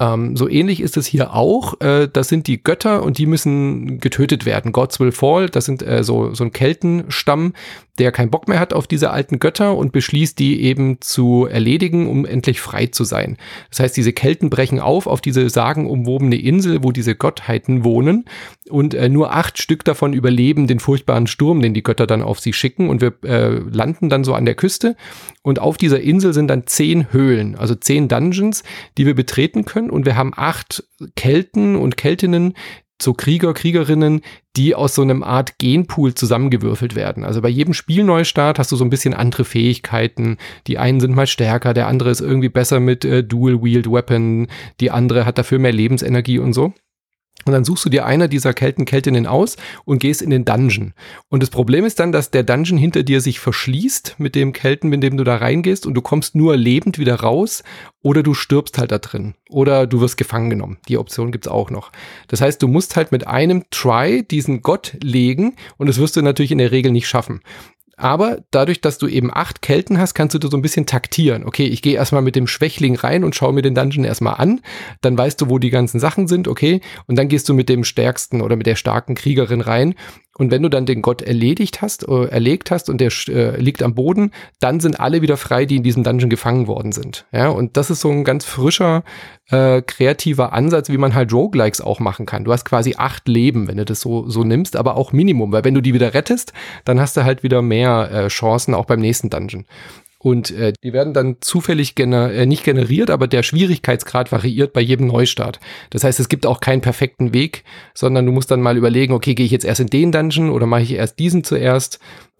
Ähm, 0.00 0.36
so 0.36 0.48
ähnlich 0.48 0.80
ist 0.80 0.96
es 0.96 1.06
hier 1.06 1.34
auch. 1.34 1.80
Äh, 1.80 2.08
das 2.12 2.28
sind 2.28 2.46
die 2.46 2.62
Götter 2.62 3.02
und 3.02 3.18
die 3.18 3.26
müssen 3.26 3.98
getötet 3.98 4.46
werden. 4.46 4.72
Gods 4.72 4.98
will 4.98 5.12
fall, 5.12 5.48
das 5.48 5.66
sind 5.66 5.84
so, 6.00 6.34
so 6.34 6.44
ein 6.44 6.52
Keltenstamm, 6.52 7.52
der 7.98 8.12
keinen 8.14 8.30
Bock 8.30 8.48
mehr 8.48 8.58
hat 8.58 8.72
auf 8.72 8.86
diese 8.86 9.10
alten 9.10 9.38
Götter 9.38 9.76
und 9.76 9.92
beschließt, 9.92 10.38
die 10.38 10.62
eben 10.62 11.00
zu 11.00 11.46
erledigen, 11.46 12.08
um 12.08 12.24
endlich 12.24 12.60
frei 12.60 12.86
zu 12.86 13.04
sein. 13.04 13.36
Das 13.68 13.80
heißt, 13.80 13.96
diese 13.96 14.14
Kelten 14.14 14.48
brechen 14.48 14.80
auf 14.80 15.06
auf 15.06 15.20
diese 15.20 15.50
sagenumwobene 15.50 16.36
Insel, 16.36 16.82
wo 16.82 16.92
diese 16.92 17.14
Gottheiten 17.14 17.84
wohnen 17.84 18.24
und 18.70 18.94
äh, 18.94 19.08
nur 19.10 19.34
acht 19.34 19.58
Stück 19.58 19.84
davon 19.84 20.14
überleben 20.14 20.66
den 20.66 20.80
furchtbaren 20.80 21.26
Sturm, 21.26 21.60
den 21.60 21.74
die 21.74 21.82
Götter 21.82 22.06
dann 22.06 22.22
auf 22.22 22.40
sie 22.40 22.54
schicken 22.54 22.88
und 22.88 23.02
wir 23.02 23.12
äh, 23.24 23.58
landen 23.70 24.08
dann 24.08 24.24
so 24.24 24.32
an 24.32 24.46
der 24.46 24.54
Küste 24.54 24.96
und 25.42 25.58
auf 25.58 25.76
dieser 25.76 26.00
Insel 26.00 26.32
sind 26.32 26.48
dann 26.48 26.66
zehn 26.66 27.12
Höhlen, 27.12 27.56
also 27.56 27.74
zehn 27.74 28.08
Dungeons, 28.08 28.62
die 28.96 29.04
wir 29.04 29.14
betreten 29.14 29.64
können 29.64 29.90
und 29.90 30.06
wir 30.06 30.16
haben 30.16 30.32
acht 30.34 30.84
Kelten 31.16 31.76
und 31.76 31.96
Keltinnen, 31.96 32.54
so 33.04 33.12
Krieger, 33.14 33.54
Kriegerinnen, 33.54 34.22
die 34.56 34.74
aus 34.74 34.94
so 34.94 35.02
einem 35.02 35.22
Art 35.22 35.58
Genpool 35.58 36.14
zusammengewürfelt 36.14 36.94
werden. 36.94 37.24
Also 37.24 37.40
bei 37.40 37.48
jedem 37.48 37.74
Spielneustart 37.74 38.58
hast 38.58 38.72
du 38.72 38.76
so 38.76 38.84
ein 38.84 38.90
bisschen 38.90 39.14
andere 39.14 39.44
Fähigkeiten. 39.44 40.38
Die 40.66 40.78
einen 40.78 41.00
sind 41.00 41.14
mal 41.14 41.26
stärker, 41.26 41.74
der 41.74 41.88
andere 41.88 42.10
ist 42.10 42.20
irgendwie 42.20 42.48
besser 42.48 42.80
mit 42.80 43.04
äh, 43.04 43.22
Dual-Wield-Weapon, 43.22 44.48
die 44.80 44.90
andere 44.90 45.26
hat 45.26 45.38
dafür 45.38 45.58
mehr 45.58 45.72
Lebensenergie 45.72 46.38
und 46.38 46.52
so. 46.52 46.72
Und 47.44 47.52
dann 47.52 47.64
suchst 47.64 47.84
du 47.84 47.90
dir 47.90 48.06
einer 48.06 48.26
dieser 48.26 48.54
Kelten, 48.54 48.86
Keltinnen 48.86 49.26
aus 49.26 49.56
und 49.84 49.98
gehst 49.98 50.22
in 50.22 50.30
den 50.30 50.44
Dungeon. 50.44 50.94
Und 51.28 51.42
das 51.42 51.50
Problem 51.50 51.84
ist 51.84 52.00
dann, 52.00 52.10
dass 52.10 52.30
der 52.30 52.42
Dungeon 52.42 52.78
hinter 52.78 53.02
dir 53.02 53.20
sich 53.20 53.38
verschließt 53.38 54.16
mit 54.18 54.34
dem 54.34 54.52
Kelten, 54.52 54.88
mit 54.88 55.02
dem 55.02 55.16
du 55.16 55.24
da 55.24 55.36
reingehst 55.36 55.84
und 55.84 55.94
du 55.94 56.00
kommst 56.00 56.34
nur 56.34 56.56
lebend 56.56 56.98
wieder 56.98 57.16
raus 57.16 57.62
oder 58.02 58.22
du 58.22 58.32
stirbst 58.32 58.78
halt 58.78 58.92
da 58.92 58.98
drin 58.98 59.34
oder 59.50 59.86
du 59.86 60.00
wirst 60.00 60.16
gefangen 60.16 60.48
genommen. 60.48 60.78
Die 60.88 60.96
Option 60.96 61.32
gibt's 61.32 61.48
auch 61.48 61.70
noch. 61.70 61.92
Das 62.28 62.40
heißt, 62.40 62.62
du 62.62 62.68
musst 62.68 62.96
halt 62.96 63.12
mit 63.12 63.26
einem 63.26 63.64
Try 63.70 64.22
diesen 64.22 64.62
Gott 64.62 64.96
legen 65.02 65.56
und 65.76 65.88
das 65.88 65.98
wirst 65.98 66.16
du 66.16 66.22
natürlich 66.22 66.52
in 66.52 66.58
der 66.58 66.72
Regel 66.72 66.92
nicht 66.92 67.08
schaffen. 67.08 67.40
Aber 67.96 68.38
dadurch, 68.50 68.80
dass 68.80 68.98
du 68.98 69.06
eben 69.06 69.30
acht 69.32 69.62
Kelten 69.62 69.98
hast, 69.98 70.14
kannst 70.14 70.34
du 70.34 70.48
so 70.48 70.56
ein 70.56 70.62
bisschen 70.62 70.86
taktieren. 70.86 71.44
Okay, 71.44 71.66
ich 71.66 71.82
gehe 71.82 71.94
erstmal 71.94 72.22
mit 72.22 72.36
dem 72.36 72.46
Schwächling 72.46 72.96
rein 72.96 73.24
und 73.24 73.34
schaue 73.34 73.52
mir 73.52 73.62
den 73.62 73.74
Dungeon 73.74 74.04
erstmal 74.04 74.34
an. 74.34 74.60
Dann 75.00 75.16
weißt 75.16 75.40
du, 75.40 75.48
wo 75.48 75.58
die 75.58 75.70
ganzen 75.70 76.00
Sachen 76.00 76.26
sind, 76.26 76.48
okay. 76.48 76.80
Und 77.06 77.16
dann 77.16 77.28
gehst 77.28 77.48
du 77.48 77.54
mit 77.54 77.68
dem 77.68 77.84
stärksten 77.84 78.40
oder 78.40 78.56
mit 78.56 78.66
der 78.66 78.76
starken 78.76 79.14
Kriegerin 79.14 79.60
rein 79.60 79.94
und 80.36 80.50
wenn 80.50 80.62
du 80.62 80.68
dann 80.68 80.84
den 80.84 81.00
Gott 81.00 81.22
erledigt 81.22 81.80
hast, 81.80 82.08
äh, 82.08 82.24
erlegt 82.26 82.70
hast 82.72 82.90
und 82.90 83.00
der 83.00 83.12
äh, 83.28 83.60
liegt 83.60 83.82
am 83.82 83.94
Boden, 83.94 84.32
dann 84.58 84.80
sind 84.80 84.98
alle 84.98 85.22
wieder 85.22 85.36
frei, 85.36 85.64
die 85.64 85.76
in 85.76 85.84
diesem 85.84 86.02
Dungeon 86.02 86.28
gefangen 86.28 86.66
worden 86.66 86.90
sind. 86.90 87.24
Ja, 87.32 87.48
und 87.48 87.76
das 87.76 87.90
ist 87.90 88.00
so 88.00 88.10
ein 88.10 88.24
ganz 88.24 88.44
frischer, 88.44 89.04
äh, 89.50 89.82
kreativer 89.82 90.52
Ansatz, 90.52 90.88
wie 90.88 90.98
man 90.98 91.14
halt 91.14 91.32
Roguelikes 91.32 91.80
auch 91.80 92.00
machen 92.00 92.26
kann. 92.26 92.44
Du 92.44 92.52
hast 92.52 92.64
quasi 92.64 92.94
acht 92.98 93.28
Leben, 93.28 93.68
wenn 93.68 93.76
du 93.76 93.84
das 93.84 94.00
so, 94.00 94.28
so 94.28 94.42
nimmst, 94.42 94.74
aber 94.74 94.96
auch 94.96 95.12
Minimum, 95.12 95.52
weil 95.52 95.64
wenn 95.64 95.74
du 95.74 95.80
die 95.80 95.94
wieder 95.94 96.14
rettest, 96.14 96.52
dann 96.84 96.98
hast 96.98 97.16
du 97.16 97.24
halt 97.24 97.44
wieder 97.44 97.62
mehr 97.62 98.10
äh, 98.10 98.28
Chancen 98.28 98.74
auch 98.74 98.86
beim 98.86 99.00
nächsten 99.00 99.30
Dungeon. 99.30 99.66
Und 100.24 100.52
äh, 100.52 100.72
die 100.82 100.94
werden 100.94 101.12
dann 101.12 101.36
zufällig 101.42 101.96
gener 101.96 102.32
äh, 102.32 102.46
nicht 102.46 102.64
generiert, 102.64 103.10
aber 103.10 103.28
der 103.28 103.42
Schwierigkeitsgrad 103.42 104.32
variiert 104.32 104.72
bei 104.72 104.80
jedem 104.80 105.06
Neustart. 105.08 105.60
Das 105.90 106.02
heißt, 106.02 106.18
es 106.18 106.30
gibt 106.30 106.46
auch 106.46 106.60
keinen 106.60 106.80
perfekten 106.80 107.34
Weg, 107.34 107.62
sondern 107.92 108.24
du 108.24 108.32
musst 108.32 108.50
dann 108.50 108.62
mal 108.62 108.78
überlegen, 108.78 109.12
okay, 109.12 109.34
gehe 109.34 109.44
ich 109.44 109.52
jetzt 109.52 109.66
erst 109.66 109.82
in 109.82 109.88
den 109.88 110.12
Dungeon 110.12 110.48
oder 110.48 110.64
mache 110.64 110.80
ich 110.80 110.92
erst 110.92 111.18
diesen 111.18 111.44
zuerst? 111.44 111.98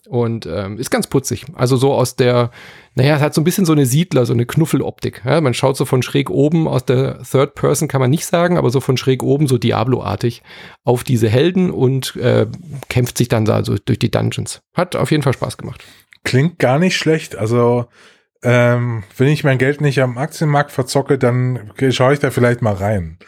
Und 0.09 0.47
ähm, 0.47 0.79
ist 0.79 0.91
ganz 0.91 1.09
putzig. 1.09 1.45
Also 1.55 1.77
so 1.77 1.93
aus 1.93 2.17
der, 2.17 2.51
naja, 2.95 3.17
es 3.17 3.23
hat 3.23 3.35
so 3.35 3.43
ein 3.43 3.45
bisschen 3.45 3.67
so 3.67 3.73
eine 3.73 3.85
Siedler, 3.85 4.25
so 4.25 4.33
eine 4.33 4.47
Knuffeloptik. 4.47 5.23
Ja? 5.27 5.43
Man 5.43 5.53
schaut 5.53 5.77
so 5.77 5.85
von 5.85 6.03
schräg 6.03 6.31
oben, 6.31 6.67
aus 6.67 6.87
der 6.87 7.23
Third 7.23 7.55
Person 7.55 7.89
kann 7.89 8.01
man 8.01 8.11
nicht 8.11 8.25
sagen, 8.25 8.57
aber 8.57 8.71
so 8.71 8.81
von 8.81 8.97
schräg 8.97 9.23
oben, 9.23 9.47
so 9.47 9.59
Diablo-artig, 9.59 10.43
auf 10.85 11.05
diese 11.05 11.29
Helden 11.29 11.71
und 11.71 12.17
äh, 12.17 12.47
kämpft 12.89 13.19
sich 13.19 13.29
dann 13.29 13.45
da 13.45 13.63
so 13.63 13.77
durch 13.83 13.99
die 13.99 14.11
Dungeons. 14.11 14.63
Hat 14.73 14.97
auf 14.97 15.11
jeden 15.11 15.23
Fall 15.23 15.35
Spaß 15.35 15.59
gemacht. 15.59 15.85
Klingt 16.25 16.59
gar 16.59 16.79
nicht 16.79 16.97
schlecht. 16.97 17.37
Also, 17.37 17.87
ähm, 18.43 19.05
wenn 19.17 19.29
ich 19.29 19.45
mein 19.45 19.59
Geld 19.59 19.81
nicht 19.81 20.01
am 20.01 20.19
Aktienmarkt 20.19 20.73
verzocke, 20.73 21.19
dann 21.19 21.73
schaue 21.91 22.15
ich 22.15 22.19
da 22.19 22.31
vielleicht 22.31 22.63
mal 22.63 22.75
rein. 22.75 23.19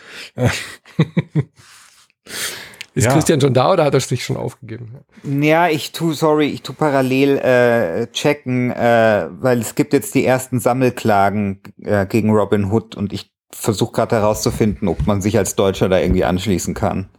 Ist 2.97 3.05
ja. 3.05 3.13
Christian 3.13 3.41
schon 3.43 3.53
da 3.53 3.73
oder 3.73 3.85
hat 3.85 3.93
er 3.93 4.01
sich 4.01 4.25
schon 4.25 4.39
aufgegeben? 4.39 4.97
Ja, 5.23 5.69
ich 5.69 5.93
tu, 5.93 6.15
sorry, 6.15 6.47
ich 6.47 6.63
tu 6.63 6.73
parallel 6.73 7.37
äh, 7.37 8.07
checken, 8.11 8.71
äh, 8.71 9.29
weil 9.31 9.61
es 9.61 9.75
gibt 9.75 9.93
jetzt 9.93 10.15
die 10.15 10.25
ersten 10.25 10.61
Sammelklagen 10.61 11.61
äh, 11.83 12.07
gegen 12.07 12.31
Robin 12.31 12.73
Hood 12.73 12.95
und 12.95 13.13
ich 13.13 13.31
versuche 13.53 13.93
gerade 13.93 14.17
herauszufinden, 14.17 14.89
ob 14.89 15.07
man 15.07 15.21
sich 15.21 15.37
als 15.37 15.57
Deutscher 15.57 15.91
da 15.91 15.99
irgendwie 15.99 16.25
anschließen 16.25 16.73
kann. 16.73 17.11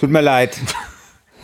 Tut 0.00 0.10
mir 0.10 0.22
leid. 0.22 0.58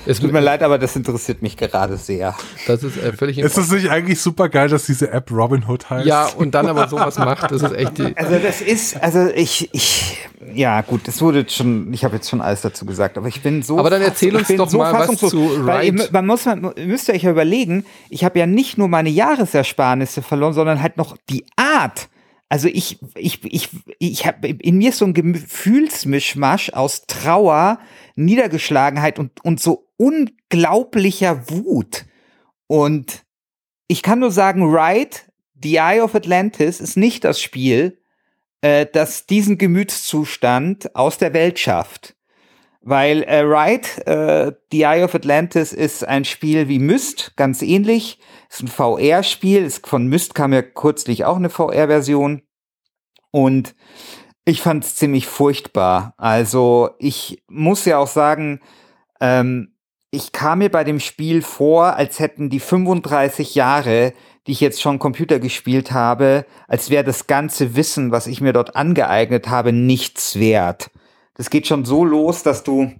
Es 0.07 0.20
tut 0.20 0.32
mir 0.32 0.40
leid, 0.40 0.62
aber 0.62 0.78
das 0.78 0.96
interessiert 0.96 1.42
mich 1.42 1.57
gerade 1.57 1.96
sehr. 1.96 2.34
Das 2.66 2.82
ist 2.82 2.96
äh, 2.96 3.12
völlig 3.12 3.38
Ist 3.38 3.59
es 3.59 3.70
nicht 3.70 3.90
eigentlich 3.90 4.20
super 4.20 4.48
geil, 4.48 4.68
dass 4.68 4.86
diese 4.86 5.11
App 5.11 5.30
Robinhood 5.30 5.90
heißt? 5.90 6.07
Ja, 6.07 6.26
und 6.36 6.54
dann 6.54 6.66
aber 6.66 6.88
sowas 6.88 7.18
macht, 7.18 7.50
das 7.50 7.62
ist 7.62 7.72
echt 7.72 7.98
die 7.98 8.16
Also 8.16 8.38
das 8.38 8.61
ist, 8.61 9.02
also 9.02 9.28
ich, 9.34 9.68
ich, 9.72 10.28
ja 10.54 10.80
gut, 10.82 11.09
es 11.09 11.20
wurde 11.20 11.46
schon, 11.48 11.92
ich 11.92 12.04
habe 12.04 12.16
jetzt 12.16 12.30
schon 12.30 12.40
alles 12.40 12.61
dazu 12.61 12.86
gesagt, 12.86 13.18
aber 13.18 13.28
ich 13.28 13.42
bin 13.42 13.62
so 13.62 13.78
Aber 13.78 13.90
dann 13.90 14.02
erzähl 14.02 14.34
uns 14.36 14.48
doch 14.48 14.68
so 14.68 14.78
mal 14.78 14.92
was 14.92 15.18
zu 15.18 15.38
Ride. 15.38 16.09
Man 16.12 16.26
muss, 16.26 16.44
man 16.44 16.72
müsst 16.86 17.09
ihr 17.09 17.14
euch 17.14 17.24
ja 17.24 17.30
überlegen, 17.30 17.84
ich 18.09 18.24
habe 18.24 18.38
ja 18.38 18.46
nicht 18.46 18.78
nur 18.78 18.88
meine 18.88 19.11
Jahresersparnisse 19.11 20.22
verloren, 20.22 20.52
sondern 20.52 20.82
halt 20.82 20.96
noch 20.96 21.16
die 21.28 21.44
Art, 21.57 22.09
also 22.49 22.68
ich, 22.68 22.99
ich, 23.16 23.44
ich, 23.44 23.70
ich 23.99 24.26
habe 24.26 24.49
in 24.49 24.78
mir 24.78 24.92
so 24.92 25.05
ein 25.05 25.14
Gefühlsmischmasch 25.14 26.70
aus 26.70 27.07
Trauer, 27.07 27.80
Niedergeschlagenheit 28.14 29.18
und, 29.18 29.44
und 29.44 29.61
so 29.61 29.88
unglaublicher 29.97 31.51
Wut. 31.51 32.05
Und 32.68 33.24
ich 33.88 34.03
kann 34.03 34.20
nur 34.20 34.30
sagen, 34.30 34.62
Ride, 34.62 35.16
The 35.62 35.76
Eye 35.76 36.01
of 36.01 36.14
Atlantis 36.14 36.80
ist 36.80 36.97
nicht 36.97 37.24
das 37.24 37.40
Spiel, 37.40 37.99
äh, 38.61 38.86
das 38.92 39.26
diesen 39.26 39.59
Gemütszustand 39.59 40.94
aus 40.94 41.18
der 41.18 41.32
Welt 41.32 41.59
schafft. 41.59 42.15
Weil 42.89 43.24
äh, 43.24 43.41
Ride, 43.41 44.07
äh, 44.07 44.53
The 44.70 44.82
Eye 44.82 45.03
of 45.03 45.16
Atlantis 45.16 45.72
ist 45.72 46.07
ein 46.07 46.24
Spiel 46.24 46.68
wie 46.68 46.78
Myst, 46.78 47.32
ganz 47.34 47.61
ähnlich. 47.61 48.20
Ist 48.49 48.62
ein 48.62 48.68
VR-Spiel. 48.68 49.68
Von 49.70 50.07
Myst 50.07 50.37
kam 50.37 50.53
ja 50.53 50.62
kürzlich 50.62 51.24
auch 51.24 51.34
eine 51.34 51.51
VR-Version. 51.51 52.43
Und 53.32 53.74
Ich 54.45 54.62
fand 54.62 54.84
es 54.84 54.95
ziemlich 54.95 55.26
furchtbar. 55.26 56.14
Also 56.16 56.91
ich 57.01 57.43
muss 57.49 57.84
ja 57.87 57.99
auch 57.99 58.07
sagen, 58.07 58.61
ähm, 59.20 59.74
ich 60.12 60.30
kam 60.30 60.61
mir 60.61 60.70
bei 60.70 60.84
dem 60.84 61.01
Spiel 61.01 61.43
vor, 61.43 61.97
als 61.97 62.20
hätten 62.20 62.51
die 62.51 62.61
35 62.61 63.57
Jahre, 63.57 64.12
die 64.47 64.53
ich 64.53 64.61
jetzt 64.61 64.80
schon 64.80 65.01
Computer 65.01 65.41
gespielt 65.41 65.91
habe, 65.91 66.47
als 66.68 66.89
wäre 66.91 67.03
das 67.03 67.26
ganze 67.26 67.74
Wissen, 67.74 68.12
was 68.12 68.28
ich 68.28 68.41
mir 68.41 68.53
dort 68.53 68.76
angeeignet 68.76 69.49
habe, 69.49 69.72
nichts 69.72 70.39
wert. 70.39 70.91
Das 71.37 71.51
geht 71.51 71.66
schon 71.66 71.84
so 71.84 72.05
los, 72.05 72.43
dass 72.43 72.64
du 72.64 72.91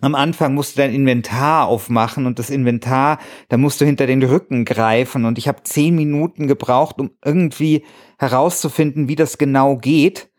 am 0.00 0.14
Anfang 0.14 0.54
musst 0.54 0.76
du 0.76 0.82
dein 0.82 0.94
Inventar 0.94 1.66
aufmachen 1.66 2.26
und 2.26 2.38
das 2.38 2.50
Inventar, 2.50 3.18
da 3.48 3.56
musst 3.56 3.80
du 3.80 3.84
hinter 3.84 4.06
den 4.06 4.22
Rücken 4.22 4.64
greifen 4.64 5.24
und 5.24 5.38
ich 5.38 5.48
habe 5.48 5.64
zehn 5.64 5.96
Minuten 5.96 6.46
gebraucht, 6.46 7.00
um 7.00 7.10
irgendwie 7.24 7.84
herauszufinden, 8.18 9.08
wie 9.08 9.16
das 9.16 9.38
genau 9.38 9.76
geht. 9.76 10.30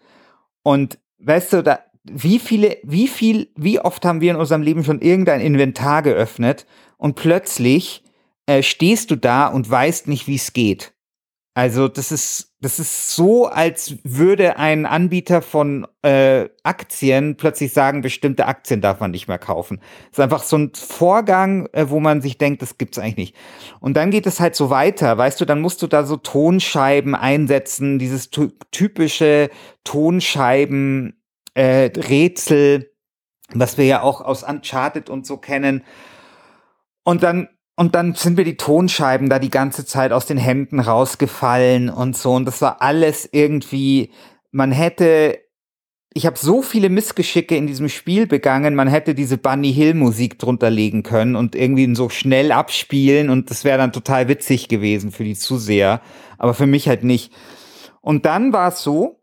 Und 0.63 0.99
weißt 1.19 1.53
du, 1.53 1.63
da, 1.63 1.79
wie 2.03 2.39
viele, 2.39 2.77
wie 2.83 3.07
viel, 3.07 3.51
wie 3.55 3.79
oft 3.79 4.05
haben 4.05 4.21
wir 4.21 4.31
in 4.31 4.37
unserem 4.37 4.61
Leben 4.61 4.83
schon 4.83 5.01
irgendein 5.01 5.41
Inventar 5.41 6.03
geöffnet 6.03 6.65
und 6.97 7.15
plötzlich 7.15 8.03
äh, 8.45 8.63
stehst 8.63 9.11
du 9.11 9.17
da 9.17 9.47
und 9.47 9.69
weißt 9.69 10.07
nicht, 10.07 10.27
wie 10.27 10.35
es 10.35 10.53
geht. 10.53 10.93
Also 11.55 11.87
das 11.87 12.11
ist, 12.11 12.53
das 12.61 12.79
ist 12.79 13.15
so, 13.15 13.47
als 13.47 13.97
würde 14.03 14.57
ein 14.57 14.85
Anbieter 14.85 15.41
von 15.41 15.87
äh, 16.03 16.47
Aktien 16.63 17.37
plötzlich 17.37 17.73
sagen, 17.73 18.01
bestimmte 18.01 18.45
Aktien 18.45 18.81
darf 18.81 18.99
man 18.99 19.11
nicht 19.11 19.27
mehr 19.27 19.39
kaufen. 19.39 19.79
Das 20.09 20.19
ist 20.19 20.19
einfach 20.19 20.43
so 20.43 20.57
ein 20.57 20.71
Vorgang, 20.73 21.67
äh, 21.73 21.89
wo 21.89 21.99
man 21.99 22.21
sich 22.21 22.37
denkt, 22.37 22.61
das 22.61 22.77
gibt's 22.77 22.99
eigentlich 22.99 23.15
nicht. 23.15 23.35
Und 23.79 23.97
dann 23.97 24.11
geht 24.11 24.27
es 24.27 24.39
halt 24.39 24.55
so 24.55 24.69
weiter, 24.69 25.17
weißt 25.17 25.41
du, 25.41 25.45
dann 25.45 25.59
musst 25.59 25.81
du 25.81 25.87
da 25.87 26.05
so 26.05 26.17
Tonscheiben 26.17 27.15
einsetzen, 27.15 27.99
dieses 27.99 28.29
typische 28.29 29.49
Tonscheiben 29.83 31.19
äh, 31.55 31.91
Rätsel, 31.97 32.93
was 33.53 33.77
wir 33.77 33.85
ja 33.85 34.01
auch 34.01 34.21
aus 34.21 34.43
Uncharted 34.43 35.09
und 35.09 35.25
so 35.25 35.37
kennen. 35.37 35.83
Und 37.03 37.23
dann 37.23 37.49
und 37.79 37.95
dann 37.95 38.13
sind 38.13 38.35
mir 38.35 38.43
die 38.43 38.57
Tonscheiben 38.57 39.29
da 39.29 39.39
die 39.39 39.49
ganze 39.49 39.85
Zeit 39.85 40.11
aus 40.11 40.25
den 40.25 40.37
Händen 40.37 40.81
rausgefallen 40.81 41.89
und 41.89 42.17
so. 42.17 42.33
Und 42.33 42.43
das 42.43 42.61
war 42.61 42.81
alles 42.81 43.29
irgendwie, 43.31 44.11
man 44.51 44.73
hätte, 44.73 45.39
ich 46.13 46.25
habe 46.25 46.37
so 46.37 46.61
viele 46.61 46.89
Missgeschicke 46.89 47.55
in 47.55 47.67
diesem 47.67 47.87
Spiel 47.87 48.27
begangen, 48.27 48.75
man 48.75 48.89
hätte 48.89 49.15
diese 49.15 49.37
Bunny 49.37 49.73
Hill 49.73 49.93
Musik 49.93 50.37
drunter 50.39 50.69
legen 50.69 51.03
können 51.03 51.37
und 51.37 51.55
irgendwie 51.55 51.95
so 51.95 52.09
schnell 52.09 52.51
abspielen 52.51 53.29
und 53.29 53.49
das 53.49 53.63
wäre 53.63 53.77
dann 53.77 53.93
total 53.93 54.27
witzig 54.27 54.67
gewesen 54.67 55.13
für 55.13 55.23
die 55.23 55.35
Zuseher, 55.35 56.01
aber 56.37 56.53
für 56.53 56.67
mich 56.67 56.89
halt 56.89 57.05
nicht. 57.05 57.31
Und 58.01 58.25
dann 58.25 58.51
war 58.51 58.73
es 58.73 58.83
so, 58.83 59.21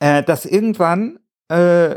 äh, 0.00 0.24
dass 0.24 0.46
irgendwann 0.46 1.20
äh, 1.46 1.94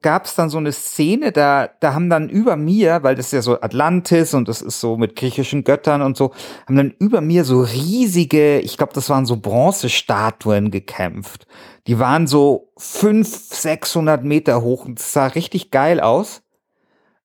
gab 0.00 0.24
es 0.24 0.34
dann 0.34 0.48
so 0.48 0.58
eine 0.58 0.72
Szene, 0.72 1.30
da, 1.30 1.68
da 1.80 1.92
haben 1.94 2.08
dann 2.08 2.30
über 2.30 2.56
mir, 2.56 3.02
weil 3.02 3.14
das 3.14 3.26
ist 3.26 3.32
ja 3.32 3.42
so 3.42 3.60
Atlantis 3.60 4.32
und 4.32 4.48
das 4.48 4.62
ist 4.62 4.80
so 4.80 4.96
mit 4.96 5.14
griechischen 5.14 5.62
Göttern 5.62 6.00
und 6.00 6.16
so, 6.16 6.32
haben 6.66 6.76
dann 6.76 6.94
über 6.98 7.20
mir 7.20 7.44
so 7.44 7.60
riesige, 7.60 8.60
ich 8.60 8.78
glaube, 8.78 8.94
das 8.94 9.10
waren 9.10 9.26
so 9.26 9.36
Bronzestatuen 9.36 10.70
gekämpft. 10.70 11.46
Die 11.86 11.98
waren 11.98 12.26
so 12.26 12.72
fünf, 12.78 13.28
sechshundert 13.28 14.24
Meter 14.24 14.62
hoch 14.62 14.86
und 14.86 14.98
das 14.98 15.12
sah 15.12 15.26
richtig 15.26 15.70
geil 15.70 16.00
aus. 16.00 16.42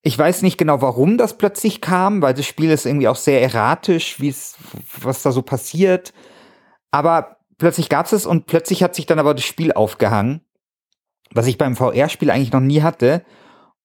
Ich 0.02 0.18
weiß 0.18 0.42
nicht 0.42 0.58
genau, 0.58 0.82
warum 0.82 1.18
das 1.18 1.38
plötzlich 1.38 1.82
kam, 1.82 2.22
weil 2.22 2.34
das 2.34 2.46
Spiel 2.46 2.72
ist 2.72 2.86
irgendwie 2.86 3.08
auch 3.08 3.16
sehr 3.16 3.42
erratisch, 3.42 4.20
wie 4.20 4.30
es, 4.30 4.56
was 5.02 5.24
da 5.24 5.32
so 5.32 5.42
passiert. 5.42 6.14
Aber 6.92 7.38
plötzlich 7.58 7.90
gab 7.90 8.06
es 8.06 8.14
es 8.14 8.26
und 8.26 8.48
plötzlich 8.48 8.84
hat 8.84 8.96
sich 8.96 9.06
dann 9.06 9.20
aber 9.20 9.34
das 9.34 9.46
Spiel 9.46 9.72
aufgehangen 9.72 10.42
was 11.34 11.48
ich 11.48 11.58
beim 11.58 11.76
VR-Spiel 11.76 12.32
eigentlich 12.32 12.52
noch 12.52 12.60
nie 12.60 12.82
hatte. 12.82 13.24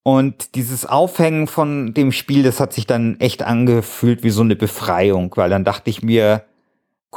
Und 0.03 0.55
dieses 0.55 0.85
Aufhängen 0.85 1.47
von 1.47 1.95
dem 1.95 2.13
Spiel, 2.13 2.43
das 2.43 2.61
hat 2.61 2.73
sich 2.73 2.87
dann 2.87 3.19
echt 3.21 3.43
angefühlt 3.43 4.23
wie 4.23 4.31
so 4.31 4.43
eine 4.43 4.57
Befreiung, 4.57 5.33
weil 5.37 5.49
dann 5.49 5.65
dachte 5.65 5.89
ich 5.89 6.03
mir, 6.03 6.45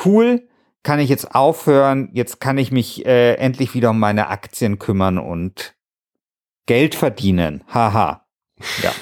cool, 0.05 0.47
kann 0.84 0.99
ich 0.99 1.09
jetzt 1.09 1.36
aufhören, 1.36 2.09
jetzt 2.13 2.39
kann 2.39 2.57
ich 2.57 2.71
mich 2.71 3.05
äh, 3.05 3.34
endlich 3.36 3.73
wieder 3.73 3.89
um 3.89 3.99
meine 3.99 4.30
Aktien 4.30 4.80
kümmern 4.80 5.17
und 5.17 5.75
Geld 6.65 6.95
verdienen. 6.95 7.63
Haha. 7.67 8.25
Ja. 8.82 8.91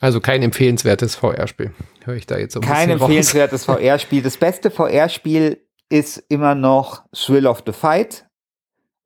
Also 0.00 0.18
kein 0.18 0.42
empfehlenswertes 0.42 1.14
VR-Spiel. 1.14 1.70
Höre 2.02 2.16
ich 2.16 2.26
da 2.26 2.36
jetzt 2.36 2.54
so 2.54 2.60
ein 2.60 2.66
Kein 2.66 2.90
empfehlenswertes 2.90 3.66
VR-Spiel. 3.66 4.20
Das 4.20 4.36
beste 4.36 4.72
VR-Spiel 4.72 5.64
ist 5.90 6.24
immer 6.28 6.56
noch 6.56 7.04
Thrill 7.12 7.46
of 7.46 7.62
the 7.64 7.72
Fight 7.72 8.26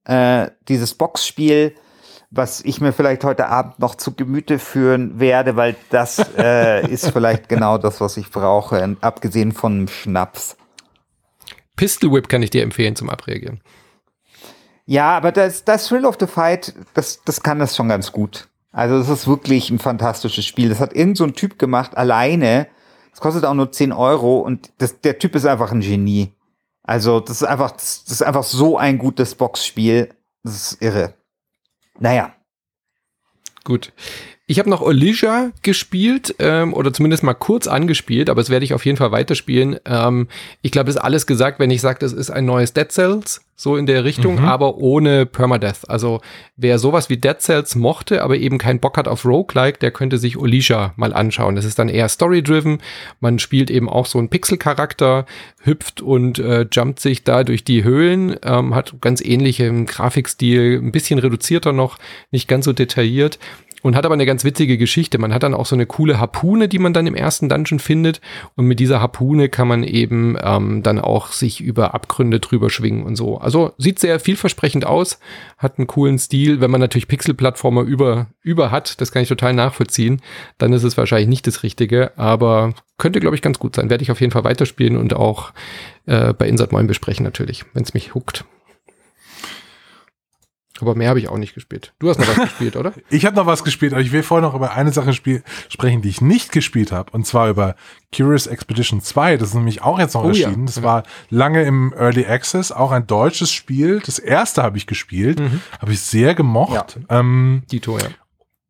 äh, 0.07 0.51
dieses 0.69 0.95
Boxspiel, 0.95 1.75
was 2.31 2.61
ich 2.63 2.81
mir 2.81 2.93
vielleicht 2.93 3.25
heute 3.25 3.49
Abend 3.49 3.79
noch 3.79 3.95
zu 3.95 4.15
Gemüte 4.15 4.59
führen 4.59 5.21
werde, 5.21 5.57
weil 5.57 5.77
das 5.91 6.19
äh, 6.39 6.87
ist 6.89 7.11
vielleicht 7.11 7.49
genau 7.49 7.79
das, 7.79 8.01
was 8.01 8.17
ich 8.17 8.31
brauche, 8.31 8.97
abgesehen 9.01 9.53
von 9.53 9.89
Schnaps. 9.89 10.57
Pistol 11.77 12.13
Whip 12.13 12.29
kann 12.29 12.43
ich 12.43 12.51
dir 12.51 12.63
empfehlen 12.63 12.97
zum 12.97 13.11
Abreagieren. 13.11 13.61
Ja, 14.87 15.17
aber 15.17 15.33
das, 15.33 15.65
das 15.65 15.89
Thrill 15.89 16.07
of 16.07 16.17
the 16.21 16.27
Fight, 16.27 16.75
das, 16.95 17.21
das 17.25 17.43
kann 17.43 17.59
das 17.59 17.77
schon 17.77 17.89
ganz 17.89 18.13
gut. 18.13 18.49
Also 18.73 18.97
es 18.97 19.09
ist 19.09 19.27
wirklich 19.27 19.71
ein 19.71 19.79
fantastisches 19.79 20.45
Spiel. 20.45 20.69
Das 20.69 20.81
hat 20.81 20.95
irgend 20.95 21.17
so 21.17 21.25
ein 21.25 21.35
Typ 21.35 21.59
gemacht, 21.59 21.97
alleine. 21.97 22.69
Es 23.13 23.21
kostet 23.21 23.45
auch 23.45 23.55
nur 23.55 23.73
10 23.73 23.93
Euro 23.93 24.39
und 24.39 24.71
das, 24.79 25.01
der 25.01 25.19
Typ 25.19 25.35
ist 25.35 25.47
einfach 25.47 25.73
ein 25.73 25.81
Genie. 25.81 26.36
Also, 26.87 27.21
das 27.21 27.43
ist 27.43 27.49
einfach, 27.49 27.73
das 27.73 28.05
ist 28.07 28.23
einfach 28.23 28.45
so 28.45 28.79
ein 28.79 28.99
gutes 28.99 29.35
Boxspiel. 29.35 30.15
Das 30.43 30.73
ist 30.73 30.83
irre. 30.83 31.15
Naja. 31.99 32.35
Gut. 33.65 33.93
Ich 34.49 34.61
habe 34.61 34.71
noch 34.71 34.81
Elysia 34.81 35.51
gespielt 35.63 36.37
ähm, 36.39 36.73
oder 36.73 36.93
zumindest 36.93 37.25
mal 37.25 37.35
kurz 37.35 37.67
angespielt, 37.67 38.31
aber 38.31 38.41
das 38.41 38.49
werde 38.49 38.65
ich 38.65 38.75
auf 38.75 38.87
jeden 38.87 38.97
Fall 38.97 39.11
weiterspielen. 39.11 39.81
Ähm, 39.85 40.29
ich 40.63 40.71
glaube, 40.71 40.89
es 40.89 40.95
ist 40.95 41.03
alles 41.03 41.27
gesagt, 41.27 41.59
wenn 41.59 41.73
ich 41.73 41.81
sage, 41.81 42.07
es 42.07 42.13
ist 42.13 42.31
ein 42.31 42.45
neues 42.45 42.73
Dead 42.73 42.91
Cells, 42.93 43.45
so 43.57 43.77
in 43.77 43.87
der 43.87 44.05
Richtung, 44.05 44.37
mhm. 44.37 44.45
aber 44.45 44.77
ohne 44.77 45.27
Permadeath. 45.27 45.91
Also 45.91 46.21
wer 46.57 46.79
sowas 46.79 47.11
wie 47.11 47.17
Dead 47.17 47.41
Cells 47.41 47.75
mochte, 47.75 48.23
aber 48.23 48.37
eben 48.37 48.59
keinen 48.59 48.79
Bock 48.79 48.97
hat 48.99 49.09
auf 49.09 49.25
Roguelike, 49.25 49.81
der 49.81 49.91
könnte 49.91 50.17
sich 50.17 50.37
Elysia 50.37 50.93
mal 50.95 51.13
anschauen. 51.13 51.57
Das 51.57 51.65
ist 51.65 51.81
dann 51.81 51.89
eher 51.89 52.09
story-driven. 52.09 52.79
Man 53.19 53.41
spielt 53.41 53.69
eben 53.69 53.89
auch 53.89 54.07
so 54.07 54.21
einen 54.21 54.29
Pixel-Charakter, 54.29 55.27
hüpft 55.65 56.03
und 56.03 56.39
äh, 56.39 56.67
jumpt 56.71 57.01
sich 57.01 57.25
da 57.25 57.43
durch 57.43 57.65
die 57.65 57.83
Höhlen, 57.83 58.37
ähm, 58.45 58.77
hat 58.77 58.95
ganz 59.01 59.21
ähnlichen 59.21 59.87
Grafikstil, 59.87 60.81
ein 60.81 60.93
bisschen 60.93 61.19
reduzierter 61.19 61.73
noch, 61.73 61.99
nicht 62.31 62.47
ganz 62.47 62.65
so 62.67 62.73
detailliert 62.73 63.41
und 63.83 63.97
hat 63.97 64.05
aber 64.05 64.15
eine 64.15 64.27
ganz 64.27 64.45
witzige 64.45 64.79
Geschichte. 64.79 65.19
Man 65.19 65.33
hat 65.33 65.43
dann 65.43 65.55
auch 65.55 65.67
so 65.67 65.77
eine 65.77 65.87
coole 65.87 66.19
Harpune, 66.19 66.69
die 66.69 66.79
man 66.79 66.93
dann 66.93 67.07
im 67.07 67.15
ersten 67.15 67.49
Dungeon 67.49 67.79
findet 67.79 68.21
und 68.55 68.67
mit 68.67 68.81
dieser 68.81 69.01
Harpune 69.01 69.49
kann 69.49 69.69
man 69.69 69.83
eben 69.83 70.37
ähm, 70.43 70.83
dann 70.83 70.99
auch 70.99 71.33
sich 71.33 71.61
über 71.61 71.95
Abgründe 71.95 72.41
drüber 72.41 72.71
schwingen 72.71 73.05
und 73.05 73.17
so. 73.17 73.39
Also 73.39 73.73
sieht 73.79 73.99
sehr 73.99 74.21
vielversprechend 74.21 74.87
aus, 74.87 75.19
hat 75.59 75.79
einen 75.79 75.87
coolen 75.87 76.19
Stil. 76.19 76.61
Wenn 76.61 76.71
man 76.71 76.81
natürlich 76.81 77.09
Pixel-Plattformer 77.09 77.83
über, 77.83 78.29
über 78.43 78.71
hat, 78.71 79.01
das 79.01 79.13
kann 79.13 79.23
ich 79.23 79.29
total 79.29 79.53
nachvollziehen, 79.53 80.21
dann 80.59 80.73
ist 80.73 80.85
es 80.85 80.97
wahrscheinlich 80.97 81.29
nicht 81.29 81.47
das 81.47 81.63
Richtige, 81.63 82.17
aber 82.19 82.75
könnte, 82.99 83.21
glaube 83.21 83.37
ich, 83.37 83.43
ganz 83.43 83.59
gut 83.59 83.77
sein. 83.77 83.91
Werde 83.91 84.03
ich 84.03 84.11
auf 84.11 84.21
jeden 84.21 84.33
Fall 84.33 84.45
weiterspielen 84.45 84.97
und 84.97 85.15
auch 85.15 85.53
äh, 86.07 86.33
bei 86.33 86.49
Insert 86.49 86.73
Moin 86.73 86.87
besprechen 86.87 87.25
natürlich, 87.25 87.65
wenn 87.75 87.83
es 87.83 87.95
mich 87.95 88.15
huckt. 88.15 88.45
Aber 90.81 90.95
mehr 90.95 91.09
habe 91.09 91.19
ich 91.19 91.29
auch 91.29 91.39
nicht 91.39 91.55
gespielt. 91.55 91.93
Du 91.99 92.09
hast 92.09 92.19
noch 92.19 92.29
was 92.29 92.37
gespielt, 92.49 92.77
oder? 92.77 92.93
Ich 93.11 93.25
habe 93.25 93.37
noch 93.37 93.47
was 93.47 93.65
gespielt, 93.65 93.93
aber 93.93 94.03
ich 94.03 94.13
will 94.13 94.23
vorher 94.23 94.47
noch 94.47 94.55
über 94.55 94.73
eine 94.73 94.93
Sache 94.93 95.13
sprechen, 95.13 96.03
die 96.03 96.09
ich 96.09 96.21
nicht 96.21 96.53
gespielt 96.53 96.93
habe. 96.93 97.11
Und 97.13 97.27
zwar 97.27 97.49
über 97.49 97.77
Curious 98.15 98.47
Expedition 98.47 99.01
2. 99.01 99.37
Das 99.37 99.51
ist 99.51 99.55
nämlich 99.55 99.83
auch 99.83 99.99
jetzt 99.99 100.15
noch 100.15 100.25
oh, 100.25 100.29
erschienen. 100.29 100.61
Ja. 100.61 100.67
Das 100.67 100.83
war 100.83 101.03
lange 101.31 101.63
im 101.63 101.95
Early 101.97 102.27
Access, 102.27 102.73
auch 102.73 102.93
ein 102.93 103.07
deutsches 103.07 103.51
Spiel. 103.51 104.01
Das 104.05 104.19
erste 104.19 104.63
habe 104.63 104.77
ich 104.77 104.87
gespielt. 104.87 105.41
Mhm. 105.41 105.61
Habe 105.81 105.93
ich 105.93 106.01
sehr 106.01 106.35
gemocht. 106.35 106.99
Ja. 107.09 107.21
Ähm, 107.21 107.63
Dito, 107.71 107.99
ja. 107.99 108.07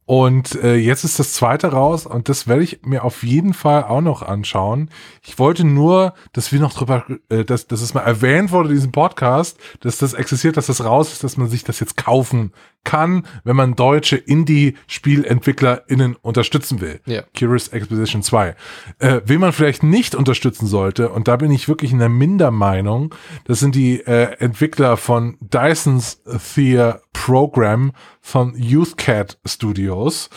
Und 0.07 0.55
äh, 0.63 0.77
jetzt 0.77 1.03
ist 1.03 1.19
das 1.19 1.33
zweite 1.33 1.73
raus 1.73 2.07
und 2.07 2.29
das 2.29 2.47
werde 2.47 2.63
ich 2.63 2.81
mir 2.85 3.03
auf 3.03 3.25
jeden 3.25 3.55
Fall 3.55 3.83
auch 3.83 4.01
noch 4.01 4.23
anschauen. 4.23 4.89
Ich 5.21 5.41
wollte 5.41 5.65
nur, 5.65 6.15
dass 6.33 6.53
wir 6.53 6.61
noch 6.61 6.75
drüber, 6.75 7.05
äh, 7.29 7.45
dass, 7.45 7.67
dass 7.67 7.81
es 7.81 7.93
mal 7.93 8.03
erwähnt 8.03 8.53
wurde 8.53 8.69
in 8.69 8.77
diesem 8.77 8.93
Podcast, 8.93 9.59
dass 9.81 9.99
das 9.99 10.15
existiert, 10.15 10.57
dass 10.57 10.67
das 10.67 10.85
raus 10.85 11.13
ist, 11.13 11.25
dass 11.25 11.37
man 11.37 11.49
sich 11.49 11.65
das 11.65 11.81
jetzt 11.81 11.97
kaufen 11.97 12.53
kann, 12.87 13.27
wenn 13.45 13.57
man 13.57 13.75
deutsche 13.75 14.17
Indie-SpielentwicklerInnen 14.17 16.17
unterstützen 16.23 16.81
will. 16.81 17.01
Ja. 17.05 17.25
Curious 17.39 17.69
Exposition 17.69 18.23
2. 18.23 18.57
Äh, 19.01 19.21
wen 19.27 19.41
man 19.41 19.53
vielleicht 19.53 19.83
nicht 19.83 20.15
unterstützen 20.15 20.67
sollte, 20.67 21.11
und 21.11 21.29
da 21.29 21.37
bin 21.37 21.51
ich 21.51 21.69
wirklich 21.69 21.93
in 21.93 21.99
der 21.99 22.09
Mindermeinung, 22.09 23.15
das 23.45 23.61
sind 23.61 23.75
die 23.75 24.01
äh, 24.01 24.37
Entwickler 24.39 24.97
von 24.97 25.37
Dyson's 25.41 26.23
Theater 26.55 27.03
Program 27.13 27.93
von 28.21 28.55
YouthCat 28.57 29.39
Studios. 29.45 30.31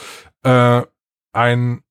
Äh, 0.44 0.82
ein 1.34 1.84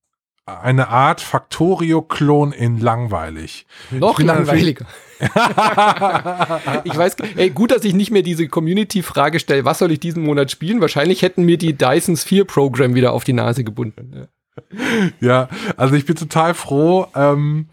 eine 0.57 0.89
Art 0.89 1.21
Factorio-Klon 1.21 2.51
in 2.51 2.79
langweilig. 2.79 3.65
Noch 3.91 4.19
langweiliger. 4.19 4.85
ich 6.83 6.97
weiß, 6.97 7.17
ey, 7.35 7.49
gut, 7.49 7.71
dass 7.71 7.83
ich 7.83 7.93
nicht 7.93 8.11
mehr 8.11 8.21
diese 8.21 8.47
Community-Frage 8.47 9.39
stelle, 9.39 9.65
was 9.65 9.79
soll 9.79 9.91
ich 9.91 9.99
diesen 9.99 10.23
Monat 10.23 10.49
spielen? 10.51 10.81
Wahrscheinlich 10.81 11.21
hätten 11.21 11.43
mir 11.43 11.57
die 11.57 11.73
Dyson 11.73 12.15
Sphere 12.15 12.45
Program 12.45 12.95
wieder 12.95 13.11
auf 13.13 13.23
die 13.23 13.33
Nase 13.33 13.63
gebunden. 13.63 14.27
Ja, 14.71 15.09
ja 15.19 15.49
also 15.77 15.95
ich 15.95 16.05
bin 16.05 16.15
total 16.15 16.53
froh, 16.53 17.07
ähm, 17.15 17.67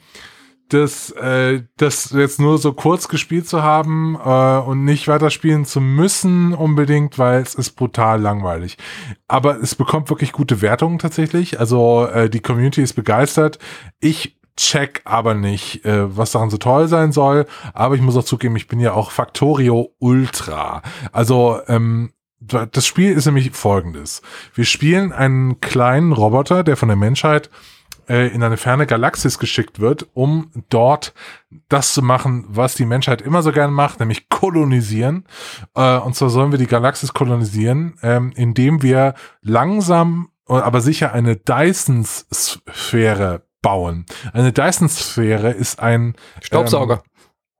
das, 0.68 1.10
äh, 1.12 1.62
das 1.76 2.10
jetzt 2.10 2.40
nur 2.40 2.58
so 2.58 2.72
kurz 2.72 3.08
gespielt 3.08 3.48
zu 3.48 3.62
haben 3.62 4.16
äh, 4.22 4.58
und 4.58 4.84
nicht 4.84 5.08
weiterspielen 5.08 5.64
zu 5.64 5.80
müssen 5.80 6.54
unbedingt, 6.54 7.18
weil 7.18 7.42
es 7.42 7.54
ist 7.54 7.72
brutal 7.72 8.20
langweilig. 8.20 8.76
Aber 9.28 9.60
es 9.60 9.74
bekommt 9.74 10.10
wirklich 10.10 10.32
gute 10.32 10.62
Wertungen 10.62 10.98
tatsächlich. 10.98 11.60
Also 11.60 12.06
äh, 12.06 12.28
die 12.28 12.40
Community 12.40 12.82
ist 12.82 12.94
begeistert. 12.94 13.58
Ich 14.00 14.38
check 14.56 15.02
aber 15.04 15.34
nicht, 15.34 15.84
äh, 15.84 16.16
was 16.16 16.32
daran 16.32 16.50
so 16.50 16.56
toll 16.56 16.88
sein 16.88 17.12
soll. 17.12 17.46
Aber 17.72 17.94
ich 17.94 18.00
muss 18.00 18.16
auch 18.16 18.24
zugeben, 18.24 18.56
ich 18.56 18.68
bin 18.68 18.80
ja 18.80 18.92
auch 18.92 19.10
Factorio 19.10 19.94
Ultra. 19.98 20.82
Also 21.12 21.60
ähm, 21.68 22.12
das 22.40 22.86
Spiel 22.86 23.12
ist 23.12 23.26
nämlich 23.26 23.50
folgendes. 23.52 24.22
Wir 24.54 24.64
spielen 24.64 25.12
einen 25.12 25.60
kleinen 25.60 26.12
Roboter, 26.12 26.64
der 26.64 26.76
von 26.76 26.88
der 26.88 26.96
Menschheit 26.96 27.50
äh, 28.08 28.28
in 28.28 28.42
eine 28.42 28.56
ferne 28.56 28.86
Galaxis 28.86 29.38
geschickt 29.38 29.80
wird, 29.80 30.08
um 30.14 30.50
dort 30.68 31.14
das 31.68 31.94
zu 31.94 32.02
machen, 32.02 32.44
was 32.48 32.74
die 32.74 32.86
Menschheit 32.86 33.22
immer 33.22 33.42
so 33.42 33.52
gern 33.52 33.72
macht, 33.72 34.00
nämlich 34.00 34.28
kolonisieren. 34.28 35.24
Äh, 35.74 35.98
und 35.98 36.14
zwar 36.14 36.30
sollen 36.30 36.52
wir 36.52 36.58
die 36.58 36.66
Galaxis 36.66 37.12
kolonisieren, 37.12 37.98
ähm, 38.02 38.32
indem 38.36 38.82
wir 38.82 39.14
langsam, 39.42 40.30
aber 40.46 40.80
sicher 40.80 41.12
eine 41.12 41.36
Dyson-Sphäre 41.36 43.42
bauen. 43.62 44.06
Eine 44.32 44.52
Dyson-Sphäre 44.52 45.50
ist 45.50 45.80
ein 45.80 46.14
Staubsauger. 46.40 47.02
Ähm, 47.04 47.15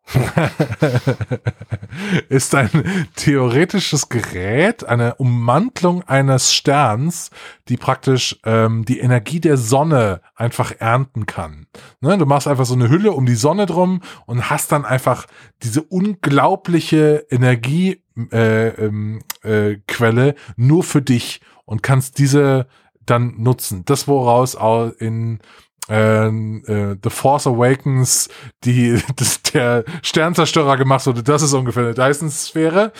ist 2.29 2.55
ein 2.55 3.09
theoretisches 3.17 4.09
Gerät, 4.09 4.85
eine 4.85 5.17
Ummantlung 5.17 6.05
eines 6.05 6.55
Sterns, 6.55 7.31
die 7.69 7.77
praktisch 7.77 8.39
ähm, 8.45 8.85
die 8.85 9.01
Energie 9.01 9.41
der 9.41 9.57
Sonne 9.57 10.21
einfach 10.37 10.73
ernten 10.79 11.27
kann. 11.27 11.67
Ne? 12.01 12.17
Du 12.19 12.27
machst 12.27 12.47
einfach 12.47 12.67
so 12.67 12.75
eine 12.75 12.89
Hülle 12.89 13.13
um 13.13 13.27
die 13.27 13.35
Sonne 13.35 13.67
drum 13.67 14.01
und 14.27 14.49
hast 14.49 14.71
dann 14.71 14.85
einfach 14.85 15.27
diese 15.63 15.83
unglaubliche 15.83 17.27
Energiequelle 17.31 18.07
äh, 18.33 18.69
ähm, 18.85 19.23
äh, 19.43 19.77
Quelle 19.87 20.35
nur 20.57 20.85
für 20.85 21.03
dich 21.03 21.41
und 21.65 21.83
kannst 21.83 22.19
diese 22.19 22.67
dann 23.05 23.35
nutzen. 23.39 23.85
Das, 23.85 24.09
woraus 24.09 24.57
auch 24.57 24.91
in 24.99 25.41
äh, 25.89 26.27
äh, 26.27 26.97
The 27.03 27.11
Force 27.11 27.47
Awakens, 27.47 28.29
die 28.65 29.01
das, 29.17 29.43
der 29.43 29.85
Sternzerstörer 30.03 30.77
gemacht 30.77 31.07
wurde, 31.07 31.23
das 31.23 31.43
ist 31.43 31.53
ungefähr 31.53 31.85
eine 31.85 31.95
Dyson-Sphäre. 31.95 32.93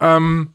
Ähm, 0.00 0.54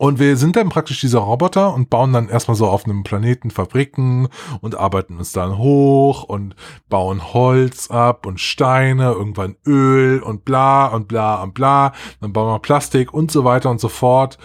und 0.00 0.20
wir 0.20 0.36
sind 0.36 0.54
dann 0.54 0.68
praktisch 0.68 1.00
dieser 1.00 1.18
Roboter 1.18 1.74
und 1.74 1.90
bauen 1.90 2.12
dann 2.12 2.28
erstmal 2.28 2.56
so 2.56 2.68
auf 2.68 2.84
einem 2.84 3.02
Planeten 3.02 3.50
Fabriken 3.50 4.28
und 4.60 4.76
arbeiten 4.76 5.16
uns 5.16 5.32
dann 5.32 5.58
hoch 5.58 6.22
und 6.22 6.54
bauen 6.88 7.34
Holz 7.34 7.90
ab 7.90 8.24
und 8.24 8.38
Steine, 8.38 9.10
irgendwann 9.10 9.56
Öl 9.66 10.22
und 10.22 10.44
bla 10.44 10.86
und 10.86 11.08
bla 11.08 11.42
und 11.42 11.52
bla. 11.52 11.92
Dann 12.20 12.32
bauen 12.32 12.46
wir 12.46 12.60
Plastik 12.60 13.12
und 13.12 13.32
so 13.32 13.42
weiter 13.42 13.70
und 13.70 13.80
so 13.80 13.88
fort. 13.88 14.38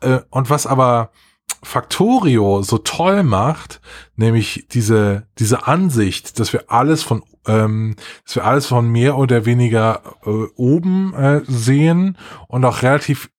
Äh, 0.00 0.20
und 0.30 0.48
was 0.48 0.66
aber 0.66 1.10
Factorio 1.66 2.62
so 2.62 2.78
toll 2.78 3.24
macht, 3.24 3.80
nämlich 4.14 4.68
diese, 4.70 5.26
diese 5.38 5.66
Ansicht, 5.66 6.38
dass 6.38 6.52
wir 6.52 6.70
alles 6.70 7.02
von, 7.02 7.24
ähm, 7.48 7.96
dass 8.24 8.36
wir 8.36 8.44
alles 8.44 8.66
von 8.66 8.88
mehr 8.88 9.18
oder 9.18 9.46
weniger 9.46 10.00
äh, 10.24 10.30
oben 10.54 11.12
äh, 11.14 11.40
sehen 11.46 12.16
und 12.46 12.64
auch 12.64 12.82
relativ 12.82 13.30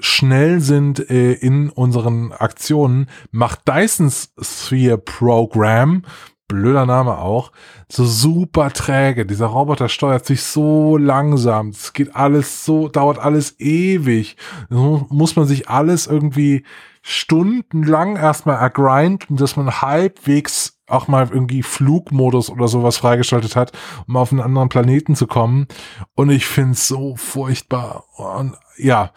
schnell 0.00 0.60
sind 0.60 1.08
äh, 1.10 1.32
in 1.32 1.70
unseren 1.70 2.32
Aktionen, 2.32 3.08
macht 3.30 3.68
Dyson's 3.68 4.32
Sphere 4.42 4.98
Program, 4.98 6.02
blöder 6.48 6.86
Name 6.86 7.18
auch, 7.18 7.52
so 7.88 8.04
super 8.04 8.72
träge. 8.72 9.26
Dieser 9.26 9.46
Roboter 9.46 9.88
steuert 9.88 10.26
sich 10.26 10.42
so 10.42 10.96
langsam. 10.96 11.68
Es 11.68 11.92
geht 11.92 12.16
alles 12.16 12.64
so, 12.64 12.88
dauert 12.88 13.20
alles 13.20 13.60
ewig. 13.60 14.36
muss 14.68 15.36
man 15.36 15.46
sich 15.46 15.68
alles 15.68 16.08
irgendwie 16.08 16.64
stundenlang 17.08 18.16
erstmal 18.16 18.56
ergrinden, 18.56 19.36
dass 19.36 19.54
man 19.54 19.80
halbwegs 19.80 20.80
auch 20.88 21.06
mal 21.06 21.28
irgendwie 21.30 21.62
Flugmodus 21.62 22.50
oder 22.50 22.66
sowas 22.66 22.96
freigeschaltet 22.96 23.54
hat, 23.54 23.70
um 24.08 24.16
auf 24.16 24.32
einen 24.32 24.40
anderen 24.40 24.68
Planeten 24.68 25.14
zu 25.14 25.28
kommen. 25.28 25.68
Und 26.16 26.30
ich 26.30 26.46
finde 26.46 26.72
es 26.72 26.88
so 26.88 27.14
furchtbar. 27.14 28.06
Und 28.16 28.56
ja, 28.76 29.12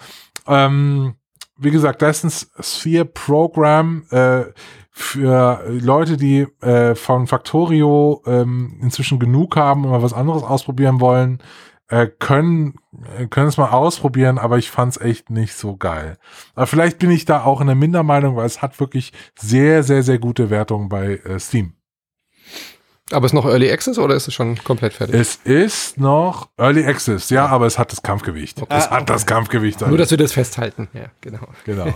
ähm, 0.45 1.15
wie 1.57 1.71
gesagt, 1.71 2.03
das 2.03 2.23
ist 2.23 2.51
ein 2.59 2.63
Sphere 2.63 3.05
Program 3.05 4.03
äh, 4.11 4.43
für 4.91 5.63
Leute, 5.67 6.17
die 6.17 6.41
äh, 6.61 6.93
von 6.93 7.25
Factorio 7.25 8.21
ähm, 8.27 8.77
inzwischen 8.83 9.17
genug 9.17 9.55
haben 9.55 9.83
und 9.83 9.89
mal 9.89 10.03
was 10.03 10.13
anderes 10.13 10.43
ausprobieren 10.43 10.99
wollen 10.99 11.41
äh, 11.89 12.07
können, 12.07 12.75
äh, 13.17 13.27
können 13.27 13.47
es 13.47 13.57
mal 13.57 13.71
ausprobieren, 13.71 14.37
aber 14.37 14.57
ich 14.57 14.71
fand 14.71 14.95
es 14.95 15.01
echt 15.01 15.29
nicht 15.29 15.53
so 15.53 15.75
geil. 15.75 16.17
Aber 16.55 16.67
vielleicht 16.67 16.99
bin 16.99 17.11
ich 17.11 17.25
da 17.25 17.43
auch 17.43 17.61
in 17.61 17.67
der 17.67 17.75
Mindermeinung, 17.75 18.35
weil 18.35 18.45
es 18.45 18.61
hat 18.61 18.79
wirklich 18.79 19.11
sehr, 19.37 19.83
sehr, 19.83 20.03
sehr 20.03 20.19
gute 20.19 20.49
Wertungen 20.49 20.89
bei 20.89 21.15
äh, 21.17 21.39
Steam. 21.39 21.73
Aber 23.11 23.25
ist 23.25 23.33
noch 23.33 23.45
Early 23.45 23.71
Access 23.71 23.97
oder 23.97 24.15
ist 24.15 24.27
es 24.27 24.33
schon 24.33 24.57
komplett 24.63 24.93
fertig? 24.93 25.15
Es 25.15 25.35
ist 25.43 25.99
noch 25.99 26.49
Early 26.57 26.85
Access, 26.85 27.29
ja, 27.29 27.47
aber 27.47 27.65
es 27.65 27.79
hat 27.79 27.91
das 27.91 28.03
Kampfgewicht. 28.03 28.61
Okay. 28.61 28.75
Es 28.77 28.89
hat 28.89 29.09
das 29.09 29.25
Kampfgewicht. 29.25 29.81
Nur, 29.81 29.97
dass 29.97 30.11
wir 30.11 30.17
das 30.17 30.31
festhalten. 30.31 30.87
Ja, 30.93 31.05
genau. 31.21 31.47
Genau. 31.65 31.87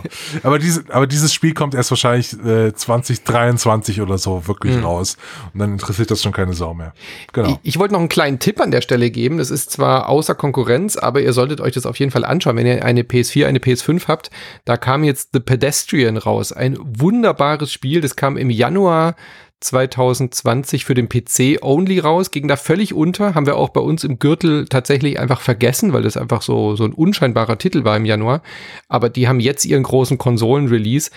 aber, 0.43 0.59
diese, 0.59 0.84
aber 0.89 1.07
dieses 1.07 1.34
Spiel 1.34 1.53
kommt 1.53 1.76
erst 1.76 1.91
wahrscheinlich 1.91 2.34
äh, 2.43 2.74
2023 2.74 4.01
oder 4.01 4.18
so 4.18 4.47
wirklich 4.47 4.76
mhm. 4.76 4.86
raus. 4.86 5.18
Und 5.53 5.59
dann 5.59 5.74
interessiert 5.74 6.09
das 6.09 6.22
schon 6.22 6.32
keine 6.32 6.53
Sau 6.53 6.74
mehr. 6.74 6.93
Genau. 7.32 7.49
Ich, 7.49 7.74
ich 7.74 7.80
wollte 7.80 7.93
noch 7.93 7.99
einen 7.99 8.09
kleinen 8.09 8.39
Tipp 8.39 8.59
an 8.59 8.72
der 8.72 8.82
Stelle 8.82 9.11
geben. 9.11 9.38
Das 9.38 9.51
ist 9.51 9.72
zwar 9.72 10.09
außer 10.09 10.36
Konkurrenz, 10.36 10.97
aber 10.97 11.22
ihr 11.22 11.34
solltet 11.34 11.61
euch 11.61 11.74
das 11.74 11.86
auf 11.86 11.99
jeden 11.99 12.11
Fall 12.11 12.26
anschauen, 12.26 12.55
wenn 12.55 12.66
ihr 12.66 12.84
eine 12.84 13.03
PS4, 13.03 13.45
eine 13.45 13.59
PS5 13.59 14.07
habt. 14.07 14.32
Da 14.66 14.78
kam 14.78 15.03
jetzt 15.03 15.30
The 15.34 15.39
Pedestrian 15.39 16.18
raus. 16.18 16.51
Ein 16.51 16.78
wunderbares 16.80 17.72
Spiel. 17.72 18.01
Das 18.01 18.16
kam 18.16 18.38
im 18.38 18.49
Januar 18.49 19.16
2020 19.64 20.86
für 20.86 20.93
den 20.93 21.09
PC 21.09 21.61
only 21.61 21.99
raus, 21.99 22.32
ging 22.32 22.47
da 22.47 22.55
völlig 22.55 22.93
unter, 22.93 23.36
haben 23.36 23.45
wir 23.45 23.55
auch 23.55 23.70
bei 23.70 23.82
uns 23.82 24.03
im 24.03 24.20
Gürtel 24.20 24.66
tatsächlich 24.66 25.20
einfach 25.20 25.41
vergessen, 25.41 25.93
weil 25.93 26.03
das 26.03 26.18
einfach 26.18 26.41
so, 26.41 26.76
so 26.76 26.84
ein 26.84 26.93
unscheinbarer 26.93 27.57
Titel 27.57 27.84
war 27.84 27.97
im 27.97 28.05
Januar. 28.05 28.41
Aber 28.89 29.09
die 29.09 29.28
haben 29.28 29.39
jetzt 29.39 29.66
ihren 29.66 29.84
großen 29.84 30.18
Konsolen-Release 30.18 31.11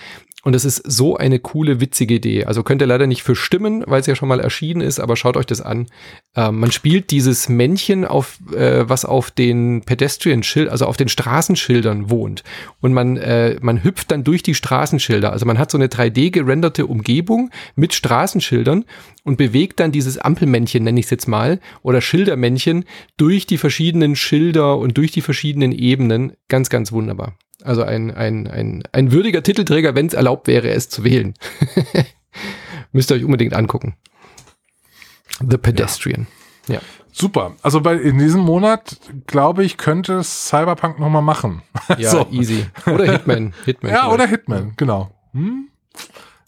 und 0.47 0.55
es 0.55 0.63
ist 0.63 0.81
so 0.89 1.17
eine 1.17 1.39
coole, 1.39 1.81
witzige 1.81 2.13
Idee. 2.13 2.45
Also 2.45 2.63
könnt 2.63 2.81
ihr 2.81 2.87
leider 2.87 3.05
nicht 3.05 3.21
für 3.21 3.35
stimmen, 3.35 3.83
weil 3.85 3.99
es 3.99 4.07
ja 4.07 4.15
schon 4.15 4.29
mal 4.29 4.39
erschienen 4.39 4.79
ist, 4.79 4.97
aber 4.97 5.17
schaut 5.17 5.35
euch 5.35 5.45
das 5.45 5.59
an. 5.59 5.87
Äh, 6.37 6.51
man 6.51 6.71
spielt 6.71 7.11
dieses 7.11 7.49
Männchen, 7.49 8.05
auf, 8.05 8.39
äh, 8.55 8.87
was 8.87 9.03
auf 9.03 9.29
den 9.29 9.81
Pedestrian-Schild, 9.81 10.69
also 10.69 10.85
auf 10.85 10.95
den 10.95 11.09
Straßenschildern 11.09 12.09
wohnt. 12.09 12.45
Und 12.79 12.93
man, 12.93 13.17
äh, 13.17 13.57
man 13.59 13.83
hüpft 13.83 14.09
dann 14.09 14.23
durch 14.23 14.41
die 14.41 14.55
Straßenschilder. 14.55 15.33
Also 15.33 15.45
man 15.45 15.59
hat 15.59 15.69
so 15.69 15.77
eine 15.77 15.87
3D 15.87 16.31
gerenderte 16.31 16.85
Umgebung 16.85 17.49
mit 17.75 17.93
Straßenschildern 17.93 18.85
und 19.25 19.35
bewegt 19.35 19.81
dann 19.81 19.91
dieses 19.91 20.17
Ampelmännchen, 20.17 20.81
nenne 20.81 21.01
ich 21.01 21.07
es 21.07 21.11
jetzt 21.11 21.27
mal, 21.27 21.59
oder 21.81 21.99
Schildermännchen 21.99 22.85
durch 23.17 23.47
die 23.47 23.57
verschiedenen 23.57 24.15
Schilder 24.15 24.77
und 24.77 24.97
durch 24.97 25.11
die 25.11 25.19
verschiedenen 25.19 25.73
Ebenen. 25.73 26.37
Ganz, 26.47 26.69
ganz 26.69 26.93
wunderbar. 26.93 27.35
Also 27.67 27.83
ein, 27.83 28.15
ein, 28.15 28.47
ein, 28.47 28.83
ein 28.93 29.11
würdiger 29.11 29.43
Titelträger, 29.43 29.93
wenn 29.93 30.07
es 30.07 30.13
erlaubt 30.13 30.47
wäre, 30.47 30.69
es 30.69 30.87
zu 30.87 31.03
wählen. 31.03 31.33
Müsst 32.93 33.11
ihr 33.11 33.15
euch 33.17 33.25
unbedingt 33.25 33.53
angucken. 33.53 33.95
The 35.45 35.57
Pedestrian. 35.57 36.27
Ja. 36.69 36.75
ja. 36.75 36.81
Super. 37.11 37.55
Also 37.63 37.81
bei 37.81 37.95
in 37.95 38.19
diesem 38.19 38.39
Monat, 38.39 38.97
glaube 39.25 39.65
ich, 39.65 39.75
könnte 39.75 40.23
Cyberpunk 40.23 40.97
nochmal 40.97 41.21
machen. 41.21 41.61
Ja, 41.97 42.09
so. 42.09 42.27
easy. 42.31 42.65
Oder 42.85 43.11
Hitman. 43.11 43.53
Hitman 43.65 43.91
ja, 43.91 43.99
vielleicht. 43.99 44.13
oder 44.13 44.27
Hitman, 44.27 44.73
genau. 44.77 45.11
Hm? 45.33 45.67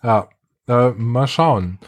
Ja, 0.02 0.30
äh, 0.70 0.92
mal 0.92 1.28
schauen. 1.28 1.80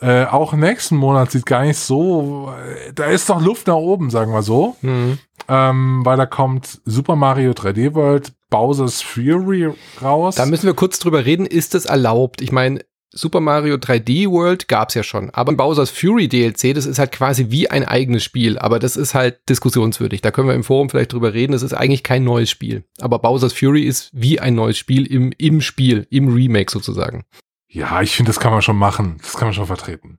Äh, 0.00 0.26
auch 0.26 0.52
nächsten 0.52 0.96
Monat 0.96 1.32
sieht 1.32 1.46
gar 1.46 1.62
nicht 1.62 1.78
so, 1.78 2.52
da 2.94 3.06
ist 3.06 3.30
doch 3.30 3.40
Luft 3.40 3.66
nach 3.66 3.74
oben, 3.74 4.10
sagen 4.10 4.32
wir 4.32 4.42
so. 4.42 4.76
Mhm. 4.82 5.18
Ähm, 5.48 6.04
weil 6.04 6.16
da 6.16 6.26
kommt 6.26 6.80
Super 6.84 7.16
Mario 7.16 7.52
3D 7.52 7.94
World, 7.94 8.32
Bowser's 8.56 9.02
Fury 9.02 9.70
raus. 10.00 10.36
Da 10.36 10.46
müssen 10.46 10.64
wir 10.64 10.72
kurz 10.72 10.98
drüber 10.98 11.26
reden, 11.26 11.44
ist 11.44 11.74
das 11.74 11.84
erlaubt? 11.84 12.40
Ich 12.40 12.52
meine, 12.52 12.80
Super 13.12 13.40
Mario 13.40 13.76
3D 13.76 14.30
World 14.30 14.66
gab's 14.66 14.94
ja 14.94 15.02
schon, 15.02 15.28
aber 15.28 15.52
Bowser's 15.52 15.90
Fury 15.90 16.26
DLC, 16.26 16.74
das 16.74 16.86
ist 16.86 16.98
halt 16.98 17.12
quasi 17.12 17.50
wie 17.50 17.68
ein 17.68 17.84
eigenes 17.84 18.24
Spiel, 18.24 18.58
aber 18.58 18.78
das 18.78 18.96
ist 18.96 19.14
halt 19.14 19.46
diskussionswürdig. 19.50 20.22
Da 20.22 20.30
können 20.30 20.48
wir 20.48 20.54
im 20.54 20.64
Forum 20.64 20.88
vielleicht 20.88 21.12
drüber 21.12 21.34
reden, 21.34 21.52
das 21.52 21.62
ist 21.62 21.74
eigentlich 21.74 22.02
kein 22.02 22.24
neues 22.24 22.48
Spiel. 22.48 22.84
Aber 22.98 23.18
Bowser's 23.18 23.52
Fury 23.52 23.82
ist 23.82 24.08
wie 24.14 24.40
ein 24.40 24.54
neues 24.54 24.78
Spiel 24.78 25.04
im, 25.04 25.32
im 25.36 25.60
Spiel, 25.60 26.06
im 26.08 26.32
Remake 26.32 26.72
sozusagen. 26.72 27.26
Ja, 27.68 28.00
ich 28.00 28.16
finde, 28.16 28.30
das 28.30 28.40
kann 28.40 28.52
man 28.52 28.62
schon 28.62 28.76
machen. 28.76 29.18
Das 29.20 29.34
kann 29.34 29.48
man 29.48 29.54
schon 29.54 29.66
vertreten. 29.66 30.18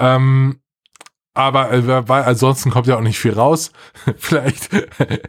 Ähm, 0.00 0.58
aber 1.38 1.70
äh, 1.70 2.08
weil 2.08 2.24
ansonsten 2.24 2.70
kommt 2.70 2.88
ja 2.88 2.96
auch 2.96 3.00
nicht 3.00 3.20
viel 3.20 3.32
raus. 3.32 3.70
Vielleicht 4.16 4.70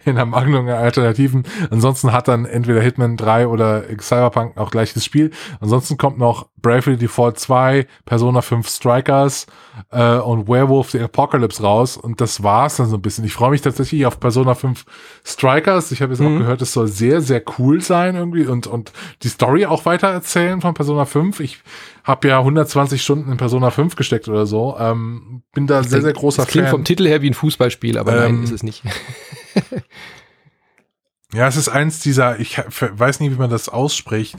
in 0.06 0.16
der 0.16 0.26
Magnung 0.26 0.68
Alternativen. 0.68 1.44
Ansonsten 1.70 2.12
hat 2.12 2.28
dann 2.28 2.46
entweder 2.46 2.82
Hitman 2.82 3.16
3 3.16 3.48
oder 3.48 3.84
Cyberpunk 4.02 4.58
auch 4.58 4.72
gleiches 4.72 5.06
Spiel. 5.06 5.30
Ansonsten 5.60 5.98
kommt 5.98 6.18
noch 6.18 6.48
Bravely 6.62 6.98
Default 6.98 7.40
2, 7.40 7.88
Persona 8.06 8.42
5 8.42 8.68
Strikers 8.68 9.48
äh, 9.92 10.18
und 10.18 10.48
Werewolf 10.48 10.92
the 10.92 11.00
Apocalypse 11.00 11.62
raus. 11.62 11.98
Und 11.98 12.22
das 12.22 12.44
war's 12.44 12.78
dann 12.78 12.88
so 12.88 12.98
ein 12.98 13.02
bisschen. 13.02 13.26
Ich 13.26 13.34
freue 13.34 13.52
mich 13.52 13.62
tatsächlich 13.62 14.06
auf 14.06 14.20
Persona 14.20 14.56
5 14.56 14.86
Strikers. 15.24 15.92
Ich 15.92 16.02
habe 16.02 16.14
jetzt 16.14 16.22
mhm. 16.22 16.36
auch 16.36 16.40
gehört, 16.40 16.62
es 16.62 16.74
soll 16.74 16.88
sehr, 16.88 17.22
sehr 17.22 17.44
cool 17.58 17.82
sein 17.82 18.16
irgendwie 18.16 18.46
und, 18.46 18.68
und 18.68 18.92
die 19.24 19.30
Story 19.30 19.66
auch 19.66 19.86
weiter 19.86 20.08
erzählen 20.08 20.62
von 20.62 20.74
Persona 20.74 21.06
5. 21.06 21.40
Ich 21.40 21.60
habe 22.04 22.28
ja 22.28 22.40
120 22.40 23.02
Stunden 23.02 23.32
in 23.32 23.38
Persona 23.38 23.70
5 23.70 23.96
gesteckt 23.96 24.28
oder 24.28 24.46
so. 24.46 24.76
Ähm, 24.80 25.44
bin 25.54 25.68
da 25.68 25.84
sehr, 25.84 26.02
sehr 26.02 26.14
großer 26.14 26.44
das 26.44 26.52
klingt 26.52 26.68
Fan. 26.68 26.78
vom 26.78 26.84
Titel 26.84 27.08
her 27.08 27.22
wie 27.22 27.30
ein 27.30 27.34
Fußballspiel, 27.34 27.98
aber 27.98 28.26
ähm, 28.26 28.36
nein, 28.36 28.44
ist 28.44 28.52
es 28.52 28.64
nicht. 28.64 28.84
ja, 31.34 31.48
es 31.48 31.56
ist 31.56 31.70
eins 31.70 32.00
dieser, 32.00 32.40
ich 32.40 32.58
weiß 32.58 33.20
nicht, 33.20 33.32
wie 33.32 33.40
man 33.40 33.50
das 33.50 33.70
ausspricht. 33.70 34.38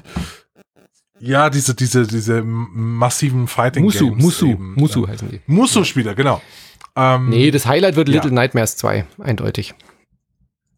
Ja, 1.20 1.50
diese, 1.50 1.74
diese, 1.74 2.06
diese 2.06 2.42
massiven 2.42 3.46
Fighting 3.46 3.84
Musu, 3.84 4.08
Games. 4.10 4.22
Musu, 4.22 4.46
eben. 4.46 4.74
Musu 4.74 5.06
heißen 5.06 5.28
die. 5.30 5.40
Musu-Spieler, 5.46 6.14
genau. 6.14 6.40
Ähm, 6.96 7.28
nee, 7.28 7.50
das 7.50 7.66
Highlight 7.66 7.96
wird 7.96 8.08
Little 8.08 8.30
ja. 8.30 8.34
Nightmares 8.34 8.76
2, 8.76 9.04
eindeutig. 9.18 9.74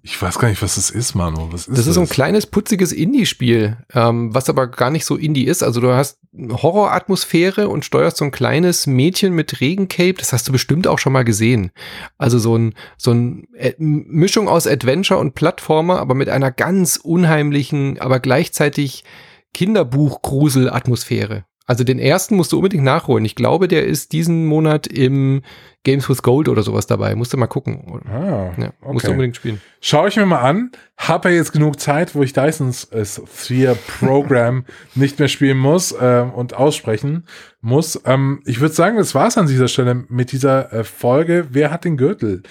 Ich 0.05 0.21
weiß 0.21 0.41
gar 0.41 0.49
nicht, 0.49 0.61
was 0.61 0.75
das 0.75 0.91
ist, 0.91 1.15
Manu. 1.15 1.53
Was 1.53 1.61
ist 1.61 1.69
das, 1.69 1.77
das 1.77 1.87
ist 1.87 1.95
so 1.95 2.01
ein 2.01 2.09
kleines, 2.09 2.47
putziges 2.47 2.91
Indie-Spiel, 2.91 3.77
ähm, 3.95 4.35
was 4.35 4.49
aber 4.49 4.67
gar 4.67 4.91
nicht 4.91 5.05
so 5.05 5.17
Indie 5.17 5.45
ist. 5.45 5.63
Also 5.63 5.81
du 5.81 5.93
hast 5.93 6.19
Horroratmosphäre 6.37 7.69
und 7.69 7.85
steuerst 7.85 8.17
so 8.17 8.25
ein 8.25 8.33
kleines 8.33 8.89
Mädchen 8.89 9.33
mit 9.33 9.61
Regencape. 9.61 10.15
Das 10.15 10.33
hast 10.33 10.49
du 10.49 10.53
bestimmt 10.53 10.89
auch 10.89 10.99
schon 10.99 11.13
mal 11.13 11.23
gesehen. 11.23 11.71
Also 12.19 12.41
so 12.41 12.59
ein, 12.59 12.75
so 12.97 13.13
ein 13.13 13.47
äh, 13.55 13.75
Mischung 13.79 14.49
aus 14.49 14.67
Adventure 14.67 15.21
und 15.21 15.37
Plattformer, 15.37 16.01
aber 16.01 16.17
mit 16.17 16.29
einer 16.29 16.51
ganz 16.51 16.97
unheimlichen, 16.97 18.01
aber 18.01 18.19
gleichzeitig 18.19 19.05
Kinderbuch-Grusel-Atmosphäre. 19.53 21.45
Also 21.65 21.85
den 21.85 21.99
ersten 21.99 22.35
musst 22.35 22.53
du 22.53 22.57
unbedingt 22.57 22.83
nachholen. 22.83 23.25
Ich 23.25 23.37
glaube, 23.37 23.69
der 23.69 23.87
ist 23.87 24.13
diesen 24.13 24.47
Monat 24.47 24.89
im 24.89 25.43
Games 25.85 26.09
with 26.09 26.23
Gold 26.23 26.49
oder 26.49 26.63
sowas 26.63 26.87
dabei. 26.87 27.15
Musst 27.15 27.33
du 27.33 27.37
mal 27.37 27.47
gucken. 27.47 28.01
Ah, 28.05 28.53
ja, 28.59 28.67
okay. 28.83 28.93
Musst 28.93 29.07
du 29.07 29.13
unbedingt 29.13 29.37
spielen. 29.37 29.61
Schau 29.81 30.07
ich 30.07 30.17
mir 30.17 30.27
mal 30.27 30.41
an. 30.41 30.73
Habe 30.97 31.31
ja 31.31 31.37
jetzt 31.37 31.53
genug 31.53 31.81
Zeit, 31.81 32.15
wo 32.15 32.23
ich 32.23 32.33
Dysons 32.33 32.85
äh, 32.93 33.05
Sphere 33.05 33.77
Program 34.01 34.65
nicht 34.95 35.19
mehr 35.19 35.29
spielen 35.29 35.59
muss 35.59 35.93
äh, 35.93 36.25
und 36.35 36.55
aussprechen 36.55 37.27
muss. 37.61 38.01
Ähm, 38.05 38.43
ich 38.45 38.61
würde 38.61 38.75
sagen, 38.75 38.97
das 38.97 39.15
war's 39.15 39.39
an 39.39 39.47
dieser 39.47 39.69
Stelle 39.69 40.05
mit 40.09 40.33
dieser 40.33 40.73
äh, 40.73 40.85
Folge. 40.85 41.47
Wer 41.51 41.71
hat 41.71 41.85
den 41.85 41.97
Gürtel? 41.97 42.43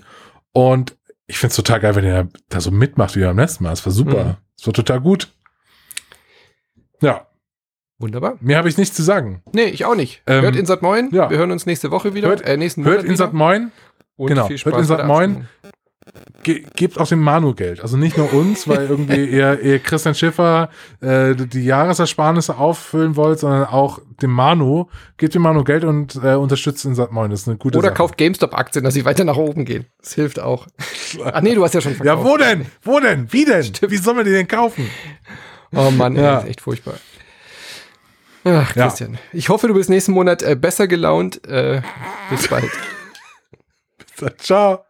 und 0.53 0.99
ich 1.27 1.39
finde 1.39 1.51
es 1.51 1.57
total 1.57 1.81
geil, 1.81 1.97
wenn 1.97 2.05
ihr 2.05 2.29
da 2.49 2.61
so 2.61 2.71
mitmacht 2.71 3.17
wie 3.17 3.23
beim 3.23 3.39
letzten 3.39 3.65
Mal. 3.65 3.73
Es 3.73 3.87
war 3.87 3.93
super. 3.93 4.25
Mhm. 4.25 4.37
Es 4.59 4.67
war 4.67 4.75
total 4.75 5.01
gut. 5.01 5.33
Ja. 7.01 7.26
Wunderbar. 7.99 8.37
Mehr 8.41 8.59
habe 8.59 8.69
ich 8.69 8.77
nichts 8.77 8.95
zu 8.95 9.03
sagen. 9.03 9.43
Nee, 9.53 9.65
ich 9.65 9.85
auch 9.85 9.95
nicht. 9.95 10.23
Ähm, 10.27 10.43
hört 10.43 10.57
Insat 10.57 10.83
Moin. 10.83 11.09
Ja. 11.13 11.31
Wir 11.31 11.39
hören 11.39 11.51
uns 11.51 11.65
nächste 11.65 11.91
Woche 11.91 12.15
wieder. 12.15 12.29
Hört, 12.29 12.43
äh, 12.43 12.57
nächsten 12.57 12.85
hört 12.85 13.05
Insat 13.05 13.33
Moin. 13.33 13.73
Und 14.17 14.29
genau. 14.29 14.49
Hört 14.49 14.77
Insat 14.77 15.07
Moin 15.07 15.47
ge 16.43 16.65
gebt 16.77 16.99
auch 16.99 17.09
dem 17.09 17.21
Manu 17.21 17.55
Geld. 17.55 17.81
Also 17.81 17.97
nicht 17.97 18.17
nur 18.17 18.33
uns, 18.33 18.69
weil 18.69 18.87
irgendwie 18.89 19.25
ihr, 19.25 19.61
ihr 19.61 19.79
Christian 19.79 20.15
Schiffer 20.15 20.71
äh, 21.01 21.35
die 21.35 21.65
Jahresersparnisse 21.65 22.57
auffüllen 22.57 23.17
wollt, 23.17 23.41
sondern 23.41 23.65
auch 23.65 24.01
dem 24.23 24.31
Manu. 24.31 24.87
Gebt 25.17 25.35
dem 25.35 25.43
Manu 25.43 25.65
Geld 25.65 25.85
und 25.85 26.17
äh, 26.23 26.35
unterstützt 26.35 26.85
ihn 26.85 26.95
seit 26.95 27.13
moin. 27.13 27.31
Das 27.31 27.43
ist 27.43 27.49
eine 27.49 27.57
gute 27.57 27.79
Oder 27.79 27.89
Sache. 27.89 27.97
kauft 27.97 28.17
GameStop-Aktien, 28.19 28.85
dass 28.85 28.95
sie 28.95 29.05
weiter 29.05 29.25
nach 29.25 29.37
oben 29.37 29.65
gehen. 29.65 29.87
Das 30.01 30.15
hilft 30.15 30.41
auch. 30.41 30.67
Ach 31.25 31.41
nee, 31.43 31.55
du 31.55 31.65
hast 31.65 31.75
ja 31.75 31.81
schon 31.81 31.95
verkauft. 31.95 32.25
Ja, 32.25 32.25
wo 32.25 32.37
denn? 32.37 32.67
Wo 32.83 33.01
denn? 33.01 33.33
Wie 33.33 33.45
denn? 33.45 33.65
Stimmt. 33.65 33.93
Wie 33.93 33.97
soll 33.97 34.15
man 34.15 34.25
die 34.25 34.33
denn 34.33 34.49
kaufen? 34.49 34.89
Oh 35.75 35.91
Mann, 35.91 36.15
ja. 36.15 36.39
ist 36.39 36.49
echt 36.49 36.61
furchtbar. 36.61 36.95
Ach, 38.47 38.73
Christian. 38.73 39.15
Ja. 39.15 39.19
Ich 39.33 39.49
hoffe, 39.49 39.69
du 39.69 39.75
bist 39.75 39.91
nächsten 39.91 40.13
Monat 40.13 40.43
äh, 40.43 40.55
besser 40.55 40.87
gelaunt. 40.87 41.47
Äh, 41.47 41.83
bis 42.31 42.49
bald. 42.49 42.71
bis 43.99 44.17
dann. 44.19 44.39
Ciao. 44.39 44.85